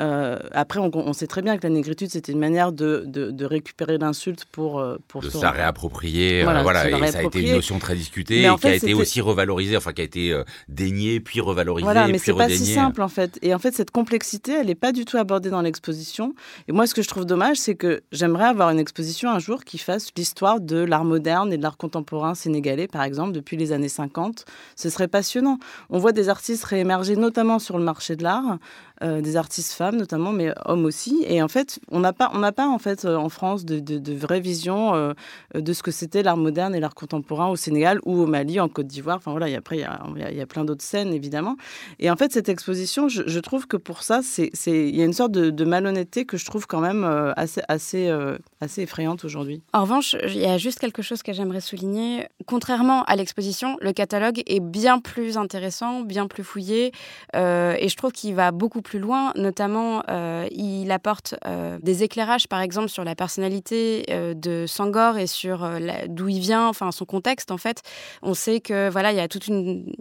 Euh, 0.00 0.38
après, 0.52 0.80
on, 0.80 1.12
sait 1.12 1.26
très 1.26 1.42
bien 1.42 1.58
que 1.58 1.66
la 1.66 1.74
négritude, 1.74 2.08
c'était 2.08 2.32
une 2.32 2.38
manière 2.38 2.72
de, 2.72 3.04
de, 3.06 3.44
récupérer 3.44 3.98
l'insulte 3.98 4.46
pour, 4.50 4.78
euh, 4.78 4.96
pour 5.08 5.20
de 5.20 5.28
ça 5.28 5.50
réapproprier. 5.50 6.42
Euh, 6.42 6.62
voilà, 6.62 6.88
et 6.88 7.06
ça 7.08 7.18
a 7.18 7.22
été 7.24 7.42
une 7.42 7.52
notion 7.52 7.78
très 7.78 7.94
discutée 7.94 8.44
et 8.44 8.56
qui 8.56 8.66
a 8.66 8.74
été 8.74 8.94
aussi 8.94 9.20
revalorisée, 9.20 9.76
enfin, 9.76 9.92
qui 9.92 10.00
a 10.00 10.04
été 10.04 10.42
déniée, 10.68 11.20
puis 11.20 11.42
revalorisée. 11.42 11.84
Voilà, 11.84 12.08
mais 12.08 12.16
c'est 12.16 12.32
pas 12.32 12.48
si 12.48 12.72
simple, 12.72 13.02
en 13.02 13.08
fait. 13.08 13.38
Et 13.42 13.54
en 13.54 13.58
fait, 13.58 13.74
cette 13.74 13.90
complexité, 13.90 14.52
elle 14.52 14.68
n'est 14.68 14.74
pas 14.74 14.92
du 14.92 15.04
tout 15.04 15.18
abordée 15.18 15.50
dans 15.50 15.60
l'exposition. 15.60 16.34
Et 16.66 16.72
moi, 16.72 16.86
ce 16.86 16.94
que 16.94 17.02
je 17.02 17.08
trouve 17.08 17.26
dommage, 17.26 17.58
c'est 17.58 17.74
que 17.74 18.02
j'aimerais 18.10 18.46
avoir 18.46 18.70
une 18.70 18.78
exposition 18.78 19.30
un 19.30 19.38
jour 19.38 19.64
qui 19.64 19.76
fasse 19.76 20.08
l'histoire 20.16 20.60
de 20.60 20.78
l'art 20.78 21.04
moderne 21.04 21.52
et 21.52 21.58
de 21.58 21.62
l'art 21.62 21.76
contemporain 21.76 22.34
sénégalais, 22.34 22.86
par 22.86 23.02
exemple, 23.02 23.32
depuis 23.32 23.58
les 23.58 23.72
années 23.72 23.90
50. 23.90 24.46
Ce 24.76 24.88
serait 24.88 25.08
passionnant 25.08 25.41
on 25.90 25.98
voit 25.98 26.12
des 26.12 26.28
artistes 26.28 26.64
réémerger, 26.64 27.16
notamment 27.16 27.58
sur 27.58 27.78
le 27.78 27.84
marché 27.84 28.16
de 28.16 28.22
l'art, 28.22 28.58
euh, 29.02 29.20
des 29.20 29.36
artistes 29.36 29.72
femmes 29.72 29.96
notamment, 29.96 30.32
mais 30.32 30.52
hommes 30.64 30.84
aussi. 30.84 31.24
Et 31.26 31.42
en 31.42 31.48
fait, 31.48 31.80
on 31.90 31.98
n'a 31.98 32.12
pas, 32.12 32.30
on 32.34 32.38
n'a 32.38 32.52
pas 32.52 32.68
en 32.68 32.78
fait 32.78 33.04
euh, 33.04 33.16
en 33.16 33.28
France 33.28 33.64
de, 33.64 33.80
de, 33.80 34.12
vraie 34.14 34.40
vision 34.40 34.94
euh, 34.94 35.12
de 35.54 35.72
ce 35.72 35.82
que 35.82 35.90
c'était 35.90 36.22
l'art 36.22 36.36
moderne 36.36 36.74
et 36.74 36.80
l'art 36.80 36.94
contemporain 36.94 37.48
au 37.48 37.56
Sénégal 37.56 37.98
ou 38.04 38.20
au 38.20 38.26
Mali, 38.26 38.60
en 38.60 38.68
Côte 38.68 38.86
d'Ivoire. 38.86 39.16
Enfin 39.16 39.32
voilà, 39.32 39.48
y 39.48 39.54
a, 39.54 39.58
après 39.58 39.78
il 39.78 39.80
y, 39.80 40.36
y 40.36 40.40
a, 40.40 40.46
plein 40.46 40.64
d'autres 40.64 40.84
scènes 40.84 41.12
évidemment. 41.12 41.56
Et 41.98 42.10
en 42.10 42.16
fait, 42.16 42.32
cette 42.32 42.48
exposition, 42.48 43.08
je, 43.08 43.38
trouve 43.40 43.66
que 43.66 43.76
pour 43.76 44.04
ça, 44.04 44.20
c'est, 44.22 44.52
il 44.66 44.94
y 44.94 45.02
a 45.02 45.04
une 45.04 45.12
sorte 45.12 45.32
de, 45.32 45.64
malhonnêteté 45.64 46.24
que 46.24 46.36
je 46.36 46.44
trouve 46.44 46.66
quand 46.66 46.80
même 46.80 47.04
assez, 47.36 47.62
assez, 47.68 48.12
assez 48.60 48.82
effrayante 48.82 49.24
aujourd'hui. 49.24 49.62
En 49.72 49.82
revanche, 49.82 50.16
il 50.26 50.38
y 50.38 50.46
a 50.46 50.58
juste 50.58 50.78
quelque 50.78 51.02
chose 51.02 51.22
que 51.22 51.32
j'aimerais 51.32 51.60
souligner. 51.60 52.28
Contrairement 52.46 53.02
à 53.04 53.16
l'exposition, 53.16 53.76
le 53.80 53.92
catalogue 53.92 54.42
est 54.46 54.60
bien 54.60 55.00
plus 55.00 55.38
intéressant, 55.38 56.02
bien 56.02 56.26
plus 56.28 56.44
fouillé, 56.44 56.92
et 57.34 57.88
je 57.88 57.96
trouve 57.96 58.12
qu'il 58.12 58.34
va 58.34 58.52
beaucoup 58.52 58.82
plus 58.82 58.91
loin. 58.98 59.32
Notamment, 59.36 60.02
euh, 60.08 60.46
il 60.50 60.90
apporte 60.90 61.34
euh, 61.46 61.78
des 61.82 62.02
éclairages, 62.02 62.48
par 62.48 62.60
exemple, 62.60 62.88
sur 62.88 63.04
la 63.04 63.14
personnalité 63.14 64.04
euh, 64.10 64.34
de 64.34 64.66
Sangor 64.66 65.18
et 65.18 65.26
sur 65.26 65.68
d'où 66.08 66.28
il 66.28 66.40
vient, 66.40 66.68
enfin 66.68 66.90
son 66.92 67.04
contexte. 67.04 67.50
En 67.50 67.58
fait, 67.58 67.82
on 68.22 68.34
sait 68.34 68.60
que 68.60 68.88
voilà, 68.90 69.12
il 69.12 69.16
y 69.16 69.20
a 69.20 69.28
toute 69.28 69.46
une, 69.46 69.92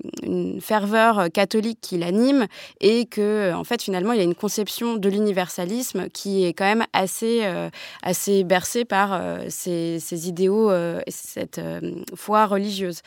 ferveur 0.62 1.32
catholique 1.34 1.80
qui 1.82 1.98
l'anime 1.98 2.48
et 2.80 3.06
que, 3.06 3.54
en 3.54 3.64
fait, 3.64 3.82
finalement, 3.82 4.14
il 4.14 4.18
y 4.18 4.22
a 4.22 4.26
une 4.26 4.36
conception 4.36 4.96
de 4.96 5.10
l'universalisme 5.10 6.10
qui 6.10 6.46
est 6.46 6.54
quand 6.54 6.66
même 6.66 6.86
assez, 6.94 7.44
assez 8.02 8.44
bercée 8.44 8.86
par 8.86 9.20
ces, 9.50 10.28
idéaux 10.28 10.72
et 10.72 11.12
cette 11.12 11.62
foi 12.16 12.46
religieuse. 12.46 13.02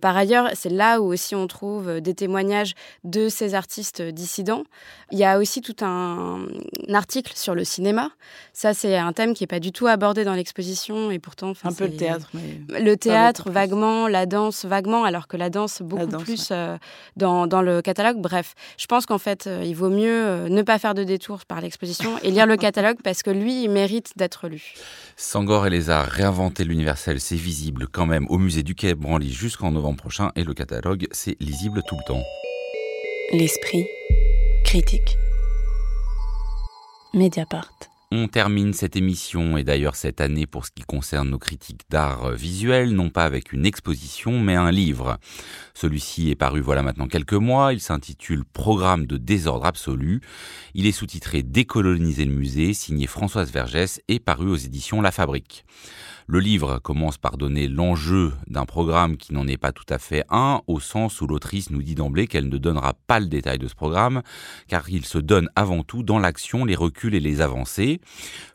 par 0.00 0.16
ailleurs, 0.16 0.50
c'est 0.54 0.70
là 0.70 1.00
où 1.00 1.12
aussi 1.12 1.34
on 1.34 1.46
trouve 1.46 2.00
des 2.00 2.14
témoignages 2.14 2.74
de 3.04 3.28
ces 3.28 3.54
artistes 3.54 4.02
dissidents. 4.02 4.64
Il 5.10 5.18
y 5.20 5.24
a 5.24 5.38
aussi 5.38 5.60
tout 5.60 5.76
un, 5.82 6.46
article 6.92 7.32
sur 7.36 7.54
le 7.54 7.64
cinéma. 7.64 8.10
Ça, 8.52 8.74
c'est 8.74 8.96
un 8.96 9.12
thème 9.12 9.34
qui 9.34 9.42
n'est 9.42 9.48
pas 9.48 9.60
du 9.60 9.72
tout 9.72 9.86
abordé 9.86 10.24
dans 10.24 10.34
l'exposition 10.34 11.10
et 11.10 11.18
pourtant. 11.18 11.52
Un 11.64 11.72
peu 11.72 11.84
le 11.84 11.96
théâtre. 11.96 12.30
le 12.68 12.94
théâtre, 12.96 13.50
vaguement, 13.50 14.08
la 14.08 14.26
danse, 14.26 14.64
vaguement, 14.64 15.04
alors 15.04 15.28
que 15.28 15.36
la 15.36 15.50
danse, 15.50 15.82
beaucoup 15.82 16.18
plus 16.18 16.48
euh, 16.50 16.76
dans, 17.16 17.46
dans, 17.46 17.62
le 17.62 17.82
catalogue. 17.82 18.18
Bref, 18.18 18.54
je 18.76 18.86
pense 18.86 19.06
qu'en 19.06 19.18
fait, 19.18 19.46
euh, 19.46 19.62
il 19.64 19.74
vaut 19.74 19.90
mieux 19.90 20.26
euh, 20.26 20.48
ne 20.48 20.62
pas 20.62 20.78
faire 20.78 20.94
de 20.94 21.04
détour 21.04 21.44
par 21.46 21.60
l'exposition 21.60 22.18
et 22.22 22.30
lire 22.30 22.46
le 22.46 22.56
catalogue 22.58 22.98
parce 23.02 23.22
que 23.22 23.30
lui, 23.30 23.64
il 23.64 23.70
mérite 23.70 24.12
d'être 24.16 24.48
lu. 24.48 24.74
Sangor 25.16 25.66
et 25.66 25.70
les 25.70 25.90
arts, 25.90 26.06
réinventer 26.06 26.64
l'universel, 26.64 27.20
c'est 27.20 27.36
visible 27.36 27.86
quand 27.90 28.06
même 28.06 28.26
au 28.28 28.38
musée 28.38 28.62
du 28.62 28.74
Quai 28.74 28.94
Branly 28.94 29.32
jusqu'en 29.32 29.70
novembre 29.70 29.98
prochain 29.98 30.30
et 30.36 30.44
le 30.44 30.54
catalogue, 30.54 31.06
c'est 31.12 31.36
lisible 31.40 31.82
tout 31.86 31.96
le 31.96 32.04
temps. 32.06 32.22
L'esprit 33.32 33.86
critique. 34.70 35.16
Mediapart. 37.12 37.72
On 38.12 38.28
termine 38.28 38.72
cette 38.72 38.94
émission 38.94 39.56
et 39.56 39.64
d'ailleurs 39.64 39.96
cette 39.96 40.20
année 40.20 40.46
pour 40.46 40.64
ce 40.64 40.70
qui 40.70 40.84
concerne 40.84 41.28
nos 41.28 41.40
critiques 41.40 41.82
d'art 41.90 42.30
visuel, 42.30 42.92
non 42.92 43.10
pas 43.10 43.24
avec 43.24 43.52
une 43.52 43.66
exposition 43.66 44.38
mais 44.38 44.54
un 44.54 44.70
livre. 44.70 45.18
Celui-ci 45.74 46.30
est 46.30 46.36
paru 46.36 46.60
voilà 46.60 46.84
maintenant 46.84 47.08
quelques 47.08 47.32
mois, 47.32 47.72
il 47.72 47.80
s'intitule 47.80 48.44
Programme 48.44 49.06
de 49.06 49.16
désordre 49.16 49.66
absolu. 49.66 50.20
Il 50.74 50.86
est 50.86 50.92
sous-titré 50.92 51.42
Décoloniser 51.42 52.24
le 52.24 52.32
musée, 52.32 52.72
signé 52.72 53.08
Françoise 53.08 53.50
Vergès 53.50 54.00
et 54.06 54.20
paru 54.20 54.48
aux 54.48 54.56
éditions 54.56 55.00
La 55.02 55.10
Fabrique. 55.10 55.64
Le 56.32 56.38
livre 56.38 56.78
commence 56.78 57.18
par 57.18 57.36
donner 57.36 57.66
l'enjeu 57.66 58.32
d'un 58.46 58.64
programme 58.64 59.16
qui 59.16 59.34
n'en 59.34 59.48
est 59.48 59.56
pas 59.56 59.72
tout 59.72 59.84
à 59.88 59.98
fait 59.98 60.22
un, 60.30 60.60
au 60.68 60.78
sens 60.78 61.20
où 61.20 61.26
l'autrice 61.26 61.70
nous 61.70 61.82
dit 61.82 61.96
d'emblée 61.96 62.28
qu'elle 62.28 62.48
ne 62.48 62.56
donnera 62.56 62.94
pas 63.08 63.18
le 63.18 63.26
détail 63.26 63.58
de 63.58 63.66
ce 63.66 63.74
programme, 63.74 64.22
car 64.68 64.88
il 64.88 65.04
se 65.04 65.18
donne 65.18 65.48
avant 65.56 65.82
tout 65.82 66.04
dans 66.04 66.20
l'action 66.20 66.64
les 66.64 66.76
reculs 66.76 67.16
et 67.16 67.20
les 67.20 67.40
avancées. 67.40 68.00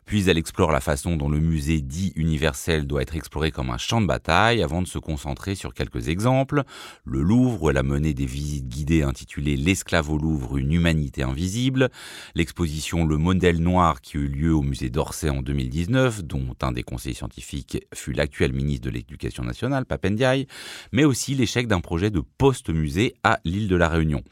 Puis 0.06 0.30
elle 0.30 0.38
explore 0.38 0.70
la 0.70 0.80
façon 0.80 1.16
dont 1.16 1.28
le 1.28 1.40
musée 1.40 1.80
dit 1.80 2.12
universel 2.14 2.86
doit 2.86 3.02
être 3.02 3.16
exploré 3.16 3.50
comme 3.50 3.70
un 3.70 3.76
champ 3.76 4.00
de 4.00 4.06
bataille 4.06 4.62
avant 4.62 4.80
de 4.80 4.86
se 4.86 4.98
concentrer 4.98 5.56
sur 5.56 5.74
quelques 5.74 6.08
exemples. 6.08 6.62
Le 7.04 7.20
Louvre, 7.20 7.64
où 7.64 7.70
elle 7.70 7.76
a 7.76 7.82
mené 7.82 8.14
des 8.14 8.24
visites 8.24 8.68
guidées 8.68 9.02
intitulées 9.02 9.56
L'esclave 9.56 10.08
au 10.08 10.16
Louvre, 10.16 10.58
une 10.58 10.72
humanité 10.72 11.24
invisible. 11.24 11.90
L'exposition 12.36 13.04
Le 13.04 13.18
modèle 13.18 13.60
noir 13.60 14.00
qui 14.00 14.16
eut 14.16 14.28
lieu 14.28 14.54
au 14.54 14.62
musée 14.62 14.90
d'Orsay 14.90 15.28
en 15.28 15.42
2019, 15.42 16.22
dont 16.22 16.54
un 16.62 16.70
des 16.70 16.84
conseillers 16.84 17.16
scientifiques 17.16 17.65
fut 17.94 18.12
l'actuel 18.12 18.52
ministre 18.52 18.86
de 18.86 18.90
l'Éducation 18.90 19.44
nationale, 19.44 19.84
Papendiaï, 19.84 20.46
mais 20.92 21.04
aussi 21.04 21.34
l'échec 21.34 21.66
d'un 21.66 21.80
projet 21.80 22.10
de 22.10 22.20
post-musée 22.20 23.14
à 23.22 23.40
l'île 23.44 23.68
de 23.68 23.76
la 23.76 23.88
Réunion. 23.88 24.22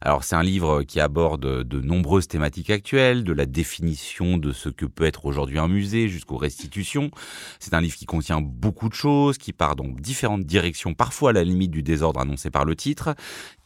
Alors 0.00 0.24
c'est 0.24 0.36
un 0.36 0.42
livre 0.42 0.82
qui 0.82 1.00
aborde 1.00 1.62
de 1.62 1.80
nombreuses 1.80 2.28
thématiques 2.28 2.70
actuelles, 2.70 3.22
de 3.24 3.32
la 3.32 3.46
définition 3.46 4.38
de 4.38 4.52
ce 4.52 4.68
que 4.68 4.86
peut 4.86 5.04
être 5.04 5.26
aujourd'hui 5.26 5.58
un 5.58 5.68
musée 5.68 6.08
jusqu'aux 6.08 6.38
restitutions. 6.38 7.10
C'est 7.58 7.74
un 7.74 7.80
livre 7.80 7.96
qui 7.96 8.06
contient 8.06 8.40
beaucoup 8.40 8.88
de 8.88 8.94
choses, 8.94 9.36
qui 9.38 9.52
part 9.52 9.76
dans 9.76 9.88
différentes 9.88 10.44
directions, 10.44 10.94
parfois 10.94 11.30
à 11.30 11.32
la 11.32 11.44
limite 11.44 11.70
du 11.70 11.82
désordre 11.82 12.20
annoncé 12.20 12.50
par 12.50 12.64
le 12.64 12.74
titre. 12.74 13.14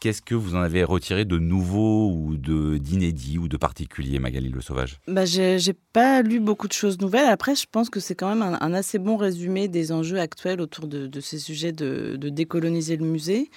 Qu'est-ce 0.00 0.22
que 0.22 0.34
vous 0.34 0.54
en 0.54 0.60
avez 0.60 0.84
retiré 0.84 1.24
de 1.24 1.38
nouveau 1.38 2.10
ou 2.10 2.36
de 2.36 2.78
d'inédit 2.78 3.38
ou 3.38 3.48
de 3.48 3.56
particulier, 3.56 4.18
Magali 4.18 4.48
Le 4.48 4.60
Sauvage? 4.60 5.00
Bah, 5.08 5.24
J'ai 5.24 5.58
pas 5.92 6.22
lu 6.22 6.40
beaucoup 6.40 6.68
de 6.68 6.72
choses 6.72 7.00
nouvelles. 7.00 7.28
Après, 7.28 7.54
je 7.54 7.66
pense 7.70 7.90
que 7.90 8.00
c'est 8.00 8.14
quand 8.14 8.28
même 8.28 8.42
un, 8.60 8.74
assez 8.74 8.98
bon 8.98 9.13
résumé 9.16 9.68
des 9.68 9.92
enjeux 9.92 10.20
actuels 10.20 10.60
autour 10.60 10.86
de, 10.86 11.20
ces 11.20 11.38
sujets 11.38 11.72
de, 11.72 12.16
de 12.16 12.28
décoloniser 12.28 12.96
le 12.96 13.04
musée. 13.04 13.50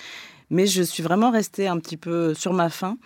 Mais 0.49 0.65
je 0.65 0.81
suis 0.81 1.03
vraiment 1.03 1.31
restée 1.31 1.67
un 1.67 1.77
petit 1.79 1.97
peu 1.97 2.33
sur 2.33 2.53
ma 2.53 2.69
faim 2.69 2.97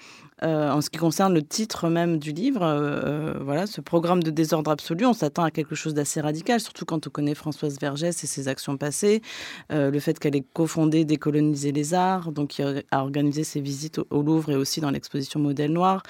euh, 0.44 0.72
en 0.72 0.82
ce 0.82 0.90
qui 0.90 0.98
concerne 0.98 1.36
le 1.36 1.44
titre 1.44 1.88
même 1.88 2.18
du 2.18 2.32
livre, 2.32 2.64
euh, 2.64 3.02
euh, 3.06 3.34
voilà, 3.42 3.68
ce 3.68 3.80
programme 3.80 4.24
de 4.24 4.32
désordre 4.32 4.72
absolu, 4.72 5.06
on 5.06 5.14
s'attend 5.14 5.44
à 5.44 5.52
quelque 5.52 5.76
chose 5.76 5.94
d'assez 5.94 6.20
radical, 6.20 6.60
surtout 6.60 6.84
quand 6.84 7.06
on 7.06 7.10
connaît 7.12 7.36
Françoise 7.36 7.80
Vergès 7.80 8.24
et 8.24 8.28
ses 8.28 8.48
actions 8.48 8.76
passées, 8.76 9.22
le 9.70 10.00
fait 10.00 10.18
qu'elle 10.18 10.36
ait 10.36 10.44
cofondé 10.54 11.06
Décoloniser 11.06 11.72
les 11.72 11.94
arts, 11.94 12.32
donc 12.32 12.50
qui 12.50 12.64
a 12.64 12.82
organisé 12.92 13.44
ses 13.44 13.62
visites 13.62 14.00
au 14.10 14.22
Louvre 14.22 14.52
et 14.52 14.56
aussi 14.56 14.82
dans 14.82 14.90
l'exposition 14.90 15.40
Modèle 15.40 15.72
Noir, 15.72 16.04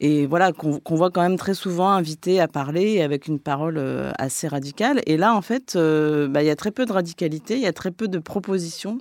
et 0.00 0.26
voilà, 0.26 0.52
qu'on 0.52 0.94
voit 0.94 1.10
quand 1.10 1.22
même 1.22 1.36
très 1.36 1.54
souvent 1.54 1.90
invité 1.90 2.40
à 2.40 2.48
parler 2.48 3.00
avec 3.00 3.26
une 3.26 3.38
parole 3.38 3.80
assez 4.18 4.48
radicale. 4.48 5.00
Et 5.06 5.16
là, 5.16 5.34
en 5.34 5.42
fait, 5.42 5.76
bah, 5.76 6.42
il 6.42 6.46
y 6.46 6.50
a 6.50 6.56
très 6.56 6.70
peu 6.70 6.84
de 6.84 6.92
radicalité, 6.92 7.54
il 7.56 7.62
y 7.62 7.66
a 7.66 7.72
très 7.72 7.90
peu 7.90 8.08
de 8.08 8.18
propositions, 8.18 8.98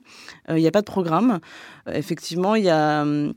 il 0.50 0.56
n'y 0.56 0.68
a 0.68 0.72
pas 0.72 0.82
de 0.82 0.86
programme. 0.86 1.40
effectivement, 1.88 2.56
il 2.56 2.66
y 2.66 2.70
a 2.70 3.02
hum, 3.02 3.34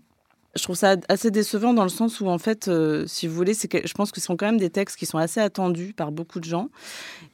je 0.56 0.62
trouve 0.62 0.76
ça 0.76 0.96
assez 1.08 1.30
décevant 1.30 1.74
dans 1.74 1.82
le 1.82 1.88
sens 1.88 2.20
où, 2.20 2.28
en 2.28 2.38
fait, 2.38 2.68
euh, 2.68 3.04
si 3.06 3.26
vous 3.26 3.34
voulez, 3.34 3.54
je 3.54 3.92
pense 3.94 4.10
que 4.10 4.20
ce 4.20 4.26
sont 4.26 4.36
quand 4.36 4.46
même 4.46 4.58
des 4.58 4.70
textes 4.70 4.96
qui 4.96 5.06
sont 5.06 5.18
assez 5.18 5.40
attendus 5.40 5.92
par 5.94 6.12
beaucoup 6.12 6.40
de 6.40 6.44
gens 6.44 6.68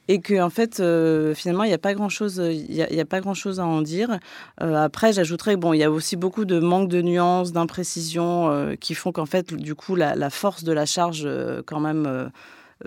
et 0.07 0.19
que, 0.19 0.41
en 0.41 0.49
fait, 0.49 0.79
euh, 0.79 1.33
finalement, 1.33 1.63
il 1.63 1.69
n'y 1.69 1.73
a 1.73 1.79
pas 1.79 1.93
grand-chose, 1.93 2.39
a 2.41 3.05
pas 3.05 3.21
grand-chose 3.21 3.59
à 3.59 3.65
en 3.65 3.81
dire. 3.81 4.19
Euh, 4.61 4.75
après, 4.75 5.13
j'ajouterais, 5.13 5.55
bon, 5.55 5.73
il 5.73 5.79
y 5.79 5.83
a 5.83 5.91
aussi 5.91 6.15
beaucoup 6.15 6.45
de 6.45 6.59
manque 6.59 6.89
de 6.89 7.01
nuances, 7.01 7.51
d'imprécisions 7.51 8.75
qui 8.79 8.95
font 8.95 9.11
qu'en 9.11 9.25
fait, 9.25 9.53
du 9.53 9.75
coup, 9.75 9.95
la, 9.95 10.29
force 10.29 10.63
de 10.63 10.71
la 10.73 10.85
charge, 10.85 11.27
quand 11.65 11.79
même 11.79 12.31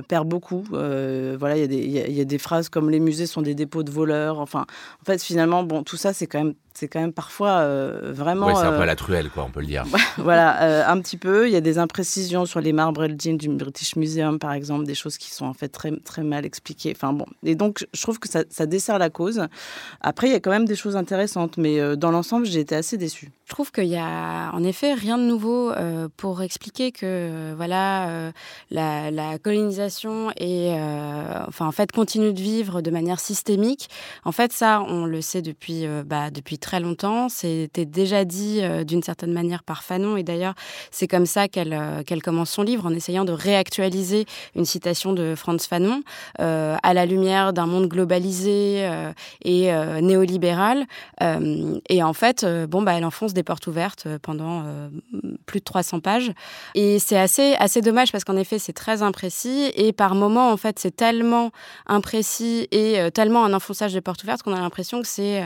perd 0.09 0.29
beaucoup. 0.29 0.65
voilà, 0.71 1.57
il 1.57 1.73
y, 1.73 2.13
y, 2.13 2.21
a 2.21 2.25
des 2.25 2.39
phrases 2.39 2.69
comme 2.69 2.91
les 2.91 3.01
musées 3.01 3.27
sont 3.27 3.43
des 3.43 3.55
dépôts 3.55 3.83
de 3.83 3.91
voleurs. 3.91 4.41
Enfin, 4.41 4.67
en 5.01 5.05
fait, 5.05 5.23
finalement, 5.23 5.63
bon, 5.63 5.83
tout 5.83 5.97
ça, 5.97 6.13
c'est 6.13 6.27
quand 6.27 6.43
même 6.43 6.55
c'est 6.77 6.89
quand 6.89 7.01
même 7.01 7.13
parfois 7.13 7.59
euh, 7.61 8.13
vraiment. 8.13 8.47
Oui, 8.47 8.53
c'est 8.55 8.67
un 8.67 8.73
peu 8.73 8.83
euh, 8.83 8.87
la 8.87 8.97
truelle, 8.97 9.31
quoi, 9.31 9.45
on 9.45 9.51
peut 9.51 9.61
le 9.61 9.67
dire. 9.67 9.85
voilà, 10.19 10.63
euh, 10.63 10.85
un 10.87 11.01
petit 11.01 11.17
peu. 11.17 11.49
Il 11.49 11.53
y 11.53 11.57
a 11.57 11.61
des 11.61 11.79
imprécisions 11.79 12.45
sur 12.45 12.61
les 12.61 12.73
marbres 12.73 13.05
Elgin 13.05 13.37
du 13.37 13.49
British 13.49 13.97
Museum, 13.97 14.39
par 14.39 14.53
exemple, 14.53 14.85
des 14.85 14.95
choses 14.95 15.17
qui 15.17 15.31
sont 15.31 15.47
en 15.47 15.55
fait 15.55 15.69
très, 15.69 15.93
très 16.05 16.23
mal 16.23 16.45
expliquées. 16.45 16.93
Enfin 16.95 17.13
bon. 17.13 17.27
Et 17.43 17.55
donc, 17.55 17.87
je 17.93 18.03
trouve 18.03 18.19
que 18.19 18.29
ça, 18.29 18.45
ça 18.51 18.67
dessert 18.67 18.99
la 18.99 19.11
cause. 19.11 19.47
Après, 20.01 20.29
il 20.29 20.33
y 20.33 20.37
a 20.37 20.41
quand 20.41 20.51
même 20.51 20.67
des 20.67 20.77
choses 20.77 20.97
intéressantes, 20.97 21.57
mais 21.57 21.97
dans 21.97 22.11
l'ensemble, 22.11 22.47
j'ai 22.47 22.61
été 22.61 22.75
assez 22.75 22.99
déçue. 22.99 23.31
Je 23.45 23.53
trouve 23.53 23.71
qu'il 23.71 23.85
y 23.85 23.97
a 23.97 24.51
en 24.53 24.65
effet 24.65 24.93
rien 24.95 25.19
de 25.19 25.23
nouveau 25.23 25.73
pour 26.17 26.43
expliquer 26.43 26.91
que 26.91 27.55
voilà 27.57 28.33
la, 28.71 29.11
la, 29.13 29.39
colonisation 29.39 30.33
et 30.37 30.73
enfin 31.47 31.67
en 31.67 31.73
fait 31.73 31.93
continue 31.93 32.33
de 32.33 32.41
vivre 32.41 32.81
de 32.81 32.91
manière 32.91 33.21
systémique. 33.21 33.89
En 34.25 34.33
fait, 34.33 34.53
ça, 34.53 34.83
on 34.89 35.07
le 35.07 35.21
sait 35.21 35.43
depuis 35.43 35.87
bah, 36.05 36.31
depuis 36.31 36.59
très 36.67 36.81
longtemps. 36.81 37.29
C'était 37.29 37.85
déjà 37.85 38.25
dit 38.25 38.59
euh, 38.61 38.83
d'une 38.83 39.01
certaine 39.01 39.33
manière 39.33 39.63
par 39.63 39.85
Fanon. 39.85 40.17
Et 40.17 40.25
d'ailleurs, 40.25 40.55
c'est 40.91 41.07
comme 41.07 41.25
ça 41.25 41.47
qu'elle 41.47 41.73
euh, 41.73 42.03
qu'elle 42.03 42.23
commence 42.23 42.51
son 42.51 42.65
livre, 42.65 42.87
en 42.87 42.93
essayant 42.93 43.25
de 43.25 43.31
réactualiser 43.31 44.27
une 44.57 44.65
citation 44.65 45.13
de 45.13 45.37
Franz 45.37 45.69
Fanon 45.69 46.03
euh, 46.41 46.77
à 46.83 46.93
la 46.93 47.07
lumière 47.07 47.53
d'un 47.53 47.67
monde 47.67 47.87
globalisé 47.87 48.89
et 49.45 49.71
néolibéral. 50.03 50.87
et 51.89 52.03
en 52.03 52.13
fait, 52.13 52.45
bon, 52.69 52.83
bah, 52.83 52.95
elle 52.95 53.05
enfonce 53.05 53.33
des 53.33 53.43
portes 53.43 53.67
ouvertes 53.67 54.09
pendant 54.23 54.65
plus 55.47 55.61
de 55.61 55.65
300 55.65 56.01
pages. 56.01 56.33
Et 56.75 56.99
c'est 56.99 57.19
assez, 57.19 57.81
dommage 57.81 58.11
parce 58.13 58.25
qu'en 58.25 58.37
effet, 58.37 58.59
c'est 58.59 58.73
très 58.73 59.03
imprécis. 59.03 59.71
Et 59.75 59.93
par 59.93 60.15
moments, 60.15 60.51
en 60.51 60.57
fait, 60.57 60.79
c'est 60.79 60.95
tellement 60.95 61.51
imprécis 61.87 62.67
et 62.71 62.99
tellement 63.13 63.45
un 63.45 63.53
enfonçage 63.53 63.93
de 63.95 64.01
portes 64.01 64.23
ouvertes 64.25 64.43
qu'on 64.43 64.55
a 64.55 64.61
l'impression 64.61 65.01
que 65.03 65.09
c'est 65.09 65.43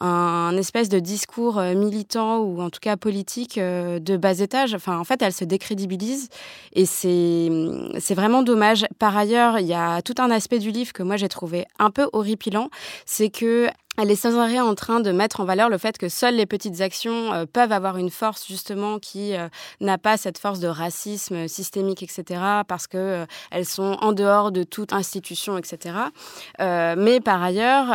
un 0.00 0.55
un 0.56 0.58
espèce 0.58 0.88
de 0.88 0.98
discours 0.98 1.58
euh, 1.58 1.74
militant 1.74 2.38
ou 2.38 2.62
en 2.62 2.70
tout 2.70 2.80
cas 2.80 2.96
politique 2.96 3.58
euh, 3.58 3.98
de 3.98 4.16
bas 4.16 4.38
étage. 4.40 4.74
Enfin, 4.74 4.98
en 4.98 5.04
fait, 5.04 5.20
elle 5.20 5.32
se 5.32 5.44
décrédibilise 5.44 6.30
et 6.72 6.86
c'est 6.86 7.50
c'est 7.98 8.14
vraiment 8.14 8.42
dommage. 8.42 8.86
Par 8.98 9.16
ailleurs, 9.16 9.58
il 9.58 9.66
y 9.66 9.74
a 9.74 10.00
tout 10.00 10.14
un 10.18 10.30
aspect 10.30 10.58
du 10.58 10.70
livre 10.70 10.92
que 10.94 11.02
moi 11.02 11.16
j'ai 11.16 11.28
trouvé 11.28 11.66
un 11.78 11.90
peu 11.90 12.08
horripilant, 12.12 12.70
c'est 13.04 13.28
que 13.28 13.68
elle 13.98 14.10
est 14.10 14.16
sans 14.16 14.38
arrêt 14.38 14.60
en 14.60 14.74
train 14.74 15.00
de 15.00 15.10
mettre 15.10 15.40
en 15.40 15.44
valeur 15.44 15.68
le 15.68 15.78
fait 15.78 15.96
que 15.96 16.08
seules 16.08 16.36
les 16.36 16.46
petites 16.46 16.80
actions 16.80 17.32
euh, 17.32 17.46
peuvent 17.50 17.72
avoir 17.72 17.96
une 17.96 18.10
force 18.10 18.46
justement 18.46 18.98
qui 18.98 19.34
euh, 19.34 19.48
n'a 19.80 19.96
pas 19.96 20.16
cette 20.16 20.38
force 20.38 20.60
de 20.60 20.68
racisme 20.68 21.48
systémique, 21.48 22.02
etc., 22.02 22.40
parce 22.68 22.86
que 22.86 22.98
euh, 22.98 23.26
elles 23.50 23.64
sont 23.64 23.96
en 24.00 24.12
dehors 24.12 24.52
de 24.52 24.64
toute 24.64 24.92
institution, 24.92 25.58
etc. 25.58 25.94
mais 26.58 27.20
par 27.20 27.42
ailleurs, 27.42 27.86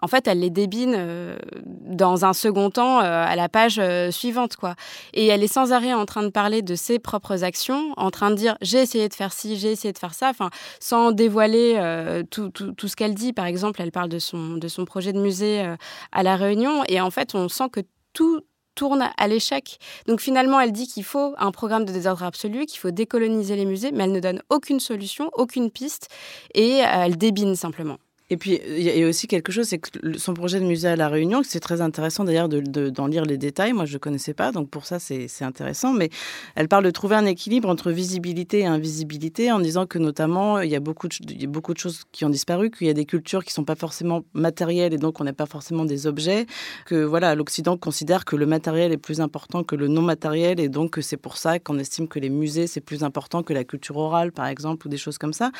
en 0.00 0.08
fait, 0.08 0.26
elle 0.26 0.40
les 0.40 0.50
débine 0.50 1.36
dans 1.64 2.24
un 2.24 2.32
second 2.32 2.70
temps 2.70 2.98
à 2.98 3.34
la 3.36 3.48
page 3.48 3.80
suivante, 4.10 4.56
quoi. 4.56 4.74
Et 5.12 5.26
elle 5.26 5.42
est 5.42 5.52
sans 5.52 5.72
arrêt 5.72 5.92
en 5.92 6.06
train 6.06 6.22
de 6.22 6.28
parler 6.28 6.62
de 6.62 6.74
ses 6.74 6.98
propres 6.98 7.44
actions, 7.44 7.92
en 7.96 8.10
train 8.10 8.30
de 8.30 8.36
dire 8.36 8.56
j'ai 8.60 8.78
essayé 8.78 9.08
de 9.08 9.14
faire 9.14 9.32
ci, 9.32 9.56
j'ai 9.56 9.72
essayé 9.72 9.92
de 9.92 9.98
faire 9.98 10.14
ça, 10.14 10.32
sans 10.80 11.12
dévoiler 11.12 12.22
tout, 12.30 12.50
tout, 12.50 12.72
tout, 12.72 12.88
ce 12.88 12.96
qu'elle 12.96 13.14
dit. 13.14 13.32
Par 13.32 13.46
exemple, 13.46 13.80
elle 13.82 13.92
parle 13.92 14.08
de 14.08 14.18
son, 14.18 14.54
de 14.54 14.68
son 14.68 14.84
projet 14.84 15.12
de 15.12 15.20
musique 15.20 15.33
euh, 15.42 15.76
à 16.12 16.22
La 16.22 16.36
Réunion. 16.36 16.84
Et 16.88 17.00
en 17.00 17.10
fait, 17.10 17.34
on 17.34 17.48
sent 17.48 17.68
que 17.72 17.80
tout 18.12 18.40
tourne 18.74 19.08
à 19.16 19.28
l'échec. 19.28 19.78
Donc 20.06 20.20
finalement, 20.20 20.60
elle 20.60 20.72
dit 20.72 20.86
qu'il 20.86 21.04
faut 21.04 21.34
un 21.38 21.52
programme 21.52 21.84
de 21.84 21.92
désordre 21.92 22.24
absolu, 22.24 22.66
qu'il 22.66 22.80
faut 22.80 22.90
décoloniser 22.90 23.56
les 23.56 23.64
musées, 23.64 23.92
mais 23.92 24.04
elle 24.04 24.12
ne 24.12 24.20
donne 24.20 24.42
aucune 24.50 24.80
solution, 24.80 25.30
aucune 25.34 25.70
piste, 25.70 26.08
et 26.54 26.82
euh, 26.82 27.04
elle 27.04 27.16
débine 27.16 27.54
simplement. 27.54 27.98
Et 28.30 28.38
puis, 28.38 28.58
il 28.66 28.80
y 28.80 29.04
a 29.04 29.06
aussi 29.06 29.26
quelque 29.26 29.52
chose, 29.52 29.66
c'est 29.66 29.78
que 29.78 30.16
son 30.16 30.32
projet 30.32 30.58
de 30.58 30.64
musée 30.64 30.88
à 30.88 30.96
La 30.96 31.08
Réunion, 31.08 31.42
c'est 31.44 31.60
très 31.60 31.82
intéressant 31.82 32.24
d'ailleurs 32.24 32.48
d'en 32.48 32.62
de, 32.62 32.88
d'en 32.88 33.06
lire 33.06 33.26
les 33.26 33.36
détails. 33.36 33.74
Moi, 33.74 33.84
je 33.84 33.92
ne 33.92 33.98
connaissais 33.98 34.32
pas, 34.32 34.50
donc 34.50 34.70
pour 34.70 34.86
ça, 34.86 34.98
c'est 34.98 35.28
intéressant. 35.42 35.92
Mais 35.92 36.08
elle 36.54 36.68
parle 36.68 36.84
de 36.84 36.90
trouver 36.90 37.16
un 37.16 37.26
équilibre 37.26 37.68
entre 37.68 37.90
visibilité 37.90 38.60
et 38.60 38.66
invisibilité 38.66 39.52
en 39.52 39.60
disant 39.60 39.84
que 39.84 39.98
notamment, 39.98 40.60
il 40.60 40.70
y 40.70 40.74
a 40.74 40.80
beaucoup 40.80 41.06
de, 41.08 41.14
il 41.28 41.42
y 41.42 41.44
a 41.44 41.48
beaucoup 41.48 41.74
de 41.74 41.78
choses 41.78 42.04
qui 42.12 42.24
ont 42.24 42.30
disparu, 42.30 42.70
qu'il 42.70 42.86
y 42.86 42.90
a 42.90 42.94
des 42.94 43.04
cultures 43.04 43.44
qui 43.44 43.50
ne 43.50 43.56
sont 43.56 43.64
pas 43.64 43.74
forcément 43.74 44.22
matérielles 44.32 44.94
et 44.94 44.98
donc 44.98 45.20
on 45.20 45.24
n'a 45.24 45.34
pas 45.34 45.46
forcément 45.46 45.84
des 45.84 46.06
objets. 46.06 46.46
Que 46.86 47.04
voilà, 47.04 47.34
l'Occident 47.34 47.76
considère 47.76 48.24
que 48.24 48.36
le 48.36 48.46
matériel 48.46 48.90
est 48.90 48.96
plus 48.96 49.20
important 49.20 49.64
que 49.64 49.76
le 49.76 49.86
non 49.86 50.00
matériel 50.00 50.60
et 50.60 50.70
donc 50.70 50.98
c'est 51.02 51.18
pour 51.18 51.36
ça 51.36 51.58
qu'on 51.58 51.78
estime 51.78 52.08
que 52.08 52.18
les 52.18 52.30
musées, 52.30 52.68
c'est 52.68 52.80
plus 52.80 53.04
important 53.04 53.42
que 53.42 53.52
la 53.52 53.64
culture 53.64 53.98
orale, 53.98 54.32
par 54.32 54.46
exemple, 54.46 54.86
ou 54.86 54.88
des 54.88 54.96
choses 54.96 55.18
comme 55.18 55.34
ça. 55.34 55.52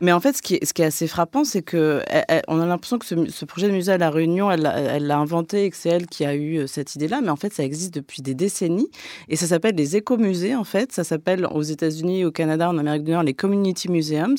Mais 0.00 0.12
en 0.12 0.20
fait, 0.20 0.38
ce 0.38 0.40
qui 0.40 0.54
est, 0.54 0.64
ce 0.64 0.72
qui 0.72 0.80
est 0.80 0.86
assez 0.86 1.06
frappant, 1.06 1.44
c'est 1.44 1.60
que 1.60 2.02
on 2.48 2.60
a 2.60 2.66
l'impression 2.66 2.98
que 2.98 3.06
ce, 3.06 3.44
projet 3.44 3.68
de 3.68 3.72
musée 3.72 3.92
à 3.92 3.98
La 3.98 4.10
Réunion, 4.10 4.50
elle 4.50 4.62
l'a 4.62 5.18
inventé 5.18 5.64
et 5.64 5.70
que 5.70 5.76
c'est 5.76 5.88
elle 5.88 6.06
qui 6.06 6.24
a 6.24 6.34
eu 6.34 6.58
euh, 6.58 6.66
cette 6.66 6.94
idée-là, 6.94 7.20
mais 7.22 7.30
en 7.30 7.36
fait, 7.36 7.52
ça 7.52 7.64
existe 7.64 7.94
depuis 7.94 8.22
des 8.22 8.34
décennies 8.34 8.88
et 9.28 9.36
ça 9.36 9.46
s'appelle 9.46 9.74
les 9.74 9.96
écomusées, 9.96 10.54
en 10.54 10.64
fait. 10.64 10.92
Ça 10.92 11.04
s'appelle 11.04 11.46
aux 11.50 11.62
États-Unis, 11.62 12.24
au 12.24 12.30
Canada, 12.30 12.68
en 12.68 12.78
Amérique 12.78 13.04
du 13.04 13.12
Nord, 13.12 13.22
les 13.22 13.34
Community 13.34 13.90
Museums, 13.90 14.36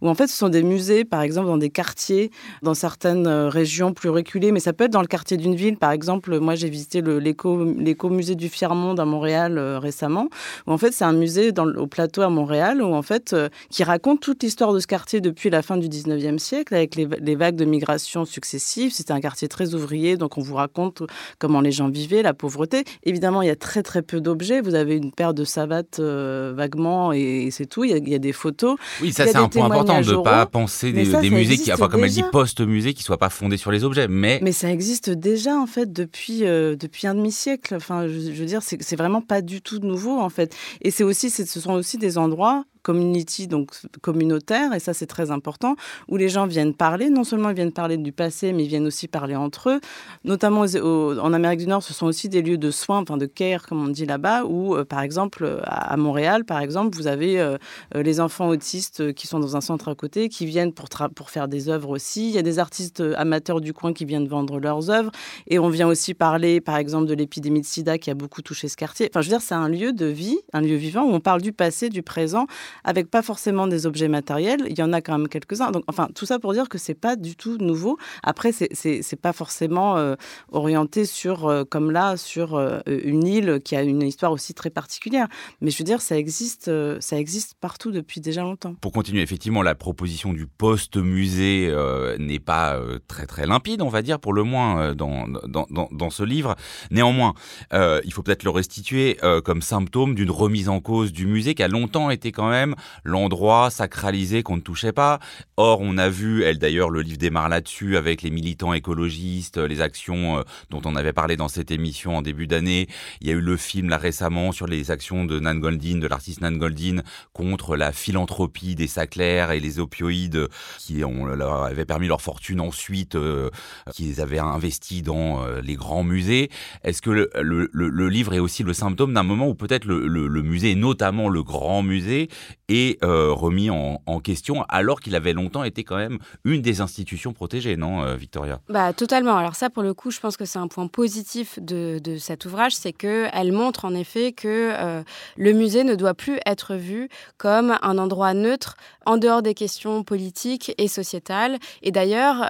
où 0.00 0.08
en 0.08 0.14
fait, 0.14 0.26
ce 0.26 0.36
sont 0.36 0.48
des 0.48 0.62
musées, 0.62 1.04
par 1.04 1.22
exemple, 1.22 1.48
dans 1.48 1.56
des 1.56 1.70
quartiers, 1.70 2.30
dans 2.62 2.74
certaines 2.74 3.26
euh, 3.26 3.48
régions 3.48 3.92
plus 3.92 4.10
reculées, 4.10 4.52
mais 4.52 4.60
ça 4.60 4.72
peut 4.72 4.84
être 4.84 4.92
dans 4.92 5.00
le 5.00 5.06
quartier 5.06 5.36
d'une 5.36 5.54
ville. 5.54 5.76
Par 5.76 5.92
exemple, 5.92 6.38
moi, 6.38 6.54
j'ai 6.54 6.68
visité 6.68 7.02
l'éco-musée 7.02 8.34
du 8.34 8.48
Fier-Monde 8.48 9.00
à 9.00 9.04
Montréal 9.04 9.58
euh, 9.58 9.78
récemment, 9.78 10.28
où 10.66 10.72
en 10.72 10.78
fait, 10.78 10.92
c'est 10.92 11.04
un 11.04 11.12
musée 11.12 11.52
au 11.58 11.86
plateau 11.86 12.22
à 12.22 12.28
Montréal, 12.28 12.82
où 12.82 12.94
en 12.94 13.02
fait, 13.02 13.34
qui 13.70 13.84
raconte 13.84 14.20
toute 14.20 14.42
l'histoire 14.42 14.72
de 14.72 14.80
ce 14.80 14.86
quartier 14.86 15.20
depuis 15.20 15.50
la 15.50 15.62
fin 15.62 15.76
du 15.76 15.88
19e 15.88 16.38
siècle, 16.38 16.74
avec 16.74 16.94
les 16.94 17.05
les, 17.20 17.36
vagues 17.36 17.56
de 17.56 17.64
migration 17.64 18.24
successives. 18.24 18.92
C'était 18.92 19.12
un 19.12 19.20
quartier 19.20 19.48
très 19.48 19.74
ouvrier, 19.74 20.16
donc 20.16 20.38
on 20.38 20.42
vous 20.42 20.54
raconte 20.54 21.02
comment 21.38 21.60
les 21.60 21.72
gens 21.72 21.88
vivaient, 21.88 22.22
la 22.22 22.34
pauvreté. 22.34 22.84
Évidemment, 23.04 23.42
il 23.42 23.48
y 23.48 23.50
a 23.50 23.56
très 23.56 23.82
très 23.82 24.02
peu 24.02 24.20
d'objets. 24.20 24.60
Vous 24.60 24.74
avez 24.74 24.96
une 24.96 25.12
paire 25.12 25.34
de 25.34 25.44
savates 25.44 25.98
euh, 25.98 26.52
vaguement 26.56 27.12
et, 27.12 27.48
c'est 27.50 27.66
tout. 27.66 27.84
Il 27.84 28.08
y, 28.08 28.14
a, 28.14 28.18
des 28.18 28.32
photos. 28.32 28.76
Oui, 29.00 29.12
ça 29.12 29.26
c'est 29.26 29.36
un 29.36 29.48
point 29.48 29.66
important 29.66 30.00
de 30.00 30.12
ne 30.12 30.22
pas 30.22 30.46
penser 30.46 30.92
des, 30.92 31.30
musées 31.30 31.56
qui, 31.56 31.72
enfin, 31.72 31.88
comme 31.88 32.04
elle 32.04 32.10
dit, 32.10 32.24
post-musée, 32.30 32.94
qui 32.94 33.00
ne 33.00 33.04
soient 33.04 33.18
pas 33.18 33.30
fondés 33.30 33.56
sur 33.56 33.70
les 33.70 33.84
objets. 33.84 34.08
Mais... 34.08 34.40
mais 34.42 34.52
ça 34.52 34.70
existe 34.70 35.10
déjà 35.10 35.56
en 35.56 35.66
fait 35.66 35.92
depuis, 35.92 36.44
euh, 36.44 36.76
depuis 36.76 37.06
un 37.06 37.14
demi-siècle. 37.14 37.74
Enfin, 37.74 38.06
je, 38.06 38.12
je 38.12 38.40
veux 38.40 38.46
dire, 38.46 38.62
c'est 38.62 38.96
vraiment 38.96 39.20
pas 39.20 39.42
du 39.42 39.62
tout 39.62 39.78
nouveau 39.78 40.18
en 40.18 40.28
fait. 40.28 40.54
Et 40.80 40.90
c'est 40.90 41.04
aussi, 41.04 41.30
ce 41.30 41.44
sont 41.44 41.72
aussi 41.72 41.98
des 41.98 42.18
endroits 42.18 42.64
community, 42.86 43.48
donc 43.48 43.72
communautaire, 44.00 44.72
et 44.72 44.78
ça 44.78 44.94
c'est 44.94 45.08
très 45.08 45.32
important, 45.32 45.74
où 46.06 46.16
les 46.16 46.28
gens 46.28 46.46
viennent 46.46 46.72
parler, 46.72 47.10
non 47.10 47.24
seulement 47.24 47.50
ils 47.50 47.56
viennent 47.56 47.72
parler 47.72 47.96
du 47.96 48.12
passé, 48.12 48.52
mais 48.52 48.62
ils 48.62 48.68
viennent 48.68 48.86
aussi 48.86 49.08
parler 49.08 49.34
entre 49.34 49.70
eux. 49.70 49.80
Notamment 50.22 50.60
en 50.60 51.32
Amérique 51.32 51.58
du 51.58 51.66
Nord, 51.66 51.82
ce 51.82 51.92
sont 51.92 52.06
aussi 52.06 52.28
des 52.28 52.42
lieux 52.42 52.58
de 52.58 52.70
soins, 52.70 53.00
enfin 53.00 53.16
de 53.16 53.26
care, 53.26 53.66
comme 53.66 53.84
on 53.84 53.88
dit 53.88 54.06
là-bas, 54.06 54.44
où 54.44 54.76
par 54.84 55.00
exemple 55.00 55.60
à, 55.64 55.96
Montréal, 55.96 56.44
par 56.44 56.60
exemple, 56.60 56.96
vous 56.96 57.08
avez 57.08 57.56
les 57.92 58.20
enfants 58.20 58.48
autistes 58.48 59.12
qui 59.14 59.26
sont 59.26 59.40
dans 59.40 59.56
un 59.56 59.60
centre 59.60 59.88
à 59.88 59.94
côté, 59.96 60.28
qui 60.28 60.46
viennent 60.46 60.72
pour, 60.72 60.88
pour 61.14 61.30
faire 61.30 61.48
des 61.48 61.68
œuvres 61.68 61.90
aussi. 61.90 62.28
Il 62.28 62.34
y 62.34 62.38
a 62.38 62.42
des 62.42 62.60
artistes 62.60 63.02
amateurs 63.16 63.60
du 63.60 63.72
coin 63.72 63.92
qui 63.92 64.04
viennent 64.04 64.28
vendre 64.28 64.60
leurs 64.60 64.90
œuvres, 64.90 65.10
et 65.48 65.58
on 65.58 65.70
vient 65.70 65.88
aussi 65.88 66.14
parler, 66.14 66.60
par 66.60 66.76
exemple, 66.76 67.06
de 67.06 67.14
l'épidémie 67.14 67.62
de 67.62 67.66
sida 67.66 67.98
qui 67.98 68.10
a 68.10 68.14
beaucoup 68.14 68.42
touché 68.42 68.68
ce 68.68 68.76
quartier. 68.76 69.08
Enfin, 69.10 69.22
je 69.22 69.26
veux 69.26 69.36
dire, 69.36 69.42
c'est 69.42 69.54
un 69.54 69.68
lieu 69.68 69.92
de 69.92 70.06
vie, 70.06 70.38
un 70.52 70.60
lieu 70.60 70.76
vivant 70.76 71.02
où 71.02 71.12
on 71.12 71.20
parle 71.20 71.42
du 71.42 71.52
passé, 71.52 71.88
du 71.88 72.02
présent, 72.02 72.46
avec 72.84 73.10
pas 73.10 73.22
forcément 73.22 73.66
des 73.66 73.86
objets 73.86 74.08
matériels. 74.08 74.64
Il 74.68 74.78
y 74.78 74.82
en 74.82 74.92
a 74.92 75.00
quand 75.00 75.18
même 75.18 75.28
quelques-uns. 75.28 75.70
Donc, 75.70 75.84
enfin, 75.86 76.08
tout 76.14 76.26
ça 76.26 76.38
pour 76.38 76.52
dire 76.52 76.68
que 76.68 76.78
c'est 76.78 76.94
pas 76.94 77.16
du 77.16 77.36
tout 77.36 77.56
nouveau. 77.58 77.98
Après, 78.22 78.52
c'est 78.52 79.20
pas 79.20 79.32
forcément 79.32 79.96
euh, 79.96 80.14
orienté 80.50 81.04
sur, 81.04 81.46
euh, 81.46 81.64
comme 81.64 81.90
là, 81.90 82.16
sur 82.16 82.54
euh, 82.54 82.80
une 82.86 83.26
île 83.26 83.60
qui 83.64 83.76
a 83.76 83.82
une 83.82 84.02
histoire 84.02 84.32
aussi 84.32 84.54
très 84.54 84.70
particulière. 84.70 85.28
Mais 85.60 85.70
je 85.70 85.78
veux 85.78 85.84
dire, 85.84 86.00
ça 86.00 86.16
existe, 86.16 86.70
ça 87.00 87.18
existe 87.18 87.54
partout 87.60 87.90
depuis 87.90 88.20
déjà 88.20 88.42
longtemps. 88.42 88.74
Pour 88.80 88.92
continuer, 88.92 89.22
effectivement, 89.22 89.62
la 89.62 89.74
proposition 89.74 90.32
du 90.32 90.46
post-musée 90.46 91.74
n'est 92.18 92.38
pas 92.38 92.78
très 93.08 93.26
très 93.26 93.46
limpide, 93.46 93.82
on 93.82 93.88
va 93.88 94.02
dire, 94.02 94.18
pour 94.18 94.32
le 94.32 94.42
moins 94.42 94.94
dans, 94.94 95.26
dans, 95.28 95.66
dans 95.90 96.10
ce 96.10 96.22
livre. 96.22 96.56
Néanmoins, 96.90 97.34
il 97.72 98.12
faut 98.12 98.22
peut-être 98.22 98.44
le 98.44 98.50
restituer 98.50 99.18
comme 99.44 99.62
symptôme 99.62 100.14
d'une 100.14 100.30
remise 100.30 100.68
en 100.68 100.80
cause 100.80 101.12
du 101.12 101.26
musée 101.26 101.54
qui 101.54 101.62
a 101.62 101.68
longtemps 101.68 102.10
été 102.10 102.32
quand 102.32 102.48
même 102.48 102.65
l'endroit 103.04 103.70
sacralisé 103.70 104.42
qu'on 104.42 104.56
ne 104.56 104.62
touchait 104.62 104.92
pas. 104.92 105.18
Or, 105.56 105.80
on 105.80 105.98
a 105.98 106.08
vu, 106.08 106.42
elle 106.42 106.58
d'ailleurs, 106.58 106.90
le 106.90 107.02
livre 107.02 107.18
démarre 107.18 107.48
là-dessus 107.48 107.96
avec 107.96 108.22
les 108.22 108.30
militants 108.30 108.72
écologistes, 108.72 109.58
les 109.58 109.80
actions 109.80 110.38
euh, 110.38 110.42
dont 110.70 110.82
on 110.84 110.96
avait 110.96 111.12
parlé 111.12 111.36
dans 111.36 111.48
cette 111.48 111.70
émission 111.70 112.16
en 112.16 112.22
début 112.22 112.46
d'année. 112.46 112.88
Il 113.20 113.28
y 113.28 113.30
a 113.30 113.34
eu 113.34 113.40
le 113.40 113.56
film 113.56 113.88
là 113.88 113.98
récemment 113.98 114.52
sur 114.52 114.66
les 114.66 114.90
actions 114.90 115.24
de 115.24 115.38
Nan 115.40 115.60
Goldin, 115.60 115.98
de 115.98 116.06
l'artiste 116.06 116.40
Nan 116.40 116.58
Goldin, 116.58 117.02
contre 117.32 117.76
la 117.76 117.92
philanthropie 117.92 118.74
des 118.74 118.86
Saclairs 118.86 119.50
et 119.50 119.60
les 119.60 119.78
opioïdes 119.78 120.48
qui 120.78 121.04
ont, 121.04 121.26
leur 121.26 121.64
avaient 121.64 121.84
permis 121.84 122.08
leur 122.08 122.20
fortune 122.20 122.60
ensuite, 122.60 123.14
euh, 123.14 123.50
qu'ils 123.92 124.20
avaient 124.20 124.38
investi 124.38 125.02
dans 125.02 125.42
euh, 125.42 125.60
les 125.60 125.74
grands 125.74 126.04
musées. 126.04 126.50
Est-ce 126.82 127.02
que 127.02 127.10
le, 127.10 128.08
livre 128.08 128.34
est 128.34 128.38
aussi 128.38 128.62
le 128.62 128.72
symptôme 128.72 129.12
d'un 129.14 129.22
moment 129.22 129.48
où 129.48 129.54
peut-être 129.54 129.84
le, 129.84 130.06
le, 130.06 130.42
musée, 130.42 130.74
notamment 130.74 131.28
le 131.28 131.42
grand 131.42 131.82
musée, 131.82 132.28
est 132.68 133.02
euh, 133.04 133.32
remis 133.32 133.70
en, 133.70 133.96
question 134.24 134.64
alors 134.68 135.00
qu'il 135.00 135.14
avait 135.14 135.34
longtemps 135.34 135.62
été 135.62 135.84
quand 135.84 135.96
même 135.96 136.18
une 136.44 136.62
des 136.62 136.80
institutions 136.80 137.32
protégées, 137.34 137.76
non, 137.76 138.02
euh, 138.02 138.16
Victoria? 138.16 138.60
Bah 138.68 138.92
totalement. 138.94 139.36
Alors 139.36 139.54
ça, 139.54 139.68
pour 139.68 139.82
le 139.82 139.92
coup, 139.92 140.10
je 140.10 140.18
pense 140.20 140.38
que 140.38 140.46
c'est 140.46 140.58
un 140.58 140.68
point 140.68 140.88
positif 140.88 141.58
de, 141.60 142.00
de 142.02 142.16
cet 142.16 142.46
ouvrage, 142.46 142.74
c'est 142.74 142.94
que 142.94 143.26
elle 143.32 143.52
montre 143.52 143.84
en 143.84 143.94
effet 143.94 144.32
que 144.32 144.72
euh, 144.72 145.02
le 145.36 145.52
musée 145.52 145.84
ne 145.84 145.94
doit 145.94 146.14
plus 146.14 146.38
être 146.46 146.74
vu 146.74 147.08
comme 147.36 147.76
un 147.82 147.98
endroit 147.98 148.32
neutre 148.32 148.76
en 149.04 149.18
dehors 149.18 149.42
des 149.42 149.54
questions 149.54 150.02
politiques 150.02 150.72
et 150.78 150.88
sociétales. 150.88 151.58
Et 151.82 151.92
d'ailleurs, 151.92 152.48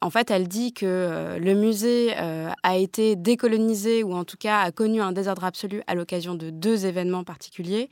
en 0.00 0.10
fait, 0.10 0.30
elle 0.30 0.46
dit 0.46 0.74
que 0.74 1.38
le 1.40 1.54
musée 1.54 2.14
a 2.14 2.76
été 2.76 3.16
décolonisé 3.16 4.02
ou 4.02 4.12
en 4.12 4.24
tout 4.24 4.36
cas 4.38 4.60
a 4.60 4.72
connu 4.72 5.00
un 5.00 5.12
désordre 5.12 5.44
absolu 5.44 5.82
à 5.86 5.94
l'occasion 5.94 6.34
de 6.34 6.50
deux 6.50 6.84
événements 6.84 7.24
particuliers. 7.24 7.88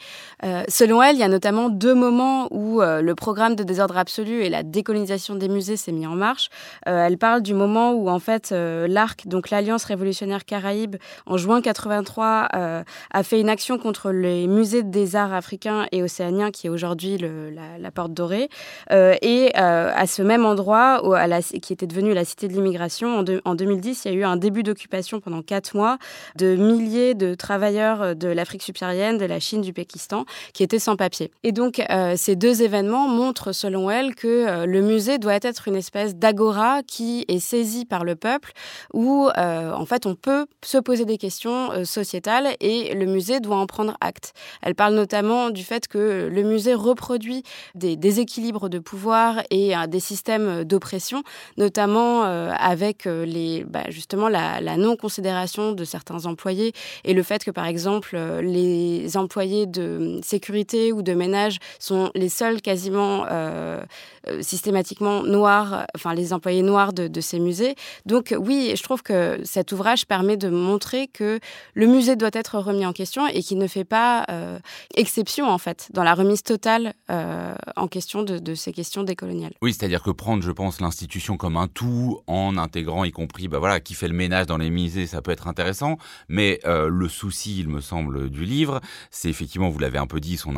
selon 0.68 1.02
elle, 1.02 1.16
il 1.18 1.22
y 1.22 1.24
a 1.24 1.28
notamment 1.28 1.68
deux 1.68 1.94
moments 1.94 2.46
où 2.52 2.80
euh, 2.80 3.02
le 3.02 3.14
programme 3.16 3.56
de 3.56 3.64
désordre 3.64 3.98
absolu 3.98 4.44
et 4.44 4.48
la 4.48 4.62
décolonisation 4.62 5.34
des 5.34 5.48
musées 5.48 5.76
s'est 5.76 5.90
mis 5.90 6.06
en 6.06 6.14
marche. 6.14 6.48
Euh, 6.86 7.04
elle 7.04 7.18
parle 7.18 7.42
du 7.42 7.54
moment 7.54 7.92
où 7.92 8.08
en 8.08 8.20
fait 8.20 8.52
euh, 8.52 8.86
l'ARC, 8.86 9.26
donc 9.26 9.50
l'Alliance 9.50 9.82
révolutionnaire 9.84 10.44
Caraïbe, 10.44 10.94
en 11.26 11.36
juin 11.36 11.60
83, 11.60 12.48
a 12.52 13.22
fait 13.22 13.40
une 13.40 13.48
action 13.48 13.78
contre 13.78 14.12
les 14.12 14.46
musées 14.46 14.84
des 14.84 15.16
arts 15.16 15.32
africains 15.32 15.86
et 15.90 16.02
océaniens, 16.02 16.52
qui 16.52 16.68
est 16.68 16.70
aujourd'hui 16.70 17.18
la, 17.18 17.90
Porte 17.90 18.12
Dorée, 18.12 18.48
et 18.90 19.54
à 19.54 20.06
ce 20.06 20.22
même 20.22 20.44
endroit, 20.44 21.00
où, 21.04 21.14
à 21.14 21.26
la, 21.26 21.42
qui 21.42 21.72
était 21.72 21.86
devenu 21.86 22.14
la 22.14 22.24
Cité 22.24 22.48
de 22.48 22.52
l'immigration, 22.52 23.18
en, 23.18 23.24
en 23.44 23.54
2010, 23.54 24.04
il 24.04 24.12
y 24.12 24.14
a 24.14 24.18
eu 24.18 24.24
un 24.24 24.36
début 24.36 24.62
d'occupation 24.62 25.20
pendant 25.20 25.42
quatre 25.42 25.74
mois 25.74 25.98
de 26.36 26.54
milliers 26.56 27.14
de 27.14 27.34
travailleurs 27.34 28.14
de 28.14 28.28
l'Afrique 28.28 28.62
subsaharienne, 28.62 29.18
de 29.18 29.26
la 29.26 29.40
Chine, 29.40 29.62
du 29.62 29.72
Pakistan, 29.72 30.24
qui 30.52 30.62
étaient 30.62 30.78
sans 30.78 30.96
papier. 30.96 31.07
Et 31.42 31.52
donc, 31.52 31.80
euh, 31.90 32.14
ces 32.16 32.36
deux 32.36 32.62
événements 32.62 33.08
montrent, 33.08 33.52
selon 33.52 33.90
elle, 33.90 34.14
que 34.14 34.26
euh, 34.26 34.66
le 34.66 34.82
musée 34.82 35.18
doit 35.18 35.38
être 35.40 35.68
une 35.68 35.76
espèce 35.76 36.14
d'agora 36.14 36.82
qui 36.82 37.24
est 37.28 37.38
saisie 37.38 37.84
par 37.84 38.04
le 38.04 38.16
peuple, 38.16 38.52
où, 38.92 39.28
euh, 39.36 39.72
en 39.72 39.86
fait, 39.86 40.06
on 40.06 40.14
peut 40.14 40.46
se 40.64 40.78
poser 40.78 41.04
des 41.04 41.18
questions 41.18 41.84
sociétales 41.84 42.48
et 42.60 42.94
le 42.94 43.06
musée 43.06 43.40
doit 43.40 43.56
en 43.56 43.66
prendre 43.66 43.96
acte. 44.00 44.32
Elle 44.62 44.74
parle 44.74 44.94
notamment 44.94 45.50
du 45.50 45.64
fait 45.64 45.88
que 45.88 46.28
le 46.30 46.42
musée 46.42 46.74
reproduit 46.74 47.42
des 47.74 47.96
déséquilibres 47.96 48.68
de 48.68 48.78
pouvoir 48.78 49.42
et 49.50 49.72
des 49.88 50.00
systèmes 50.00 50.64
d'oppression, 50.64 51.22
notamment 51.56 52.22
avec 52.22 53.04
les, 53.04 53.64
bah, 53.64 53.84
justement 53.88 54.28
la, 54.28 54.60
la 54.60 54.76
non-considération 54.76 55.72
de 55.72 55.84
certains 55.84 56.26
employés 56.26 56.72
et 57.04 57.14
le 57.14 57.22
fait 57.22 57.44
que, 57.44 57.50
par 57.50 57.66
exemple, 57.66 58.18
les 58.42 59.16
employés 59.16 59.66
de 59.66 60.20
sécurité 60.22 60.92
ou 60.92 60.97
de 61.02 61.14
ménages 61.14 61.58
sont 61.78 62.10
les 62.14 62.28
seuls 62.28 62.60
quasiment 62.60 63.26
euh, 63.30 63.82
euh, 64.26 64.42
systématiquement 64.42 65.22
noirs, 65.22 65.86
enfin 65.94 66.14
les 66.14 66.32
employés 66.32 66.62
noirs 66.62 66.92
de, 66.92 67.20
ces 67.20 67.40
musées. 67.40 67.74
Donc 68.06 68.34
oui, 68.38 68.72
je 68.76 68.82
trouve 68.82 69.02
que 69.02 69.40
cet 69.44 69.72
ouvrage 69.72 70.06
permet 70.06 70.36
de 70.36 70.48
montrer 70.48 71.08
que 71.08 71.40
le 71.74 71.86
musée 71.86 72.16
doit 72.16 72.30
être 72.32 72.58
remis 72.58 72.86
en 72.86 72.92
question 72.92 73.26
et 73.26 73.42
qu'il 73.42 73.58
ne 73.58 73.66
fait 73.66 73.84
pas 73.84 74.24
euh, 74.30 74.58
exception 74.94 75.48
en 75.48 75.58
fait 75.58 75.88
dans 75.92 76.04
la 76.04 76.14
remise 76.14 76.42
totale 76.42 76.94
en 77.08 77.88
question 77.88 78.22
de, 78.22 78.54
ces 78.54 78.72
questions 78.72 79.02
décoloniales. 79.02 79.52
Oui, 79.62 79.72
c'est-à-dire 79.72 80.02
que 80.02 80.10
prendre, 80.10 80.42
je 80.42 80.50
pense, 80.50 80.80
l'institution 80.80 81.36
comme 81.36 81.56
un 81.56 81.68
tout 81.68 82.20
en 82.26 82.56
intégrant, 82.56 83.04
y 83.04 83.12
compris, 83.12 83.48
bah 83.48 83.58
voilà, 83.58 83.80
qui 83.80 83.94
fait 83.94 84.08
le 84.08 84.14
ménage 84.14 84.46
dans 84.46 84.58
les 84.58 84.70
musées, 84.70 85.06
ça 85.06 85.22
peut 85.22 85.30
être 85.30 85.48
intéressant. 85.48 85.96
Mais 86.28 86.60
le 86.64 87.08
souci, 87.08 87.58
il 87.58 87.68
me 87.68 87.80
semble, 87.80 88.30
du 88.30 88.44
livre, 88.44 88.80
c'est 89.10 89.28
effectivement, 89.28 89.68
vous 89.68 89.78
l'avez 89.78 89.98
un 89.98 90.06
peu 90.06 90.20
dit, 90.20 90.36
son 90.36 90.56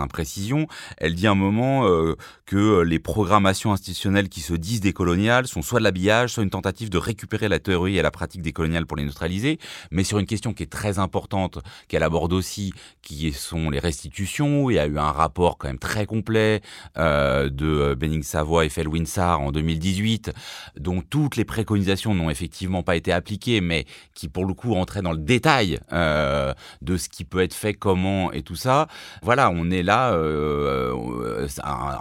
elle 0.98 1.14
dit 1.14 1.26
un 1.26 1.34
moment 1.34 1.86
euh, 1.86 2.16
que 2.46 2.80
les 2.80 2.98
programmations 2.98 3.72
institutionnelles 3.72 4.28
qui 4.28 4.40
se 4.40 4.54
disent 4.54 4.80
décoloniales 4.80 5.46
sont 5.46 5.62
soit 5.62 5.78
de 5.78 5.84
l'habillage, 5.84 6.34
soit 6.34 6.42
une 6.42 6.50
tentative 6.50 6.90
de 6.90 6.98
récupérer 6.98 7.48
la 7.48 7.58
théorie 7.58 7.98
et 7.98 8.02
la 8.02 8.10
pratique 8.10 8.42
décoloniale 8.42 8.86
pour 8.86 8.96
les 8.96 9.04
neutraliser, 9.04 9.58
mais 9.90 10.04
sur 10.04 10.18
une 10.18 10.26
question 10.26 10.52
qui 10.52 10.62
est 10.62 10.72
très 10.72 10.98
importante, 10.98 11.58
qu'elle 11.88 12.02
aborde 12.02 12.32
aussi, 12.32 12.72
qui 13.02 13.32
sont 13.32 13.70
les 13.70 13.78
restitutions. 13.78 14.70
Il 14.70 14.74
y 14.74 14.78
a 14.78 14.86
eu 14.86 14.98
un 14.98 15.12
rapport 15.12 15.58
quand 15.58 15.68
même 15.68 15.78
très 15.78 16.06
complet 16.06 16.60
euh, 16.98 17.48
de 17.48 17.94
Benning 17.94 18.22
Savoy 18.22 18.66
et 18.66 18.68
Felwin 18.68 19.06
Sarr 19.06 19.40
en 19.40 19.52
2018, 19.52 20.32
dont 20.78 21.02
toutes 21.02 21.36
les 21.36 21.44
préconisations 21.44 22.14
n'ont 22.14 22.30
effectivement 22.30 22.82
pas 22.82 22.96
été 22.96 23.12
appliquées, 23.12 23.60
mais 23.60 23.86
qui 24.14 24.28
pour 24.28 24.44
le 24.44 24.54
coup 24.54 24.74
entraient 24.74 25.02
dans 25.02 25.12
le 25.12 25.18
détail 25.18 25.78
euh, 25.92 26.52
de 26.82 26.96
ce 26.96 27.08
qui 27.08 27.24
peut 27.24 27.40
être 27.40 27.54
fait, 27.54 27.74
comment 27.74 28.32
et 28.32 28.42
tout 28.42 28.56
ça. 28.56 28.88
Voilà, 29.22 29.50
on 29.50 29.70
est 29.70 29.82
là 29.82 30.12
euh, 30.20 31.46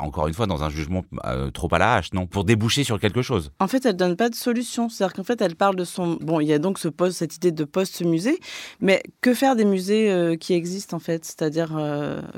encore 0.01 0.27
une 0.27 0.33
fois, 0.33 0.47
dans 0.47 0.63
un 0.63 0.69
jugement 0.69 1.03
euh, 1.25 1.51
trop 1.51 1.67
à 1.73 1.77
la 1.77 1.95
hache, 1.95 2.13
non? 2.13 2.27
Pour 2.27 2.43
déboucher 2.43 2.83
sur 2.83 2.99
quelque 2.99 3.21
chose. 3.21 3.51
En 3.59 3.67
fait, 3.67 3.85
elle 3.85 3.95
donne 3.95 4.15
pas 4.15 4.29
de 4.29 4.35
solution. 4.35 4.89
C'est-à-dire 4.89 5.15
qu'en 5.15 5.23
fait, 5.23 5.41
elle 5.41 5.55
parle 5.55 5.75
de 5.75 5.83
son. 5.83 6.17
Bon, 6.21 6.39
il 6.39 6.47
y 6.47 6.53
a 6.53 6.59
donc 6.59 6.79
cette 6.79 7.35
idée 7.35 7.51
de 7.51 7.63
poste-musée, 7.63 8.39
mais 8.81 9.03
que 9.21 9.33
faire 9.33 9.55
des 9.55 9.65
musées 9.65 10.11
euh, 10.11 10.35
qui 10.35 10.53
existent, 10.53 10.97
en 10.97 10.99
fait? 10.99 11.25
C'est-à-dire, 11.25 11.69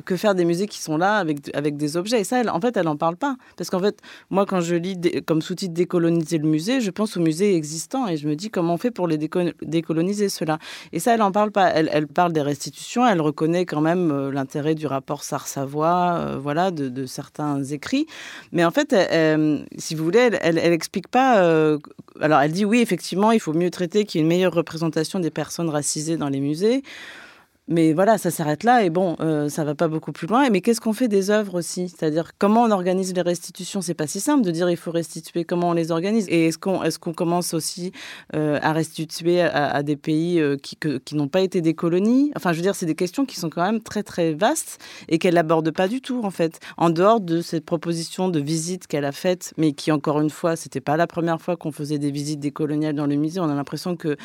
que 0.06 0.16
faire 0.16 0.36
des 0.36 0.46
musées 0.46 0.68
qui 0.68 0.82
sont 0.82 0.98
là 0.98 1.18
avec, 1.18 1.56
avec 1.56 1.78
des 1.78 1.98
objets? 1.98 2.22
Et 2.22 2.24
ça, 2.24 2.42
elle, 2.42 2.50
en 2.50 2.60
fait, 2.60 2.76
elle 2.78 2.86
n'en 2.86 2.98
parle 2.98 3.18
pas. 3.18 3.36
Parce 3.58 3.70
qu'en 3.70 3.80
fait, 3.80 4.00
moi, 4.30 4.46
quand 4.46 4.62
je 4.62 4.76
lis 4.76 5.00
comme 5.26 5.42
sous-titre 5.42 5.74
décoloniser 5.74 6.38
le 6.38 6.48
musée, 6.48 6.82
je 6.82 6.92
pense 6.92 7.18
aux 7.18 7.22
musées 7.22 7.56
existants 7.56 8.08
et 8.08 8.18
je 8.18 8.28
me 8.28 8.36
dis 8.36 8.50
comment 8.50 8.76
on 8.76 8.78
fait 8.78 8.92
pour 8.92 9.08
les 9.08 9.18
décoloniser, 9.18 10.30
cela. 10.30 10.60
Et 10.92 11.00
ça, 11.00 11.14
elle 11.14 11.20
n'en 11.20 11.32
parle 11.32 11.52
pas. 11.52 11.70
Elle, 11.70 12.08
parle 12.08 12.34
des 12.34 12.42
restitutions, 12.42 13.06
elle 13.06 13.22
reconnaît 13.22 13.66
quand 13.66 13.82
même 13.82 14.30
l'intérêt 14.30 14.76
du 14.76 14.88
rapport 14.88 15.24
Sars-Savoie 15.72 16.17
euh, 16.19 16.38
voilà, 16.39 16.72
de, 16.72 17.05
certains 17.05 17.63
écrits. 17.63 18.07
Mais 18.51 18.65
en 18.65 18.72
fait, 18.72 18.95
si 19.78 19.95
vous 19.95 20.03
voulez, 20.03 20.30
elle, 20.41 20.57
elle, 20.57 20.74
explique 20.74 21.07
pas. 21.07 21.43
Euh, 21.43 21.78
alors, 22.19 22.39
elle 22.39 22.51
dit 22.51 22.65
oui, 22.65 22.80
effectivement, 22.80 23.32
il 23.32 23.39
faut 23.39 23.53
mieux 23.53 23.72
traiter 23.72 24.05
qu'il 24.05 24.19
y 24.19 24.22
ait 24.22 24.24
une 24.24 24.30
meilleure 24.30 24.53
représentation 24.53 25.19
des 25.19 25.32
personnes 25.32 25.69
racisées 25.69 26.17
dans 26.17 26.30
les 26.30 26.39
musées. 26.39 26.84
Mais 27.72 27.93
voilà, 27.93 28.17
ça 28.17 28.32
s'arrête 28.32 28.63
là 28.63 28.84
et 28.84 28.89
bon, 28.89 29.15
euh, 29.22 29.47
ça 29.47 29.63
va 29.63 29.76
pas 29.76 29.88
beaucoup 29.88 30.11
plus 30.11 30.28
loin. 30.28 30.49
Mais 30.49 30.61
qu'est-ce 30.61 30.82
qu'on 30.82 30.93
fait 30.93 31.07
des 31.07 31.32
œuvres 31.32 31.57
aussi? 31.57 31.88
C'est-à-dire 31.88 32.32
comment 32.38 32.63
on 32.63 32.72
organise 32.72 33.13
les 33.13 33.22
restitutions? 33.22 33.82
C'est 33.82 33.93
pas 33.93 34.07
si 34.07 34.19
simple 34.19 34.43
de 34.43 34.51
dire 34.51 34.69
il 34.69 34.78
faut 34.78 34.91
restituer. 34.91 35.45
Comment 35.45 35.69
on 35.69 35.74
les 35.74 35.91
organise? 35.91 36.28
Et 36.30 36.47
est-ce 36.47 36.57
qu'on 36.57 36.84
est-ce 36.84 36.99
qu'on 36.99 37.13
commence 37.13 37.53
aussi 37.53 37.93
euh, 38.36 38.59
à 38.61 38.74
restituer 38.74 39.41
à, 39.41 39.82
des 39.84 39.95
pays 39.95 40.39
euh, 40.39 40.57
qui, 40.57 40.78
qui 41.03 41.15
n'ont 41.15 41.30
pas 41.30 41.41
été 41.41 41.61
des 41.61 41.74
colonies? 41.74 42.32
Enfin, 42.36 42.51
je 42.51 42.57
veux 42.57 42.61
dire, 42.61 42.76
c'est 42.76 42.86
des 42.86 42.95
questions 42.95 43.26
qui 43.26 43.39
sont 43.39 43.49
quand 43.49 43.63
même 43.63 43.82
très 43.82 44.03
très 44.03 44.34
vastes 44.34 44.80
et 45.07 45.17
qu'elle 45.17 45.36
n'aborde 45.36 45.72
pas 45.72 45.88
du 45.88 46.01
tout 46.01 46.22
en 46.24 46.32
fait. 46.32 46.59
En 46.76 46.89
dehors 46.89 47.22
de 47.22 47.41
cette 47.41 47.65
proposition 47.65 48.28
de 48.28 48.39
visite 48.39 48.88
qu'elle 48.88 49.05
a 49.05 49.13
faite, 49.13 49.53
mais 49.57 49.72
qui 49.72 49.93
encore 49.93 50.19
une 50.19 50.30
fois, 50.30 50.57
c'était 50.57 50.82
pas 50.82 50.97
la 50.97 51.07
première 51.07 51.41
fois 51.41 51.55
qu'on 51.55 51.72
faisait 51.72 51.99
des 51.99 52.11
visites 52.11 52.41
décoloniales 52.41 52.95
dans 52.95 53.07
le 53.07 53.15
musée. 53.15 53.39
On 53.39 53.49
a 53.49 53.55
l'impression 53.55 53.95
que 53.95 54.17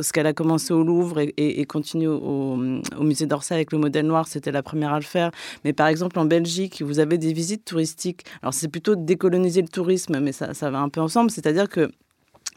ce 0.00 0.12
qu'elle 0.12 0.28
a 0.28 0.32
commencé 0.32 0.72
au 0.72 0.84
Louvre 0.84 1.18
et, 1.18 1.32
et, 1.36 1.64
continue 1.64 2.06
au, 2.06 2.22
au, 2.22 2.56
musée 3.00 3.26
d'Orsay 3.26 3.54
avec 3.54 3.72
le 3.72 3.78
modèle 3.78 4.06
noir, 4.06 4.26
c'était 4.28 4.52
la 4.52 4.62
première 4.62 4.92
à 4.92 4.98
le 4.98 5.04
faire. 5.04 5.30
Mais 5.64 5.72
par 5.72 5.86
exemple, 5.86 6.18
en 6.18 6.24
Belgique, 6.24 6.82
vous 6.82 6.98
avez 6.98 7.18
des 7.18 7.32
visites 7.32 7.64
touristiques. 7.64 8.24
Alors, 8.42 8.54
c'est 8.54 8.68
plutôt 8.68 8.96
décoloniser 8.96 9.62
le 9.62 9.68
tourisme, 9.68 10.20
mais 10.20 10.32
ça, 10.32 10.54
ça 10.54 10.70
va 10.70 10.80
un 10.80 10.88
peu 10.88 11.00
ensemble. 11.00 11.30
C'est-à-dire 11.30 11.68
que 11.68 11.90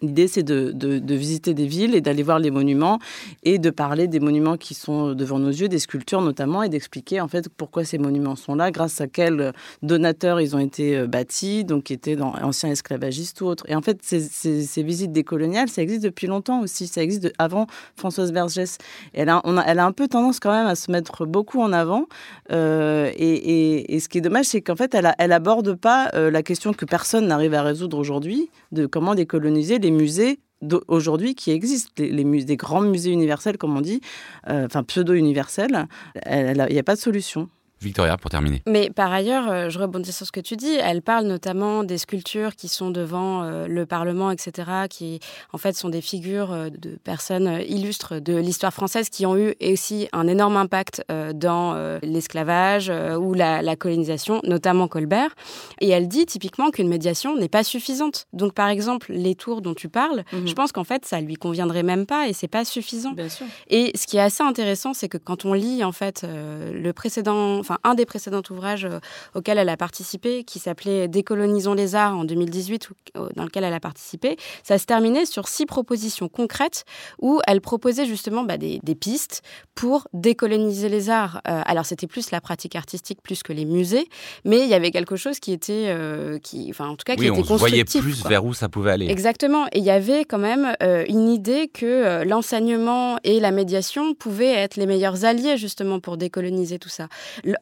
L'idée, 0.01 0.27
c'est 0.27 0.43
de, 0.43 0.71
de, 0.73 1.15
visiter 1.15 1.53
des 1.53 1.67
villes 1.67 1.95
et 1.95 2.01
d'aller 2.01 2.23
voir 2.23 2.39
les 2.39 2.51
monuments 2.51 2.99
et 3.43 3.59
de 3.59 3.69
parler 3.69 4.07
des 4.07 4.19
monuments 4.19 4.57
qui 4.57 4.73
sont 4.73 5.13
devant 5.13 5.39
nos 5.39 5.49
yeux, 5.49 5.69
des 5.69 5.79
sculptures 5.79 6.21
notamment, 6.21 6.63
et 6.63 6.69
d'expliquer 6.69 7.21
en 7.21 7.29
fait 7.29 7.47
pourquoi 7.49 7.85
ces 7.85 7.97
monuments 7.97 8.35
sont 8.35 8.55
là, 8.55 8.71
grâce 8.71 8.99
à 8.99 9.07
quels 9.07 9.53
donateurs 9.81 10.41
ils 10.41 10.55
ont 10.55 10.59
été 10.59 10.97
euh, 10.97 11.07
bâtis, 11.07 11.63
donc 11.63 11.83
qui 11.85 11.93
étaient 11.93 12.17
dans, 12.17 12.33
anciens 12.41 12.71
esclavagistes 12.71 13.39
ou 13.41 13.45
autres. 13.45 13.63
Et 13.69 13.75
en 13.75 13.81
fait, 13.81 13.99
ces, 14.01 14.19
ces, 14.19 14.83
visites 14.83 15.11
décoloniales, 15.11 15.69
ça 15.69 15.81
existe 15.81 16.03
depuis 16.03 16.27
longtemps 16.27 16.61
aussi. 16.61 16.87
Ça 16.87 17.01
existe 17.01 17.31
avant 17.37 17.67
Françoise 17.95 18.31
Vergès. 18.31 18.77
elle 19.13 19.29
a, 19.29 19.41
elle 19.65 19.79
a 19.79 19.85
un 19.85 19.91
peu 19.91 20.07
tendance 20.07 20.39
quand 20.39 20.51
même 20.51 20.67
à 20.67 20.75
se 20.75 20.91
mettre 20.91 21.25
beaucoup 21.25 21.61
en 21.61 21.71
avant. 21.71 22.05
Euh, 22.51 23.11
et, 23.15 23.95
et, 23.95 23.99
ce 23.99 24.09
qui 24.09 24.17
est 24.17 24.21
dommage, 24.21 24.45
c'est 24.45 24.61
qu'en 24.61 24.75
fait, 24.75 24.93
elle, 24.93 25.07
a, 25.07 25.15
elle 25.17 25.31
aborde 25.31 25.75
pas 25.75 26.09
euh, 26.13 26.29
la 26.29 26.43
question 26.43 26.73
que 26.73 26.85
personne 26.85 27.27
n'arrive 27.27 27.53
à 27.53 27.61
résoudre 27.61 27.97
aujourd'hui 27.97 28.49
de 28.71 28.85
comment 28.85 29.15
décoloniser 29.15 29.79
les 29.79 29.91
musées 29.95 30.39
aujourd'hui 30.87 31.35
qui 31.35 31.51
existent, 31.51 31.91
les, 31.97 32.23
musées, 32.23 32.45
des 32.45 32.57
grands 32.57 32.81
musées 32.81 33.11
universels, 33.11 33.57
comme 33.57 33.77
on 33.77 33.81
dit, 33.81 34.01
euh, 34.49 34.65
enfin 34.65 34.83
pseudo-universels, 34.83 35.87
il 36.25 36.67
n'y 36.69 36.79
a 36.79 36.83
pas 36.83 36.95
de 36.95 36.99
solution. 36.99 37.49
Victoria, 37.82 38.17
pour 38.17 38.32
terminer. 38.32 38.63
Mais 38.67 38.89
par 38.89 39.11
ailleurs, 39.11 39.49
euh, 39.49 39.69
je 39.69 39.80
rebondis 39.80 40.11
sur 40.11 40.26
ce 40.26 40.32
que 40.32 40.39
tu 40.39 40.55
dis. 40.55 40.73
Elle 40.73 41.01
parle 41.01 41.26
notamment 41.26 41.84
des 41.84 41.97
sculptures 41.97 42.55
qui 42.55 42.67
sont 42.67 42.89
devant 42.89 43.43
euh, 43.43 43.67
le 43.67 43.86
Parlement, 43.86 44.32
etc., 44.32 44.71
qui 44.89 45.19
en 45.51 45.57
fait 45.57 45.73
sont 45.76 45.89
des 45.89 46.01
figures 46.01 46.53
euh, 46.53 46.69
de 46.69 46.97
personnes 47.03 47.61
illustres 47.67 48.21
de 48.21 48.36
l'histoire 48.36 48.73
française 48.73 49.09
qui 49.09 49.26
ont 49.26 49.38
eu 49.38 49.53
aussi 49.61 50.07
un 50.13 50.28
énorme 50.28 50.57
impact 50.57 51.03
dans 51.34 51.76
l'esclavage 52.01 52.89
ou 52.89 53.34
la, 53.34 53.76
colonisation, 53.76 54.41
notamment 54.43 54.88
Colbert. 54.88 55.36
Et 55.82 55.89
elle 55.89 56.07
dit 56.07 56.26
typiquement 56.26 56.71
qu'une 56.71 56.88
médiation 56.88 57.36
n'est 57.36 57.49
pas 57.49 57.63
suffisante. 57.63 58.26
Donc 58.34 58.53
par 58.53 58.69
exemple, 58.69 59.11
les 59.11 59.36
tours 59.36 59.61
dont 59.61 59.73
tu 59.73 59.89
parles, 59.89 60.23
mhm. 60.32 60.47
je 60.47 60.53
pense 60.53 60.71
qu'en 60.71 60.84
fait 60.84 61.05
ça 61.05 61.19
lui 61.19 61.36
conviendrait 61.36 61.84
même 61.84 62.05
pas 62.05 62.28
et 62.28 62.34
c'est 62.34 62.47
pas 62.47 62.65
suffisant. 62.65 63.11
Bien 63.11 63.30
sûr. 63.30 63.45
Et 63.67 63.91
ce 63.95 64.07
qui 64.07 64.17
est 64.17 64.21
assez 64.21 64.43
intéressant, 64.43 64.93
c'est 64.93 65.09
que 65.09 65.17
quand 65.17 65.45
on 65.45 65.53
lit 65.53 65.84
en 65.84 65.91
fait 65.91 66.26
le 66.26 66.91
précédent, 66.93 67.63
enfin 67.66 67.80
un 67.84 67.95
des 67.95 68.05
précédents 68.05 68.41
ouvrages 68.49 68.86
euh, 68.86 68.99
auxquels 69.34 69.57
elle 69.57 69.70
a 69.70 69.78
participé, 69.78 70.43
qui 70.43 70.59
s'appelait 70.59 71.07
Décolonisons 71.07 71.74
les 71.74 71.95
arts 71.95 72.18
en 72.18 72.24
2018, 72.24 72.89
euh, 73.18 73.30
dans 73.36 73.43
lequel 73.43 73.63
elle 73.63 73.74
a 73.74 73.80
participé, 73.80 74.38
ça 74.63 74.78
se 74.78 74.86
terminait 74.86 75.26
sur 75.26 75.47
six 75.47 75.66
propositions 75.66 76.30
concrètes 76.30 76.86
où 77.20 77.41
elle 77.47 77.61
proposait 77.61 78.05
justement 78.05 78.43
bah, 78.43 78.57
des, 78.57 78.80
pistes 78.95 79.41
pour 79.74 80.07
décoloniser 80.13 80.89
les 80.89 81.09
arts. 81.09 81.41
Euh, 81.47 81.61
alors 81.66 81.86
c'était 81.86 82.07
plus 82.07 82.32
la 82.32 82.39
pratique 82.39 82.76
artistique 82.76 83.22
plus 83.22 83.43
que 83.43 83.51
les 83.51 83.66
musées, 83.66 84.07
mais 84.45 84.61
il 84.61 84.70
y 84.70 84.74
avait 84.74 84.91
quelque 84.91 85.16
chose 85.16 85.39
qui 85.39 85.51
était, 85.51 85.93
qui, 86.41 86.68
enfin 86.70 86.88
en 86.88 86.95
tout 86.95 87.03
cas, 87.05 87.16
qui 87.16 87.26
était 87.26 87.51
on 87.51 87.55
voyait 87.57 87.84
plus 87.84 88.26
vers 88.26 88.45
où 88.45 88.53
ça 88.53 88.70
pouvait 88.70 88.91
aller. 88.91 89.07
Exactement. 89.09 89.68
Et 89.74 89.80
il 89.80 89.84
y 89.84 89.89
avait 89.89 90.24
quand 90.24 90.38
même 90.38 90.76
une 90.82 91.30
idée 91.30 91.68
que 91.68 92.24
l'enseignement 92.24 93.18
et 93.24 93.39
la 93.39 93.51
médiation 93.51 94.13
pouvaient 94.13 94.53
être 94.53 94.78
les 94.78 94.86
meilleurs 94.86 95.26
alliés 95.26 95.57
justement 95.57 95.99
pour 95.99 96.18
décoloniser 96.18 96.80
tout 96.80 96.89
ça. 96.89 97.07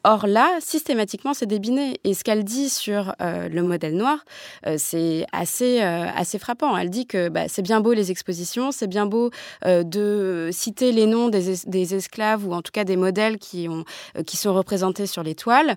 Or 0.02 0.26
là, 0.26 0.50
systématiquement, 0.60 1.34
c'est 1.34 1.46
débiné. 1.46 2.00
Et 2.04 2.14
ce 2.14 2.24
qu'elle 2.24 2.44
dit 2.44 2.68
sur 2.68 3.14
euh, 3.20 3.48
le 3.48 3.62
modèle 3.62 3.96
noir, 3.96 4.24
euh, 4.66 4.76
c'est 4.78 5.26
assez, 5.32 5.82
euh, 5.82 6.06
assez 6.14 6.38
frappant. 6.38 6.76
Elle 6.76 6.90
dit 6.90 7.06
que 7.06 7.28
bah, 7.28 7.48
c'est 7.48 7.62
bien 7.62 7.80
beau 7.80 7.92
les 7.92 8.10
expositions, 8.10 8.72
c'est 8.72 8.86
bien 8.86 9.06
beau 9.06 9.30
de 9.64 10.50
citer 10.52 10.92
les 10.92 11.06
noms 11.06 11.28
des, 11.28 11.94
esclaves 11.94 12.46
ou 12.46 12.52
en 12.52 12.62
tout 12.62 12.72
cas 12.72 12.84
des 12.84 12.96
modèles 12.96 13.38
qui, 13.38 13.68
ont, 13.68 13.84
qui 14.26 14.36
sont 14.36 14.54
représentés 14.54 15.06
sur 15.06 15.22
les 15.22 15.34
toiles. 15.34 15.76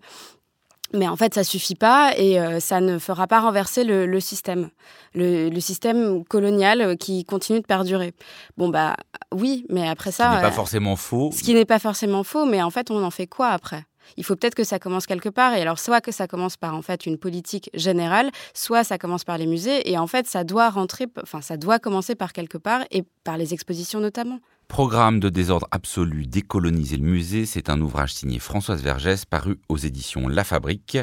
Mais 0.93 1.07
en 1.07 1.18
fait, 1.18 1.34
ça 1.34 1.43
suffit 1.43 1.76
pas 1.76 2.13
et 2.18 2.39
ça 2.59 2.80
ne 2.80 2.97
fera 2.97 3.28
pas 3.28 3.41
renverser 3.41 3.84
le, 3.84 4.20
système, 4.20 4.70
le, 5.13 5.49
le, 5.49 5.59
système 5.59 6.24
colonial 6.26 6.97
qui 6.97 7.26
continue 7.26 7.59
de 7.59 7.65
perdurer. 7.65 8.13
Bon 8.57 8.70
bah 8.70 8.95
oui, 9.34 9.65
mais 9.70 9.88
après 9.88 10.11
ça, 10.11 10.26
ce 10.26 10.30
qui 10.30 10.36
n'est 10.36 10.49
pas 10.49 10.51
forcément 10.51 10.95
faux. 10.95 11.32
Ce 11.34 11.43
qui 11.43 11.53
n'est 11.53 11.65
pas 11.65 11.80
forcément 11.80 12.24
faux, 12.24 12.45
mais 12.45 12.61
en 12.61 12.70
fait, 12.70 12.89
on 12.91 13.03
en 13.03 13.11
fait 13.11 13.28
quoi 13.28 13.49
après? 13.49 13.84
Il 14.15 14.23
faut 14.23 14.35
peut-être 14.35 14.55
que 14.55 14.63
ça 14.63 14.79
commence 14.79 15.05
quelque 15.05 15.29
part. 15.29 15.53
Et 15.55 15.61
alors, 15.61 15.79
soit 15.79 16.01
que 16.01 16.11
ça 16.11 16.27
commence 16.27 16.57
par 16.57 16.75
en 16.75 16.81
fait 16.81 17.05
une 17.05 17.17
politique 17.17 17.69
générale, 17.73 18.31
soit 18.53 18.83
ça 18.83 18.97
commence 18.97 19.23
par 19.23 19.37
les 19.37 19.47
musées. 19.47 19.89
Et 19.89 19.97
en 19.97 20.07
fait, 20.07 20.27
ça 20.27 20.43
doit 20.43 20.69
rentrer, 20.69 21.07
enfin, 21.21 21.41
ça 21.41 21.57
doit 21.57 21.79
commencer 21.79 22.15
par 22.15 22.33
quelque 22.33 22.57
part 22.57 22.83
et 22.91 23.03
par 23.23 23.37
les 23.37 23.53
expositions 23.53 23.99
notamment. 23.99 24.39
Programme 24.68 25.22
de 25.22 25.30
désordre 25.30 25.68
absolu, 25.72 26.28
décoloniser 26.28 26.97
le 26.97 27.03
musée, 27.03 27.45
c'est 27.45 27.70
un 27.70 27.80
ouvrage 27.82 28.13
signé 28.13 28.38
Françoise 28.38 28.84
Vergès, 28.84 29.24
paru 29.26 29.57
aux 29.70 29.78
éditions 29.78 30.28
La 30.28 30.43
Fabrique. 30.43 30.97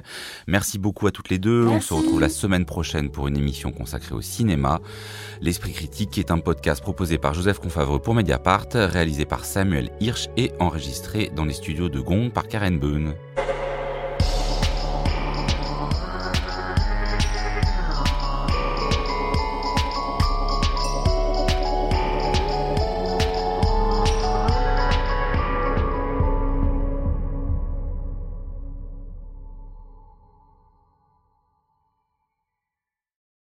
Merci 0.47 0.79
beaucoup 0.79 1.07
à 1.07 1.11
toutes 1.11 1.31
les 1.31 1.39
deux. 1.39 1.67
On 1.67 1.81
se 1.81 1.95
retrouve 1.95 2.21
la 2.21 2.29
semaine 2.29 2.67
prochaine 2.67 3.11
pour 3.11 3.27
une 3.27 3.39
émission 3.39 3.73
consacrée 3.73 4.15
au 4.15 4.21
cinéma. 4.21 4.81
L'Esprit 5.41 5.73
Critique 5.73 6.19
est 6.19 6.31
un 6.31 6.39
podcast 6.39 6.83
proposé 6.83 7.17
par 7.17 7.33
Joseph 7.33 7.59
Confavreux 7.59 8.01
pour 8.01 8.15
Mediapart, 8.15 8.69
réalisé 8.75 9.25
par 9.25 9.45
Samuel 9.45 9.91
Hirsch 9.99 10.29
et 10.37 10.53
enregistré 10.61 11.33
dans 11.35 11.47
les 11.47 11.55
studios 11.55 11.89
de 11.89 12.01
Gond 12.01 12.31
par 12.31 12.47
Karen 12.47 12.79
Boone. 12.79 13.15